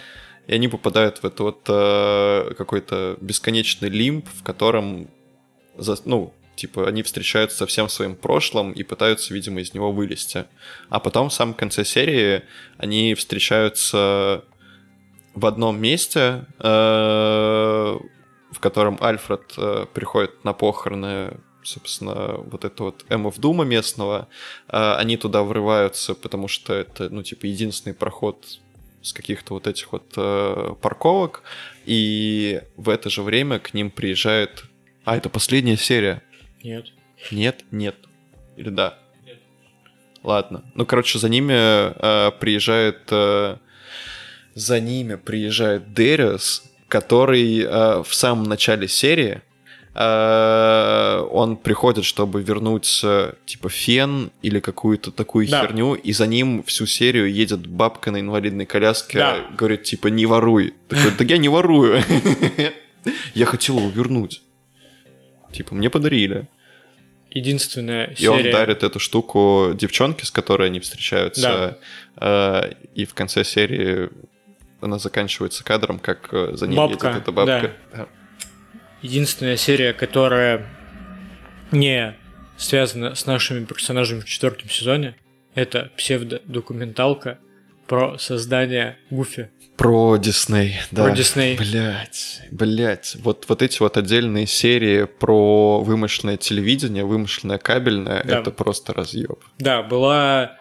И 0.45 0.53
они 0.53 0.67
попадают 0.67 1.17
в 1.17 1.25
это 1.25 1.41
вот 1.41 1.61
э, 1.67 2.53
какой-то 2.55 3.17
бесконечный 3.19 3.89
лимб, 3.89 4.27
в 4.31 4.43
котором, 4.43 5.07
за- 5.75 5.97
ну, 6.05 6.33
типа, 6.55 6.87
они 6.87 7.03
встречаются 7.03 7.57
со 7.57 7.65
всем 7.65 7.89
своим 7.89 8.15
прошлым 8.15 8.71
и 8.71 8.83
пытаются, 8.83 9.33
видимо, 9.33 9.61
из 9.61 9.73
него 9.73 9.91
вылезти. 9.91 10.45
А 10.89 10.99
потом 10.99 11.29
в 11.29 11.33
самом 11.33 11.53
конце 11.53 11.85
серии 11.85 12.43
они 12.77 13.13
встречаются 13.15 14.43
в 15.33 15.45
одном 15.45 15.79
месте, 15.79 16.45
э, 16.59 17.97
в 18.51 18.59
котором 18.59 18.97
Альфред 19.01 19.53
э, 19.57 19.85
приходит 19.93 20.43
на 20.43 20.53
похороны 20.53 21.37
собственно, 21.65 22.35
вот 22.37 22.63
это 22.63 22.83
вот 22.83 23.05
МФ 23.09 23.37
Дума 23.39 23.63
местного, 23.63 24.27
э, 24.67 24.93
они 24.97 25.17
туда 25.17 25.43
врываются, 25.43 26.13
потому 26.13 26.47
что 26.47 26.73
это, 26.73 27.09
ну, 27.09 27.23
типа, 27.23 27.47
единственный 27.47 27.93
проход 27.93 28.59
с 29.01 29.13
каких-то 29.13 29.53
вот 29.53 29.67
этих 29.67 29.91
вот 29.91 30.13
э, 30.17 30.75
парковок, 30.81 31.43
и 31.85 32.61
в 32.75 32.89
это 32.89 33.09
же 33.09 33.21
время 33.21 33.59
к 33.59 33.73
ним 33.73 33.91
приезжает... 33.91 34.65
А, 35.03 35.15
это 35.15 35.29
последняя 35.29 35.77
серия. 35.77 36.23
Нет. 36.65 36.85
Нет, 37.31 37.63
нет. 37.71 37.95
Или 38.57 38.69
да? 38.69 38.97
Ладно. 40.23 40.63
Ну, 40.73 40.85
короче, 40.85 41.19
за 41.19 41.29
ними 41.29 41.53
э, 41.53 42.31
приезжает... 42.39 43.01
э, 43.11 43.57
за 44.55 44.79
ними 44.79 45.15
приезжает 45.15 45.93
Дэриус, 45.93 46.63
который 46.87 47.59
э, 47.61 48.03
в 48.03 48.13
самом 48.15 48.43
начале 48.45 48.87
серии 48.87 49.41
э, 49.93 51.27
он 51.31 51.57
приходит, 51.57 52.05
чтобы 52.05 52.41
вернуть 52.41 53.01
э, 53.03 53.33
типа 53.45 53.69
фен 53.69 54.31
или 54.41 54.59
какую-то 54.59 55.11
такую 55.11 55.47
Да. 55.47 55.61
херню, 55.61 55.93
и 55.93 56.13
за 56.13 56.25
ним 56.25 56.63
всю 56.63 56.85
серию 56.85 57.31
едет 57.31 57.67
бабка 57.67 58.11
на 58.11 58.19
инвалидной 58.21 58.65
коляске, 58.65 59.17
Да. 59.19 59.45
говорит 59.57 59.83
типа 59.83 60.07
не 60.07 60.25
воруй. 60.25 60.73
Такой, 60.87 61.11
да 61.17 61.23
я 61.25 61.37
не 61.37 61.49
ворую. 61.49 62.01
Я 63.35 63.45
хотел 63.45 63.77
его 63.77 63.89
вернуть. 63.89 64.41
Типа 65.53 65.75
мне 65.75 65.89
подарили. 65.91 66.47
Единственная 67.35 68.05
И 68.17 68.27
он 68.27 68.39
серия. 68.39 68.51
дарит 68.53 68.83
эту 68.83 68.97
штуку 68.99 69.73
девчонке, 69.75 70.25
с 70.25 70.31
которой 70.31 70.69
они 70.69 70.79
встречаются. 70.79 71.77
э, 72.15 72.71
И 72.95 73.05
в 73.05 73.13
конце 73.13 73.43
серии 73.43 74.09
она 74.81 74.97
заканчивается 74.99 75.63
кадром, 75.63 75.99
как 75.99 76.29
э, 76.33 76.51
за 76.53 76.65
ней 76.65 76.77
Бабка, 76.77 77.07
едет 77.09 77.21
эта 77.21 77.31
бабка. 77.33 77.73
Да. 77.93 78.07
Единственная 79.01 79.57
серия, 79.57 79.91
которая 79.93 80.65
не 81.71 82.15
связана 82.57 83.15
с 83.15 83.25
нашими 83.25 83.65
персонажами 83.65 84.21
в 84.21 84.25
четвертом 84.25 84.69
сезоне, 84.69 85.15
Это 85.55 85.91
псевдодокументалка 85.97 87.37
про 87.87 88.17
создание 88.17 88.97
Гуфи. 89.09 89.49
Про 89.77 90.17
Дисней, 90.17 90.79
да. 90.91 91.03
Про 91.05 91.11
Дисней. 91.15 91.57
Блять, 91.57 92.41
блять. 92.51 93.17
Вот, 93.21 93.45
вот 93.49 93.61
эти 93.61 93.79
вот 93.81 93.97
отдельные 93.97 94.47
серии 94.47 95.03
про 95.05 95.81
вымышленное 95.81 96.37
телевидение, 96.37 97.03
вымышленное 97.03 97.57
кабельное, 97.57 98.23
Да. 98.23 98.39
это 98.39 98.51
просто 98.51 98.93
разъеб. 98.93 99.43
Да, 99.59 99.83
была 99.83 100.57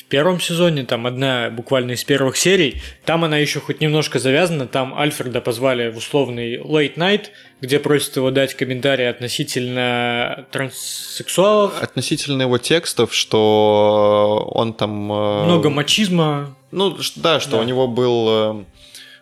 в 0.00 0.04
первом 0.10 0.40
сезоне, 0.40 0.84
там 0.84 1.06
одна 1.06 1.50
буквально 1.50 1.92
из 1.92 2.02
первых 2.04 2.36
серий. 2.36 2.82
Там 3.04 3.22
она 3.24 3.36
еще 3.38 3.60
хоть 3.60 3.80
немножко 3.80 4.18
завязана. 4.18 4.66
Там 4.66 4.92
Альфреда 4.98 5.40
позвали 5.40 5.90
в 5.90 5.96
условный 5.98 6.56
late 6.56 6.96
night, 6.96 7.26
где 7.60 7.78
просят 7.78 8.16
его 8.16 8.30
дать 8.30 8.54
комментарии 8.54 9.04
относительно 9.06 10.46
транссексуалов. 10.50 11.80
Относительно 11.82 12.42
его 12.42 12.58
текстов, 12.58 13.14
что 13.14 14.50
он 14.54 14.72
там... 14.74 15.12
э, 15.12 15.44
Много 15.44 15.70
мачизма. 15.70 16.56
Ну, 16.70 16.96
да, 17.16 17.40
что 17.40 17.52
Да. 17.52 17.58
у 17.58 17.62
него 17.64 17.86
был 17.86 18.64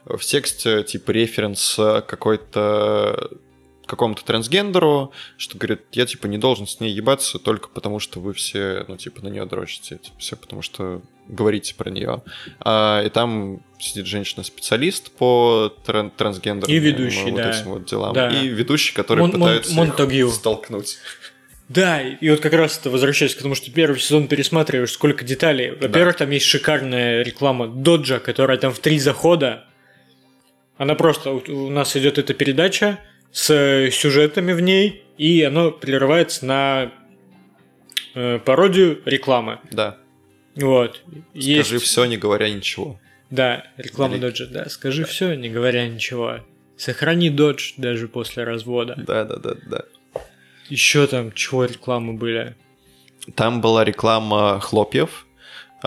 э, 0.07 0.17
в 0.17 0.25
тексте 0.25 0.83
типа 0.85 1.11
референс 1.11 1.77
э, 1.79 2.03
какой-то 2.07 3.31
какому-то 3.89 4.25
трансгендеру, 4.25 5.13
что 5.37 5.59
говорит, 5.59 5.83
я 5.93 6.07
типа 6.07 6.27
не 6.27 6.39
должен 6.39 6.67
с 6.67 6.79
ней 6.79 6.93
ебаться 6.93 7.39
только 7.39 7.69
потому, 7.69 7.99
что 7.99 8.21
вы 8.21 8.33
все, 8.35 8.85
ну 8.87 8.97
типа 8.97 9.23
на 9.25 9.29
нее 9.29 9.45
дрочите, 9.47 9.97
типа, 9.99 10.17
все 10.19 10.37
потому 10.37 10.63
что 10.63 11.03
говорите 11.27 11.75
про 11.75 11.91
нее. 11.91 12.23
А, 12.61 13.03
и 13.05 13.09
там 13.11 13.61
сидит 13.79 14.07
женщина-специалист 14.07 15.11
по 15.13 15.75
тран- 15.87 16.11
трансгендерным 16.17 16.75
И 16.75 16.79
ведущий, 16.79 17.31
вот 17.31 17.35
да. 17.35 17.51
этим 17.51 17.71
вот 17.71 17.85
делам. 17.87 18.15
Да. 18.15 18.29
И 18.31 18.49
ведущий, 18.49 18.95
который 18.95 19.21
Мон- 19.21 19.31
Мон- 19.33 19.41
пытается 19.41 19.71
их 19.73 19.77
Монтагью. 19.77 20.31
столкнуть. 20.31 20.99
Да, 21.69 22.01
и 22.01 22.31
вот 22.31 22.41
как 22.41 22.55
раз 22.55 22.79
это 22.79 22.89
возвращаясь 22.89 23.35
к 23.35 23.43
тому, 23.43 23.55
что 23.55 23.71
первый 23.71 24.01
сезон 24.01 24.27
пересматриваешь, 24.27 24.91
сколько 24.93 25.23
деталей. 25.23 25.73
Во-первых, 25.73 26.17
там 26.17 26.31
есть 26.31 26.47
шикарная 26.47 27.23
реклама 27.23 27.69
Доджа, 27.69 28.21
которая 28.21 28.57
там 28.57 28.73
в 28.73 28.79
три 28.79 28.99
захода. 28.99 29.67
Она 30.79 30.95
просто... 30.95 31.31
У 31.31 31.69
нас 31.69 31.95
идет 31.95 32.17
эта 32.17 32.33
передача 32.33 33.01
с 33.33 33.51
э, 33.51 33.91
сюжетами 33.91 34.53
в 34.53 34.61
ней, 34.61 35.05
и 35.17 35.43
оно 35.43 35.71
прерывается 35.71 36.47
на 36.47 36.93
э, 38.15 38.39
пародию 38.39 39.01
рекламы. 39.05 39.61
Да. 39.71 39.99
Вот. 40.57 41.03
Скажи 41.31 41.75
Есть- 41.75 41.83
все, 41.83 42.05
не 42.07 42.17
говоря 42.17 42.51
ничего. 42.51 42.99
Да, 43.31 43.65
реклама 43.77 44.15
Великий. 44.17 44.45
Доджа, 44.45 44.47
да. 44.47 44.69
Скажи 44.69 45.05
все, 45.05 45.35
не 45.35 45.51
говоря 45.51 45.87
ничего. 45.87 46.41
Сохрани 46.77 47.29
Додж 47.31 47.73
даже 47.77 48.09
после 48.09 48.45
развода. 48.45 48.95
Да, 48.97 49.25
да, 49.25 49.37
да, 49.37 49.55
да. 49.67 49.85
Еще 50.69 51.07
там 51.07 51.33
чего 51.33 51.65
рекламы 51.65 52.15
были? 52.15 52.55
Там 53.35 53.61
была 53.61 53.85
реклама 53.85 54.61
хлопьев, 54.61 55.27
э, 55.83 55.87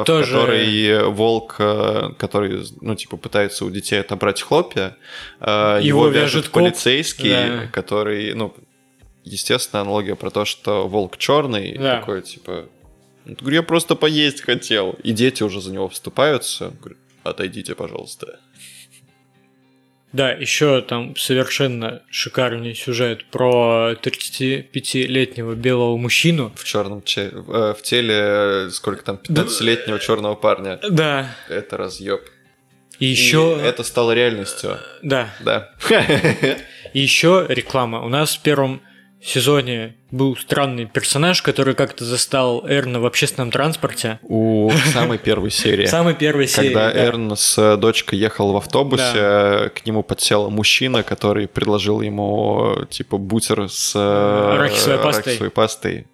в 0.00 0.04
Тоже- 0.06 0.32
которой 0.32 1.04
волк, 1.10 1.56
э, 1.58 2.10
который, 2.18 2.64
ну, 2.80 2.94
типа, 2.94 3.16
пытается 3.16 3.64
у 3.64 3.70
детей 3.70 4.00
отобрать 4.00 4.42
хлопья, 4.42 4.96
э, 5.40 5.80
Его 5.82 6.06
его, 6.06 6.08
вяжет 6.08 6.44
коп. 6.48 6.62
полицейский, 6.64 7.30
Да. 7.30 7.66
который, 7.72 8.32
ну, 8.34 8.54
естественно, 9.24 9.82
аналогия 9.82 10.14
про 10.14 10.30
то, 10.30 10.44
что 10.44 10.88
волк 10.88 11.16
черный, 11.18 11.76
Да. 11.76 11.98
такой, 12.00 12.22
типа, 12.22 12.66
«Ну, 13.24 13.34
говорю, 13.40 13.56
я 13.56 13.62
просто 13.64 13.96
поесть 13.96 14.42
хотел. 14.42 14.92
И 15.02 15.10
дети 15.10 15.42
уже 15.42 15.60
за 15.60 15.72
него 15.72 15.88
вступаются. 15.88 16.72
Говорю, 16.80 16.96
отойдите, 17.24 17.74
пожалуйста. 17.74 18.38
Да, 20.16 20.30
еще 20.30 20.80
там 20.80 21.14
совершенно 21.14 22.00
шикарный 22.10 22.74
сюжет 22.74 23.26
про 23.26 23.92
35-летнего 24.02 25.54
белого 25.54 25.98
мужчину. 25.98 26.52
В 26.56 26.64
черном 26.64 27.02
че- 27.02 27.30
э, 27.34 27.74
в 27.78 27.82
теле, 27.82 28.14
э, 28.16 28.70
сколько 28.72 29.04
там, 29.04 29.16
15-летнего 29.22 29.98
черного 29.98 30.34
парня. 30.34 30.78
Да. 30.88 31.36
Это 31.50 31.76
разъеб. 31.76 32.22
И 32.98 33.04
И 33.04 33.08
еще... 33.10 33.60
это 33.62 33.82
стало 33.82 34.12
реальностью. 34.12 34.78
Да. 35.02 35.28
Да. 35.40 35.72
И 36.94 37.00
еще 37.00 37.44
реклама. 37.50 38.00
У 38.00 38.08
нас 38.08 38.36
в 38.36 38.40
первом 38.40 38.80
сезоне 39.28 39.94
был 40.10 40.36
странный 40.36 40.86
персонаж, 40.86 41.42
который 41.42 41.74
как-то 41.74 42.04
застал 42.04 42.64
Эрна 42.66 43.00
в 43.00 43.06
общественном 43.06 43.50
транспорте. 43.50 44.18
У 44.22 44.70
самой 44.92 45.18
первой 45.18 45.50
серии. 45.50 45.86
Самой 45.86 46.14
первой 46.14 46.46
серии. 46.46 46.68
Когда 46.68 46.92
да. 46.92 47.04
Эрн 47.04 47.36
с 47.36 47.58
э, 47.58 47.76
дочкой 47.76 48.18
ехал 48.18 48.52
в 48.52 48.56
автобусе, 48.56 49.12
э, 49.14 49.68
к 49.70 49.84
нему 49.86 50.02
подсел 50.02 50.50
мужчина, 50.50 51.02
который 51.02 51.48
предложил 51.48 52.00
ему 52.00 52.74
э, 52.76 52.86
типа 52.86 53.18
бутер 53.18 53.68
с 53.68 53.94
э, 53.96 53.98
Арахисовой 53.98 54.98
пастой. 54.98 55.22
арахисовой 55.22 55.50
пастой. 55.50 56.06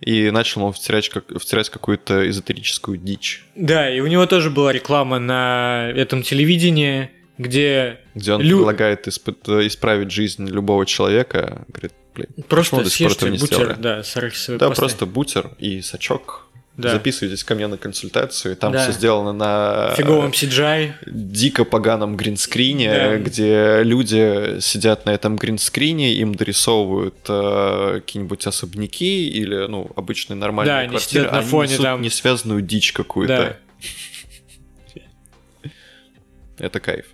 И 0.00 0.30
начал 0.32 0.62
ему 0.62 0.72
втирать, 0.72 1.08
как, 1.10 1.24
втирать 1.38 1.70
какую-то 1.70 2.28
эзотерическую 2.28 2.98
дичь, 2.98 3.44
Да, 3.54 3.88
и 3.88 4.00
у 4.00 4.08
него 4.08 4.26
тоже 4.26 4.50
была 4.50 4.72
реклама 4.72 5.20
на 5.20 5.92
этом 5.94 6.22
телевидении, 6.24 7.08
где 7.38 8.00
где 8.14 8.32
он 8.32 8.42
Лю- 8.42 8.56
предлагает 8.58 9.06
испы- 9.06 9.66
исправить 9.66 10.10
жизнь 10.10 10.48
любого 10.48 10.86
человека. 10.86 11.64
Говорит, 11.68 11.92
блин, 12.14 12.28
просто 12.48 12.76
почему 12.76 12.84
до 12.84 12.90
сих 12.90 13.06
пор 13.06 13.12
съешьте 13.12 13.26
этого 13.26 13.30
не 13.30 13.38
бутер, 13.38 13.56
сделали? 13.56 13.76
да, 13.80 14.02
с 14.02 14.16
арахисовой 14.16 14.58
Да, 14.58 14.68
пастой. 14.68 14.82
просто 14.82 15.06
бутер 15.06 15.50
и 15.58 15.80
сачок. 15.82 16.46
Да. 16.74 16.90
Записывайтесь 16.92 17.44
ко 17.44 17.54
мне 17.54 17.66
на 17.66 17.76
консультацию. 17.76 18.56
Там 18.56 18.72
Да. 18.72 18.82
все 18.82 18.92
сделано 18.92 19.34
на 19.34 19.92
Фиговом 19.94 20.30
CGI. 20.30 20.92
дико 21.06 21.66
поганом 21.66 22.16
гринскрине, 22.16 22.90
Да. 22.90 23.16
где 23.18 23.82
люди 23.82 24.58
сидят 24.60 25.04
на 25.04 25.10
этом 25.10 25.36
гринскрине, 25.36 26.14
им 26.14 26.34
дорисовывают 26.34 27.16
э, 27.28 28.00
какие-нибудь 28.00 28.46
особняки 28.46 29.28
или, 29.28 29.66
ну, 29.66 29.90
обычные 29.96 30.38
нормальные 30.38 30.72
Да, 30.74 30.78
они 30.78 30.88
квартиры. 30.90 31.24
сидят 31.26 31.32
на 31.34 31.42
фоне 31.42 31.72
несут 31.72 31.84
там. 31.84 32.00
несвязанную 32.00 32.62
дичь 32.62 32.94
какую-то. 32.94 33.58
Это 36.58 36.80
кайф. 36.80 37.06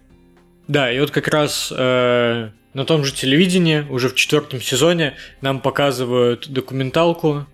Да, 0.68 0.92
и 0.92 1.00
вот 1.00 1.10
как 1.10 1.28
раз 1.28 1.72
э, 1.74 2.50
на 2.74 2.84
том 2.84 3.04
же 3.04 3.14
телевидении, 3.14 3.86
уже 3.88 4.10
в 4.10 4.14
четвертом 4.14 4.60
сезоне, 4.60 5.16
нам 5.40 5.60
показывают 5.60 6.48
документалку 6.48 7.46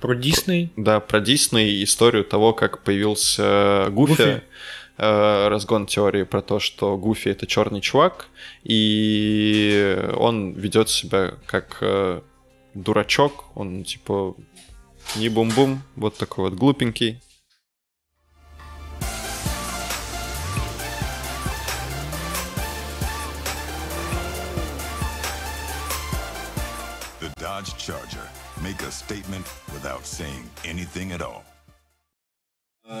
про 0.00 0.14
Дисней. 0.14 0.70
Да, 0.76 1.00
про 1.00 1.20
Дисней, 1.20 1.82
историю 1.82 2.24
того, 2.24 2.52
как 2.52 2.82
появился 2.82 3.86
Гуфи. 3.90 4.12
Гуфи. 4.12 4.42
э, 4.98 5.48
разгон 5.48 5.86
теории 5.86 6.24
про 6.24 6.42
то, 6.42 6.58
что 6.58 6.98
Гуфи 6.98 7.28
это 7.28 7.46
черный 7.46 7.80
чувак, 7.80 8.26
и 8.64 9.96
он 10.16 10.52
ведет 10.52 10.90
себя 10.90 11.34
как 11.46 11.78
э, 11.80 12.20
дурачок, 12.74 13.44
он 13.54 13.84
типа 13.84 14.34
не 15.16 15.28
бум-бум, 15.28 15.82
вот 15.96 16.16
такой 16.16 16.50
вот 16.50 16.58
глупенький. 16.58 17.20
Dodge 27.64 27.76
Charger. 27.78 28.26
Make 28.62 28.82
a 28.82 28.90
statement 28.90 29.46
without 29.72 30.04
saying 30.04 30.44
anything 30.64 31.12
at 31.12 31.22
all. 31.22 31.42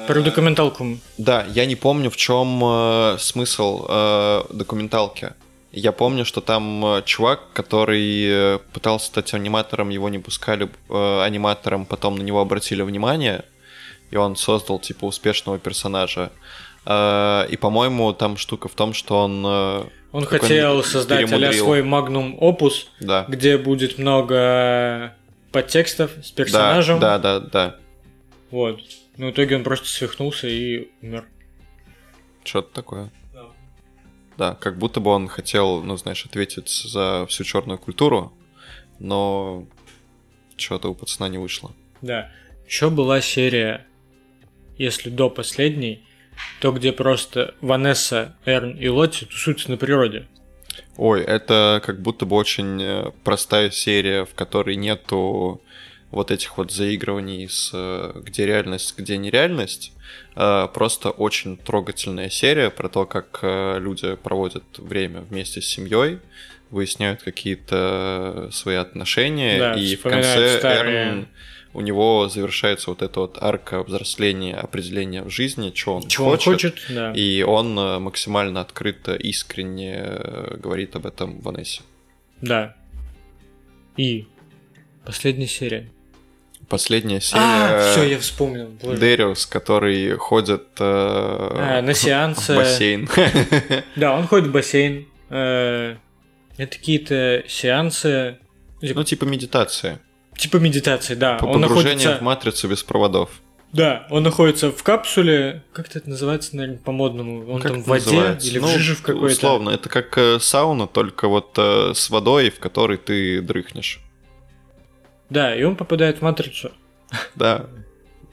Про 0.06 0.22
документалку. 0.22 0.98
Да, 1.18 1.44
я 1.54 1.66
не 1.66 1.76
помню, 1.76 2.10
в 2.10 2.16
чем 2.16 2.64
э, 2.64 3.16
смысл 3.18 3.84
э, 3.88 4.42
документалки. 4.50 5.34
Я 5.72 5.92
помню, 5.92 6.24
что 6.24 6.40
там 6.40 6.84
э, 6.84 7.02
чувак, 7.04 7.52
который 7.52 8.24
э, 8.26 8.58
пытался 8.72 9.06
стать 9.06 9.34
аниматором, 9.34 9.90
его 9.90 10.08
не 10.08 10.18
пускали 10.18 10.70
э, 10.88 11.22
аниматором, 11.22 11.84
потом 11.84 12.16
на 12.16 12.22
него 12.22 12.40
обратили 12.40 12.80
внимание, 12.80 13.44
и 14.10 14.16
он 14.16 14.36
создал 14.36 14.78
типа 14.78 15.04
успешного 15.04 15.58
персонажа. 15.58 16.30
Э, 16.86 17.46
и, 17.50 17.58
по-моему, 17.58 18.14
там 18.14 18.38
штука 18.38 18.68
в 18.68 18.74
том, 18.74 18.94
что 18.94 19.24
он... 19.24 19.44
э, 19.46 19.84
Он 20.14 20.26
хотел 20.26 20.84
создать 20.84 21.32
а 21.32 21.52
свой 21.52 21.82
магнум 21.82 22.36
опус, 22.40 22.88
Да. 23.00 23.26
где 23.28 23.58
будет 23.58 23.98
много 23.98 25.16
подтекстов 25.50 26.12
с 26.22 26.30
персонажем. 26.30 27.00
Да, 27.00 27.18
да, 27.18 27.40
да, 27.40 27.48
да. 27.48 27.76
Вот. 28.52 28.80
Но 29.16 29.26
в 29.26 29.30
итоге 29.32 29.56
он 29.56 29.64
просто 29.64 29.88
свихнулся 29.88 30.46
и 30.46 30.88
умер. 31.02 31.24
Что-то 32.44 32.72
такое. 32.72 33.10
Да, 34.38 34.54
как 34.54 34.78
будто 34.78 35.00
бы 35.00 35.10
он 35.10 35.26
хотел, 35.26 35.82
ну, 35.82 35.96
знаешь, 35.96 36.24
ответить 36.24 36.68
за 36.68 37.26
всю 37.28 37.42
черную 37.42 37.80
культуру, 37.80 38.32
но 39.00 39.66
что-то 40.56 40.90
у 40.90 40.94
пацана 40.94 41.28
не 41.28 41.38
вышло. 41.38 41.72
Да. 42.02 42.30
Еще 42.68 42.88
была 42.88 43.20
серия, 43.20 43.84
если 44.78 45.10
до 45.10 45.28
последней, 45.28 46.04
то 46.60 46.72
где 46.72 46.92
просто 46.92 47.54
Ванесса, 47.60 48.34
Эрн 48.44 48.72
и 48.76 48.88
Лотти 48.88 49.24
тусуются 49.26 49.70
на 49.70 49.76
природе. 49.76 50.26
Ой, 50.96 51.22
это 51.22 51.82
как 51.84 52.00
будто 52.00 52.24
бы 52.24 52.36
очень 52.36 52.80
э, 52.82 53.10
простая 53.24 53.70
серия, 53.70 54.24
в 54.24 54.34
которой 54.34 54.76
нету 54.76 55.60
вот 56.10 56.30
этих 56.30 56.56
вот 56.56 56.70
заигрываний 56.70 57.48
с 57.48 57.70
э, 57.74 58.12
где 58.22 58.46
реальность, 58.46 58.94
где 58.96 59.16
нереальность. 59.16 59.92
Э, 60.36 60.68
Просто 60.72 61.10
очень 61.10 61.56
трогательная 61.56 62.30
серия 62.30 62.70
про 62.70 62.88
то, 62.88 63.06
как 63.06 63.40
люди 63.42 64.14
проводят 64.14 64.64
время 64.78 65.20
вместе 65.22 65.60
с 65.60 65.66
семьей, 65.66 66.20
выясняют 66.70 67.22
какие-то 67.22 68.48
свои 68.52 68.76
отношения, 68.76 69.58
Да, 69.58 69.74
и 69.74 69.96
в 69.96 70.02
конце 70.02 70.58
старые- 70.58 70.96
Эрн 71.08 71.28
у 71.74 71.80
него 71.80 72.28
завершается 72.28 72.90
вот 72.90 73.02
эта 73.02 73.20
вот 73.20 73.36
арка 73.42 73.82
взросления, 73.82 74.54
определения 74.56 75.22
в 75.22 75.30
жизни, 75.30 75.72
что 75.74 75.96
он 75.96 76.06
Чего 76.08 76.26
он 76.26 76.30
хочет. 76.38 76.52
хочет, 76.74 76.74
да. 76.88 77.12
И 77.12 77.42
он 77.42 77.78
э, 77.78 77.98
максимально 77.98 78.60
открыто, 78.60 79.14
искренне 79.14 79.94
э, 79.96 80.56
говорит 80.56 80.96
об 80.96 81.04
этом 81.06 81.40
Ванессе. 81.40 81.82
Да. 82.40 82.74
И 83.96 84.26
последняя 85.04 85.46
серия. 85.48 85.90
Последняя 86.68 87.20
серия... 87.20 87.42
А, 87.42 87.90
все, 87.92 88.04
я 88.04 88.18
вспомнил. 88.18 88.68
боже. 88.82 88.96
Дэриус, 88.98 89.44
который 89.46 90.16
ходит 90.16 90.62
э, 90.78 90.84
А, 90.84 91.82
на 91.82 91.92
сеансы. 91.94 92.54
в 92.54 92.56
бассейн. 92.56 93.08
Да, 93.96 94.16
он 94.16 94.26
ходит 94.26 94.48
в 94.48 94.52
бассейн. 94.52 95.06
Э, 95.28 95.96
Это 96.56 96.76
какие-то 96.78 97.42
сеансы, 97.48 98.38
Ну, 98.80 99.04
типа 99.04 99.24
медитация. 99.24 100.00
Типа 100.36 100.56
медитации, 100.58 101.14
да. 101.14 101.36
По 101.36 101.44
Он 101.46 101.62
погружению 101.62 101.94
находится, 101.96 102.16
в 102.18 102.22
матрицу 102.22 102.68
без 102.68 102.82
проводов. 102.82 103.30
да, 103.72 104.06
он 104.10 104.22
находится 104.22 104.70
в 104.70 104.82
капсуле, 104.82 105.62
как 105.72 105.94
это 105.94 106.08
называется, 106.08 106.56
наверное, 106.56 106.78
по-модному. 106.78 107.50
Он 107.50 107.60
Как 107.60 107.72
там 107.72 107.82
в 107.82 107.86
воде 107.86 108.04
называется? 108.06 108.48
или 108.48 108.58
Ну, 108.58 108.66
в 108.66 108.70
жиже 108.70 108.94
в 108.94 109.02
какой-то. 109.02 109.34
Условно, 109.34 109.70
это 109.70 109.88
как 109.88 110.16
э, 110.18 110.38
сауна, 110.40 110.86
только 110.86 111.28
вот 111.28 111.54
э, 111.58 111.92
с 111.94 112.10
водой, 112.10 112.50
в 112.50 112.58
которой 112.60 112.98
ты 112.98 113.40
дрыхнешь. 113.40 114.00
Да, 115.30 115.54
и 115.56 115.62
он 115.64 115.74
попадает 115.76 116.18
в 116.18 116.22
матрицу. 116.22 116.70
Да. 117.34 117.66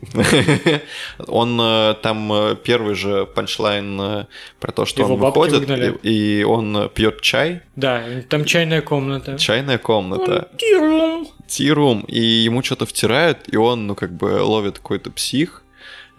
Он 1.27 1.59
э, 1.61 1.95
там 2.01 2.31
э, 2.33 2.55
первый 2.55 2.95
же 2.95 3.25
панчлайн 3.25 4.01
э, 4.01 4.25
про 4.59 4.71
то, 4.71 4.85
что 4.85 5.01
Его 5.01 5.13
он 5.13 5.19
выходит, 5.19 5.69
и, 6.03 6.39
и 6.39 6.43
он 6.43 6.89
пьет 6.89 7.21
чай, 7.21 7.61
Да, 7.75 8.03
там 8.29 8.45
чайная 8.45 8.81
комната. 8.81 9.37
чайная 9.37 9.77
комната, 9.77 10.49
Тирум. 10.57 11.27
тирум, 11.47 12.01
и 12.07 12.19
ему 12.19 12.63
что-то 12.63 12.85
втирают, 12.85 13.39
и 13.47 13.57
он, 13.57 13.87
ну, 13.87 13.95
как 13.95 14.11
бы 14.11 14.41
ловит 14.41 14.77
какой-то 14.79 15.11
псих, 15.11 15.63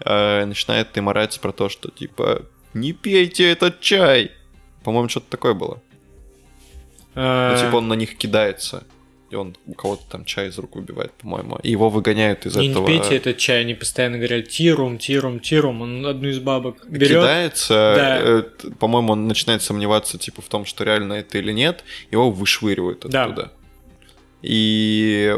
э, 0.05 0.45
начинает 0.45 0.95
им 0.97 1.09
орать 1.09 1.39
про 1.41 1.51
то, 1.51 1.69
что, 1.69 1.89
типа, 1.89 2.43
не 2.73 2.93
пейте 2.93 3.51
этот 3.51 3.81
чай. 3.81 4.31
По-моему, 4.83 5.09
что-то 5.09 5.29
такое 5.29 5.53
было. 5.53 5.81
Ну, 7.15 7.55
типа 7.57 7.75
он 7.75 7.87
на 7.87 7.93
них 7.93 8.17
кидается, 8.17 8.83
и 9.33 9.35
он 9.35 9.55
у 9.65 9.73
кого-то 9.73 10.03
там 10.09 10.25
чай 10.25 10.49
из 10.49 10.57
рук 10.59 10.75
выбивает, 10.75 11.11
по-моему. 11.13 11.57
И 11.63 11.71
его 11.71 11.89
выгоняют 11.89 12.45
из 12.45 12.55
Не, 12.55 12.69
этого... 12.69 12.87
не 12.87 12.99
пейте 12.99 13.15
этот 13.17 13.37
чай, 13.37 13.61
они 13.61 13.73
постоянно 13.73 14.17
говорят 14.17 14.47
тирум, 14.47 14.99
тирум, 14.99 15.39
тирум. 15.39 15.81
Он 15.81 16.05
одну 16.05 16.29
из 16.29 16.39
бабок 16.39 16.87
берет. 16.87 17.09
Кидается, 17.09 17.93
Да. 17.95 18.19
э, 18.21 18.43
по-моему, 18.79 19.13
он 19.13 19.27
начинает 19.27 19.63
сомневаться, 19.63 20.19
типа, 20.19 20.43
в 20.43 20.47
том, 20.49 20.65
что 20.65 20.83
реально 20.83 21.13
это 21.13 21.39
или 21.39 21.51
нет, 21.51 21.83
его 22.11 22.29
вышвыривают 22.29 23.05
Да. 23.09 23.23
оттуда. 23.23 23.51
И, 24.43 25.35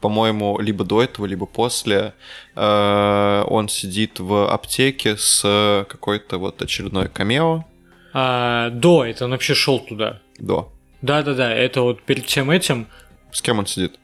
по-моему, 0.00 0.60
либо 0.60 0.84
до 0.84 1.02
этого, 1.02 1.26
либо 1.26 1.46
после 1.46 2.12
э, 2.54 3.44
он 3.48 3.68
сидит 3.68 4.20
в 4.20 4.48
аптеке 4.52 5.16
с 5.16 5.84
какой-то 5.88 6.38
вот 6.38 6.62
очередной 6.62 7.08
камео. 7.08 7.64
А, 8.12 8.70
до, 8.70 9.04
это 9.04 9.24
он 9.24 9.32
вообще 9.32 9.54
шел 9.54 9.80
туда. 9.80 10.20
До. 10.38 10.70
Да-да-да, 11.02 11.52
это 11.52 11.82
вот 11.82 12.02
перед 12.02 12.26
всем 12.26 12.50
этим, 12.50 12.86
С 13.32 13.42
кем 13.42 13.58
он 13.58 13.66
сидит? 13.66 13.98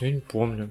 я 0.00 0.10
не 0.10 0.20
помню. 0.20 0.70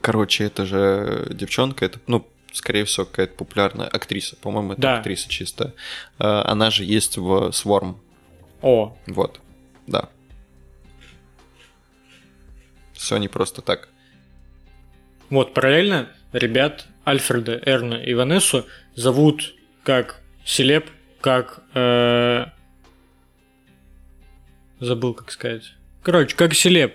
Короче, 0.00 0.44
это 0.44 0.64
же 0.64 1.28
девчонка, 1.30 1.84
это, 1.84 2.00
ну, 2.06 2.26
скорее 2.52 2.84
всего, 2.84 3.06
какая-то 3.06 3.34
популярная 3.34 3.86
актриса. 3.86 4.36
По-моему, 4.36 4.72
это 4.72 4.80
Да. 4.82 4.98
актриса 4.98 5.28
чисто. 5.28 5.74
Э, 6.18 6.24
Она 6.46 6.70
же 6.70 6.84
есть 6.84 7.16
в 7.18 7.50
Swarm. 7.50 7.96
О, 8.62 8.96
Вот. 9.06 9.40
Да. 9.86 10.08
Все 12.92 13.16
не 13.18 13.28
просто 13.28 13.62
так. 13.62 13.88
вот 15.30 15.54
параллельно 15.54 16.08
ребят 16.32 16.86
Альфреда, 17.06 17.60
Эрна 17.64 17.94
и 17.94 18.14
Ванессу 18.14 18.66
зовут 18.94 19.54
как 19.84 20.20
Селеп, 20.44 20.90
как... 21.20 21.62
э, 21.74 22.46
Забыл, 24.80 25.12
как 25.14 25.30
сказать. 25.30 25.74
Короче, 26.02 26.34
как 26.36 26.54
Селеп. 26.54 26.94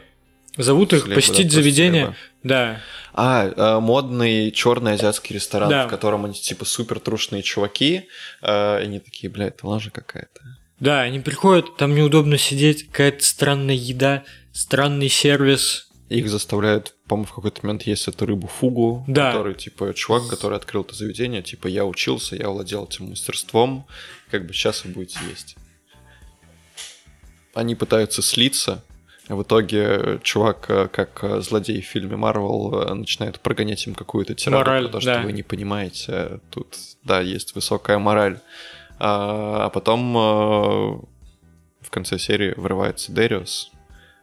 Зовут 0.58 0.93
их 0.93 1.01
Селебы, 1.03 1.16
посетить 1.16 1.49
да, 1.49 1.53
заведение. 1.56 2.01
селебы. 2.03 2.16
Да, 2.43 2.82
А, 3.14 3.47
э, 3.47 3.80
модный 3.80 4.51
черный 4.51 4.93
азиатский 4.93 5.36
ресторан, 5.36 5.70
Да. 5.70 5.88
в 5.88 5.89
котором 5.89 6.26
они 6.26 6.34
типа 6.36 6.64
супер 6.66 6.99
трушные 6.99 7.43
чуваки. 7.43 8.08
э, 8.41 8.80
и 8.82 8.84
они 8.84 8.99
такие, 8.99 9.30
блядь, 9.30 9.56
это 9.56 9.68
лажа 9.68 9.89
какая-то. 9.91 10.41
да, 10.80 11.01
они 11.01 11.20
приходят, 11.20 11.76
там 11.78 11.93
неудобно 11.95 12.38
сидеть, 12.38 12.88
какая-то 12.88 13.24
странная 13.24 13.76
еда, 13.76 14.24
странный 14.53 15.10
сервис. 15.10 15.88
Их 16.10 16.30
заставляют, 16.30 16.93
по-моему, 17.08 17.26
в 17.28 17.34
какой-то 17.34 17.66
момент 17.66 17.84
есть 17.84 18.08
эту 18.08 18.26
рыбу 18.26 18.47
фугу, 18.47 19.03
Да. 19.08 19.32
который, 19.32 19.56
типа, 19.56 19.93
чувак, 19.93 20.28
который 20.28 20.58
открыл 20.58 20.84
это 20.84 20.93
заведение, 20.93 21.41
типа, 21.41 21.68
я 21.68 21.84
учился, 21.86 22.36
я 22.36 22.49
владел 22.49 22.86
этим 22.86 23.10
мастерством, 23.10 23.88
как 24.30 24.45
бы 24.45 24.53
сейчас 24.53 24.86
вы 24.86 24.91
будете 24.91 25.18
есть. 25.30 25.56
Они 27.53 27.74
пытаются 27.76 28.22
слиться, 28.22 28.84
в 29.28 29.42
итоге 29.42 30.20
чувак, 30.24 30.66
э, 30.70 30.88
как 30.92 31.24
э, 31.24 31.42
злодей 31.42 31.82
в 31.82 31.86
фильме 31.86 32.16
Марвел, 32.16 32.82
э, 32.82 32.94
начинает 32.94 33.40
прогонять 33.40 33.86
им 33.88 33.96
какую-то 33.96 34.36
тираду 34.36 34.58
Мораль, 34.58 34.84
про 34.84 34.92
то, 34.94 35.00
что 35.02 35.14
да. 35.16 35.22
вы 35.24 35.32
не 35.32 35.44
понимаете, 35.44 36.40
тут, 36.52 36.76
да, 37.04 37.22
есть 37.22 37.56
высокая 37.56 37.98
мораль. 37.98 38.40
А, 39.00 39.66
а 39.66 39.70
потом 39.70 40.16
э, 40.18 40.22
в 41.82 41.90
конце 41.90 42.18
серии 42.20 42.54
вырывается 42.56 43.12
Дэриус, 43.12 43.72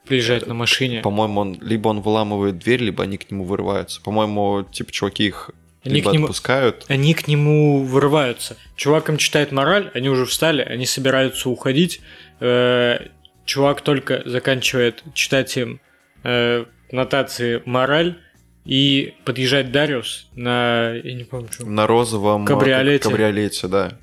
Приезжает 0.07 0.47
на 0.47 0.55
машине. 0.55 1.01
по-моему, 1.01 1.41
он 1.41 1.59
либо 1.61 1.89
он 1.89 2.01
выламывает 2.01 2.59
дверь, 2.59 2.83
либо 2.83 3.05
они 3.05 3.19
к 3.19 3.31
нему 3.31 3.45
вырываются. 3.45 4.01
По-моему, 4.03 4.65
типа 4.65 4.91
чуваки 4.91 5.27
их 5.27 5.51
Они 5.85 5.97
либо 5.97 6.11
к 6.11 6.13
нему- 6.15 6.25
отпускают. 6.25 6.85
Они 6.89 7.15
к 7.15 7.29
нему 7.29 7.85
вырываются. 7.85 8.57
Чувак 8.77 9.09
им 9.11 9.17
читает 9.17 9.53
мораль, 9.53 9.91
они 9.95 10.09
уже 10.09 10.27
встали, 10.27 10.63
они 10.63 10.87
собираются 10.87 11.49
уходить. 11.49 12.01
Э, 12.41 13.09
Чувак 13.45 13.81
только 13.81 14.23
заканчивает 14.25 15.03
читать 15.15 15.57
им 15.57 15.81
э, 16.25 16.65
нотации 16.91 17.63
мораль, 17.65 18.17
и 18.65 19.15
подъезжает 19.25 19.73
Дариус 19.73 20.29
на... 20.35 20.93
Я 20.95 21.15
не 21.15 21.25
помню, 21.25 21.49
что. 21.51 21.67
На 21.67 21.87
розовом 21.87 22.45
э, 22.45 22.47
Кабриолете. 22.47 23.09
кабриолете, 23.09 23.69
да. 23.69 23.99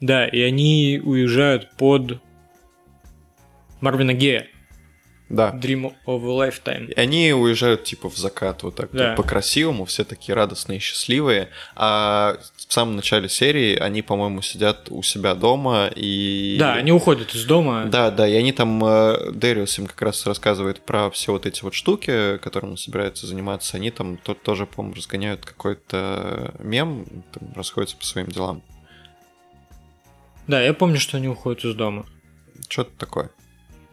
Да, 0.00 0.26
и 0.26 0.40
они 0.40 1.00
уезжают 1.02 1.70
под 1.76 2.20
Марвина 3.80 4.14
Гея. 4.14 4.46
Да. 5.28 5.50
Dream 5.60 5.92
of 6.06 6.22
a 6.24 6.48
Lifetime. 6.48 6.92
И 6.92 7.00
они 7.00 7.32
уезжают 7.32 7.82
типа 7.82 8.08
в 8.08 8.16
закат, 8.16 8.62
вот 8.62 8.76
так 8.76 8.90
Да. 8.92 9.14
по-красивому, 9.14 9.84
все 9.84 10.04
такие 10.04 10.36
радостные 10.36 10.78
и 10.78 10.80
счастливые. 10.80 11.48
А 11.74 12.36
в 12.56 12.72
самом 12.72 12.94
начале 12.94 13.28
серии 13.28 13.74
они, 13.76 14.02
по-моему, 14.02 14.40
сидят 14.42 14.86
у 14.90 15.02
себя 15.02 15.34
дома 15.34 15.90
и... 15.96 16.56
Да, 16.60 16.74
они 16.74 16.92
уходят 16.92 17.34
из 17.34 17.44
дома. 17.44 17.86
Да, 17.86 18.12
да, 18.12 18.28
и 18.28 18.34
они 18.34 18.52
там, 18.52 18.84
э, 18.84 19.32
Дэриус 19.32 19.78
им 19.80 19.86
как 19.88 20.00
раз 20.02 20.24
рассказывает 20.26 20.80
про 20.80 21.10
все 21.10 21.32
вот 21.32 21.44
эти 21.44 21.64
вот 21.64 21.74
штуки, 21.74 22.38
которыми 22.38 22.70
он 22.72 22.76
собирается 22.76 23.26
заниматься. 23.26 23.76
Они 23.76 23.90
там 23.90 24.18
то- 24.18 24.34
тоже, 24.34 24.64
по-моему, 24.66 24.94
разгоняют 24.96 25.44
какой-то 25.44 26.54
мем, 26.60 27.04
там, 27.32 27.52
расходятся 27.56 27.96
по 27.96 28.04
своим 28.04 28.28
делам. 28.28 28.62
Да, 30.46 30.62
я 30.62 30.72
помню, 30.72 31.00
что 31.00 31.16
они 31.16 31.26
уходят 31.26 31.64
из 31.64 31.74
дома. 31.74 32.06
Что-то 32.68 32.92
такое. 32.96 33.30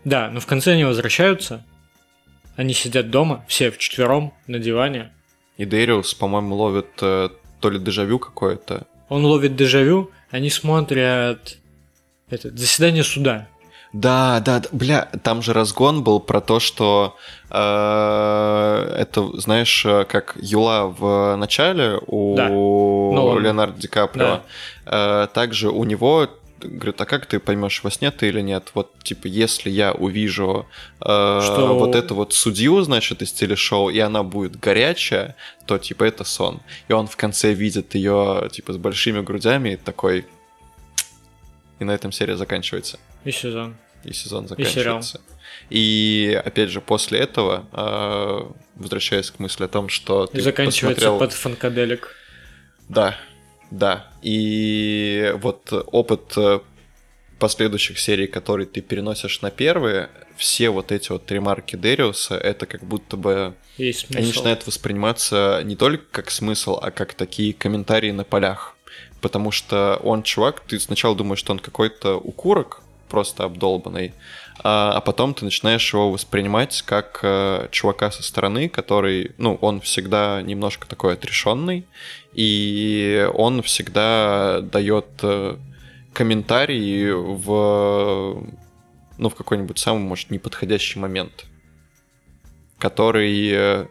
Да, 0.06 0.30
но 0.30 0.40
в 0.40 0.46
конце 0.46 0.74
они 0.74 0.84
возвращаются. 0.84 1.66
Они 2.56 2.74
сидят 2.74 3.10
дома, 3.10 3.44
все 3.48 3.72
вчетвером 3.72 4.34
на 4.48 4.60
диване. 4.60 5.12
И 5.58 5.66
Дэриус, 5.66 6.14
по-моему, 6.14 6.56
ловит 6.56 6.90
э, 7.02 7.30
то 7.60 7.70
ли 7.70 7.80
дежавю 7.80 8.20
какое-то. 8.20 8.86
Он 9.10 9.26
ловит 9.26 9.56
дежавю, 9.56 10.12
они 10.30 10.50
смотрят 10.50 11.58
это, 12.30 12.56
заседание 12.56 13.04
суда. 13.04 13.48
Да, 13.94 14.40
да, 14.40 14.60
да, 14.60 14.70
бля, 14.72 15.08
там 15.22 15.44
же 15.44 15.54
разгон 15.54 16.04
был 16.04 16.20
про 16.20 16.42
то, 16.42 16.60
что 16.60 17.16
э, 17.52 18.96
это, 18.98 19.40
знаешь, 19.40 19.86
э, 19.86 20.06
как 20.06 20.36
Юла 20.42 20.88
в 20.88 21.36
начале 21.36 22.00
у 22.08 22.36
Да. 22.36 22.50
Леонардо 22.50 23.80
Ди 23.80 23.88
Каприо. 23.88 24.42
Э, 24.88 25.28
также 25.32 25.70
у 25.70 25.84
него 25.84 26.28
говорит, 26.68 27.00
а 27.02 27.06
как 27.06 27.26
ты 27.26 27.40
поймешь, 27.40 27.82
во 27.84 27.92
сне 27.92 28.12
ты 28.12 28.28
или 28.30 28.42
нет? 28.42 28.72
Вот, 28.74 28.92
типа, 29.04 29.28
если 29.28 29.70
я 29.70 29.92
увижу 29.92 30.68
э, 31.02 31.04
Что- 31.04 31.78
вот 31.78 31.96
эту 31.96 32.16
вот 32.16 32.34
судью, 32.34 32.82
значит, 32.82 33.22
из 33.22 33.32
телешоу, 33.32 33.90
и 33.90 34.00
она 34.00 34.24
будет 34.24 34.60
горячая, 34.60 35.36
то, 35.66 35.78
типа, 35.78 36.04
это 36.04 36.24
сон. 36.24 36.62
И 36.88 36.94
он 36.94 37.08
в 37.08 37.16
конце 37.16 37.54
видит 37.54 37.96
ее, 37.96 38.50
типа, 38.52 38.74
с 38.74 38.78
большими 38.78 39.22
грудями 39.22 39.74
и 39.74 39.76
такой... 39.78 40.26
И 41.80 41.84
на 41.86 41.92
этом 41.92 42.12
серия 42.12 42.38
заканчивается 42.38 43.00
И 43.26 43.32
сезон. 43.32 43.76
и 44.04 44.14
сезон 44.14 44.46
И 44.46 44.48
заканчивается. 44.48 45.22
И, 45.70 46.42
опять 46.46 46.70
же, 46.70 46.82
после 46.82 47.20
этого, 47.20 47.66
э, 47.72 48.52
возвращаясь 48.76 49.32
к 49.32 49.40
мысли 49.40 49.66
о 49.66 49.68
том, 49.68 49.90
что 49.90 50.26
И 50.26 50.38
ты 50.38 50.42
заканчивается 50.42 51.02
посмотрел... 51.02 51.20
под 51.20 51.34
фанкаделик. 51.34 52.16
Да, 52.90 53.16
да. 53.74 54.06
И 54.22 55.34
вот 55.38 55.74
опыт 55.88 56.34
э, 56.38 56.60
последующих 57.40 57.98
серий, 57.98 58.28
которые 58.28 58.68
ты 58.68 58.82
переносишь 58.82 59.42
на 59.42 59.50
первые, 59.50 60.10
все 60.38 60.70
вот 60.70 60.92
эти 60.92 61.12
вот 61.12 61.32
ремарки 61.32 61.76
Дериуса, 61.76 62.36
это 62.36 62.68
как 62.68 62.84
будто 62.84 63.18
бы... 63.18 63.56
Есть 63.78 64.02
смысл. 64.02 64.18
Они 64.20 64.28
начинают 64.28 64.68
восприниматься 64.68 65.62
не 65.64 65.76
только 65.76 66.06
как 66.12 66.30
смысл, 66.30 66.78
а 66.80 66.92
как 66.92 67.16
такие 67.16 67.52
комментарии 67.52 68.12
на 68.12 68.24
полях. 68.24 68.78
Потому 69.22 69.50
что 69.50 70.00
он 70.04 70.22
чувак, 70.22 70.60
ты 70.60 70.80
сначала 70.80 71.16
думаешь, 71.16 71.40
что 71.40 71.54
он 71.54 71.60
какой-то 71.60 72.18
укурок, 72.18 72.84
просто 73.10 73.44
обдолбанный, 73.44 74.14
а, 74.64 74.94
а 74.96 75.02
потом 75.02 75.34
ты 75.34 75.46
начинаешь 75.46 75.94
его 75.94 76.12
воспринимать 76.12 76.82
как 76.84 77.20
э, 77.24 77.68
чувака 77.72 78.12
со 78.12 78.24
стороны, 78.24 78.70
который, 78.70 79.32
ну, 79.38 79.56
он 79.62 79.82
всегда 79.82 80.42
немножко 80.42 80.88
такой 80.88 81.14
отрешенный, 81.14 81.86
и 82.34 83.30
он 83.34 83.62
всегда 83.62 84.62
дает 84.62 85.08
э, 85.22 85.58
комментарии 86.14 87.12
в, 87.12 88.44
ну, 89.18 89.30
в 89.30 89.36
какой-нибудь 89.36 89.80
самый, 89.80 90.04
может, 90.04 90.30
неподходящий 90.30 91.00
момент, 91.00 91.46
который 92.78 93.50
э, 93.52 93.86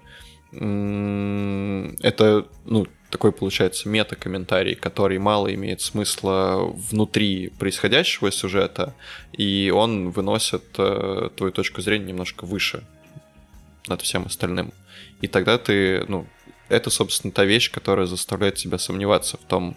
это, 0.52 2.46
ну, 2.64 2.86
такой 3.12 3.30
получается 3.30 3.88
мета-комментарий, 3.90 4.74
который 4.74 5.18
мало 5.18 5.54
имеет 5.54 5.82
смысла 5.82 6.72
внутри 6.90 7.50
происходящего 7.58 8.32
сюжета, 8.32 8.94
и 9.32 9.70
он 9.70 10.10
выносит 10.10 10.64
э, 10.78 11.28
твою 11.36 11.52
точку 11.52 11.82
зрения 11.82 12.06
немножко 12.06 12.46
выше 12.46 12.82
над 13.86 14.00
всем 14.00 14.24
остальным. 14.24 14.72
И 15.20 15.28
тогда 15.28 15.58
ты, 15.58 16.06
ну, 16.08 16.26
это, 16.70 16.88
собственно, 16.88 17.32
та 17.32 17.44
вещь, 17.44 17.70
которая 17.70 18.06
заставляет 18.06 18.54
тебя 18.54 18.78
сомневаться 18.78 19.36
в 19.36 19.44
том, 19.44 19.76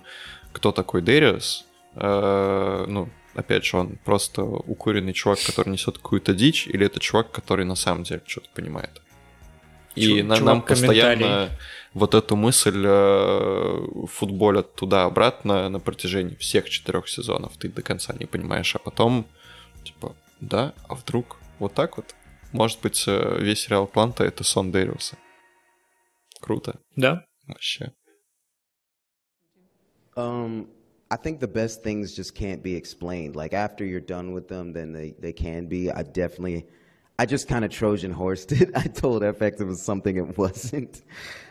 кто 0.54 0.72
такой 0.72 1.02
Дериус. 1.02 1.66
Э, 1.96 2.86
ну, 2.88 3.10
опять 3.36 3.66
же, 3.66 3.76
он 3.76 3.98
просто 4.06 4.44
укуренный 4.44 5.14
чувак, 5.14 5.40
который 5.46 5.70
несет 5.72 5.98
какую-то 5.98 6.34
дичь, 6.34 6.68
или 6.68 6.86
это 6.86 7.02
чувак, 7.02 7.32
который 7.32 7.66
на 7.66 7.76
самом 7.76 8.04
деле 8.04 8.22
что-то 8.26 8.48
понимает. 8.56 9.02
И 9.96 10.20
Чу- 10.22 10.24
нам 10.24 10.62
постоянно. 10.62 11.50
Вот 11.96 12.14
эту 12.14 12.36
мысль 12.36 12.84
э, 12.86 13.88
футболят 14.08 14.76
туда-обратно 14.76 15.70
на 15.70 15.80
протяжении 15.80 16.36
всех 16.36 16.70
четырех 16.70 17.08
сезонов. 17.08 17.58
Ты 17.58 17.70
до 17.70 17.82
конца 17.82 18.14
не 18.20 18.26
понимаешь, 18.26 18.76
а 18.76 18.80
потом, 18.80 19.26
типа, 19.86 20.14
да, 20.42 20.74
а 20.90 20.96
вдруг 20.96 21.38
вот 21.58 21.74
так 21.74 21.96
вот? 21.96 22.14
Может 22.52 22.82
быть, 22.82 23.06
э, 23.08 23.38
весь 23.40 23.62
сериал 23.62 23.88
Планта— 23.88 24.24
это 24.26 24.44
сон 24.44 24.74
Дэриуса. 24.74 25.16
Круто. 26.42 26.80
Да? 26.98 27.26
Вообще. 27.48 27.94
Um, 30.18 30.68
I 31.10 31.16
think 31.16 31.40
the 31.40 31.48
best 31.48 31.82
things 31.82 32.14
just 32.14 32.36
can't 32.36 32.62
be 32.62 32.76
explained. 32.76 33.38
Like 33.38 33.54
after 33.54 33.86
you're 33.86 34.02
done 34.02 34.34
with 34.34 34.50
them, 34.50 34.74
then 34.74 34.92
they, 34.92 35.16
they 35.18 35.32
can 35.32 35.68
be. 35.68 35.90
I 35.90 36.04
definitely, 36.04 36.66
I 37.18 37.26
just 37.26 37.48
kind 37.48 37.64
of 37.64 37.72
Trojan 37.72 38.12
horsed 38.12 38.52
it. 38.52 38.72
I 38.76 38.84
told 38.84 39.22
FX 39.22 39.62
it 39.62 39.66
was 39.66 39.82
something 39.82 40.18
it 40.18 40.38
wasn't 40.38 41.02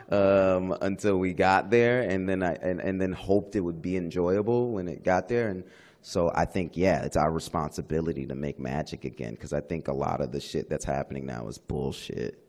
um, 0.10 0.76
until 0.82 1.18
we 1.18 1.34
got 1.34 1.70
there, 1.70 2.02
and 2.02 2.28
then 2.28 2.44
I 2.44 2.54
and, 2.56 2.80
and 2.80 3.00
then 3.02 3.14
hoped 3.14 3.56
it 3.56 3.62
would 3.62 3.82
be 3.82 3.98
enjoyable 3.98 4.72
when 4.72 4.88
it 4.88 5.04
got 5.04 5.28
there. 5.28 5.50
And 5.50 5.64
so 6.02 6.32
I 6.34 6.46
think 6.46 6.76
yeah, 6.76 7.04
it's 7.04 7.18
our 7.18 7.32
responsibility 7.32 8.26
to 8.28 8.36
make 8.36 8.60
magic 8.60 9.06
again 9.06 9.32
because 9.32 9.54
I 9.54 9.62
think 9.62 9.88
a 9.88 9.94
lot 9.94 10.22
of 10.22 10.32
the 10.32 10.40
shit 10.40 10.70
that's 10.70 10.86
happening 10.86 11.26
now 11.26 11.48
is 11.48 11.58
bullshit. 11.58 12.44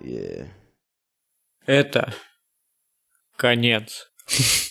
Yeah. 0.00 0.46
Это 1.66 2.12
конец. 3.36 4.06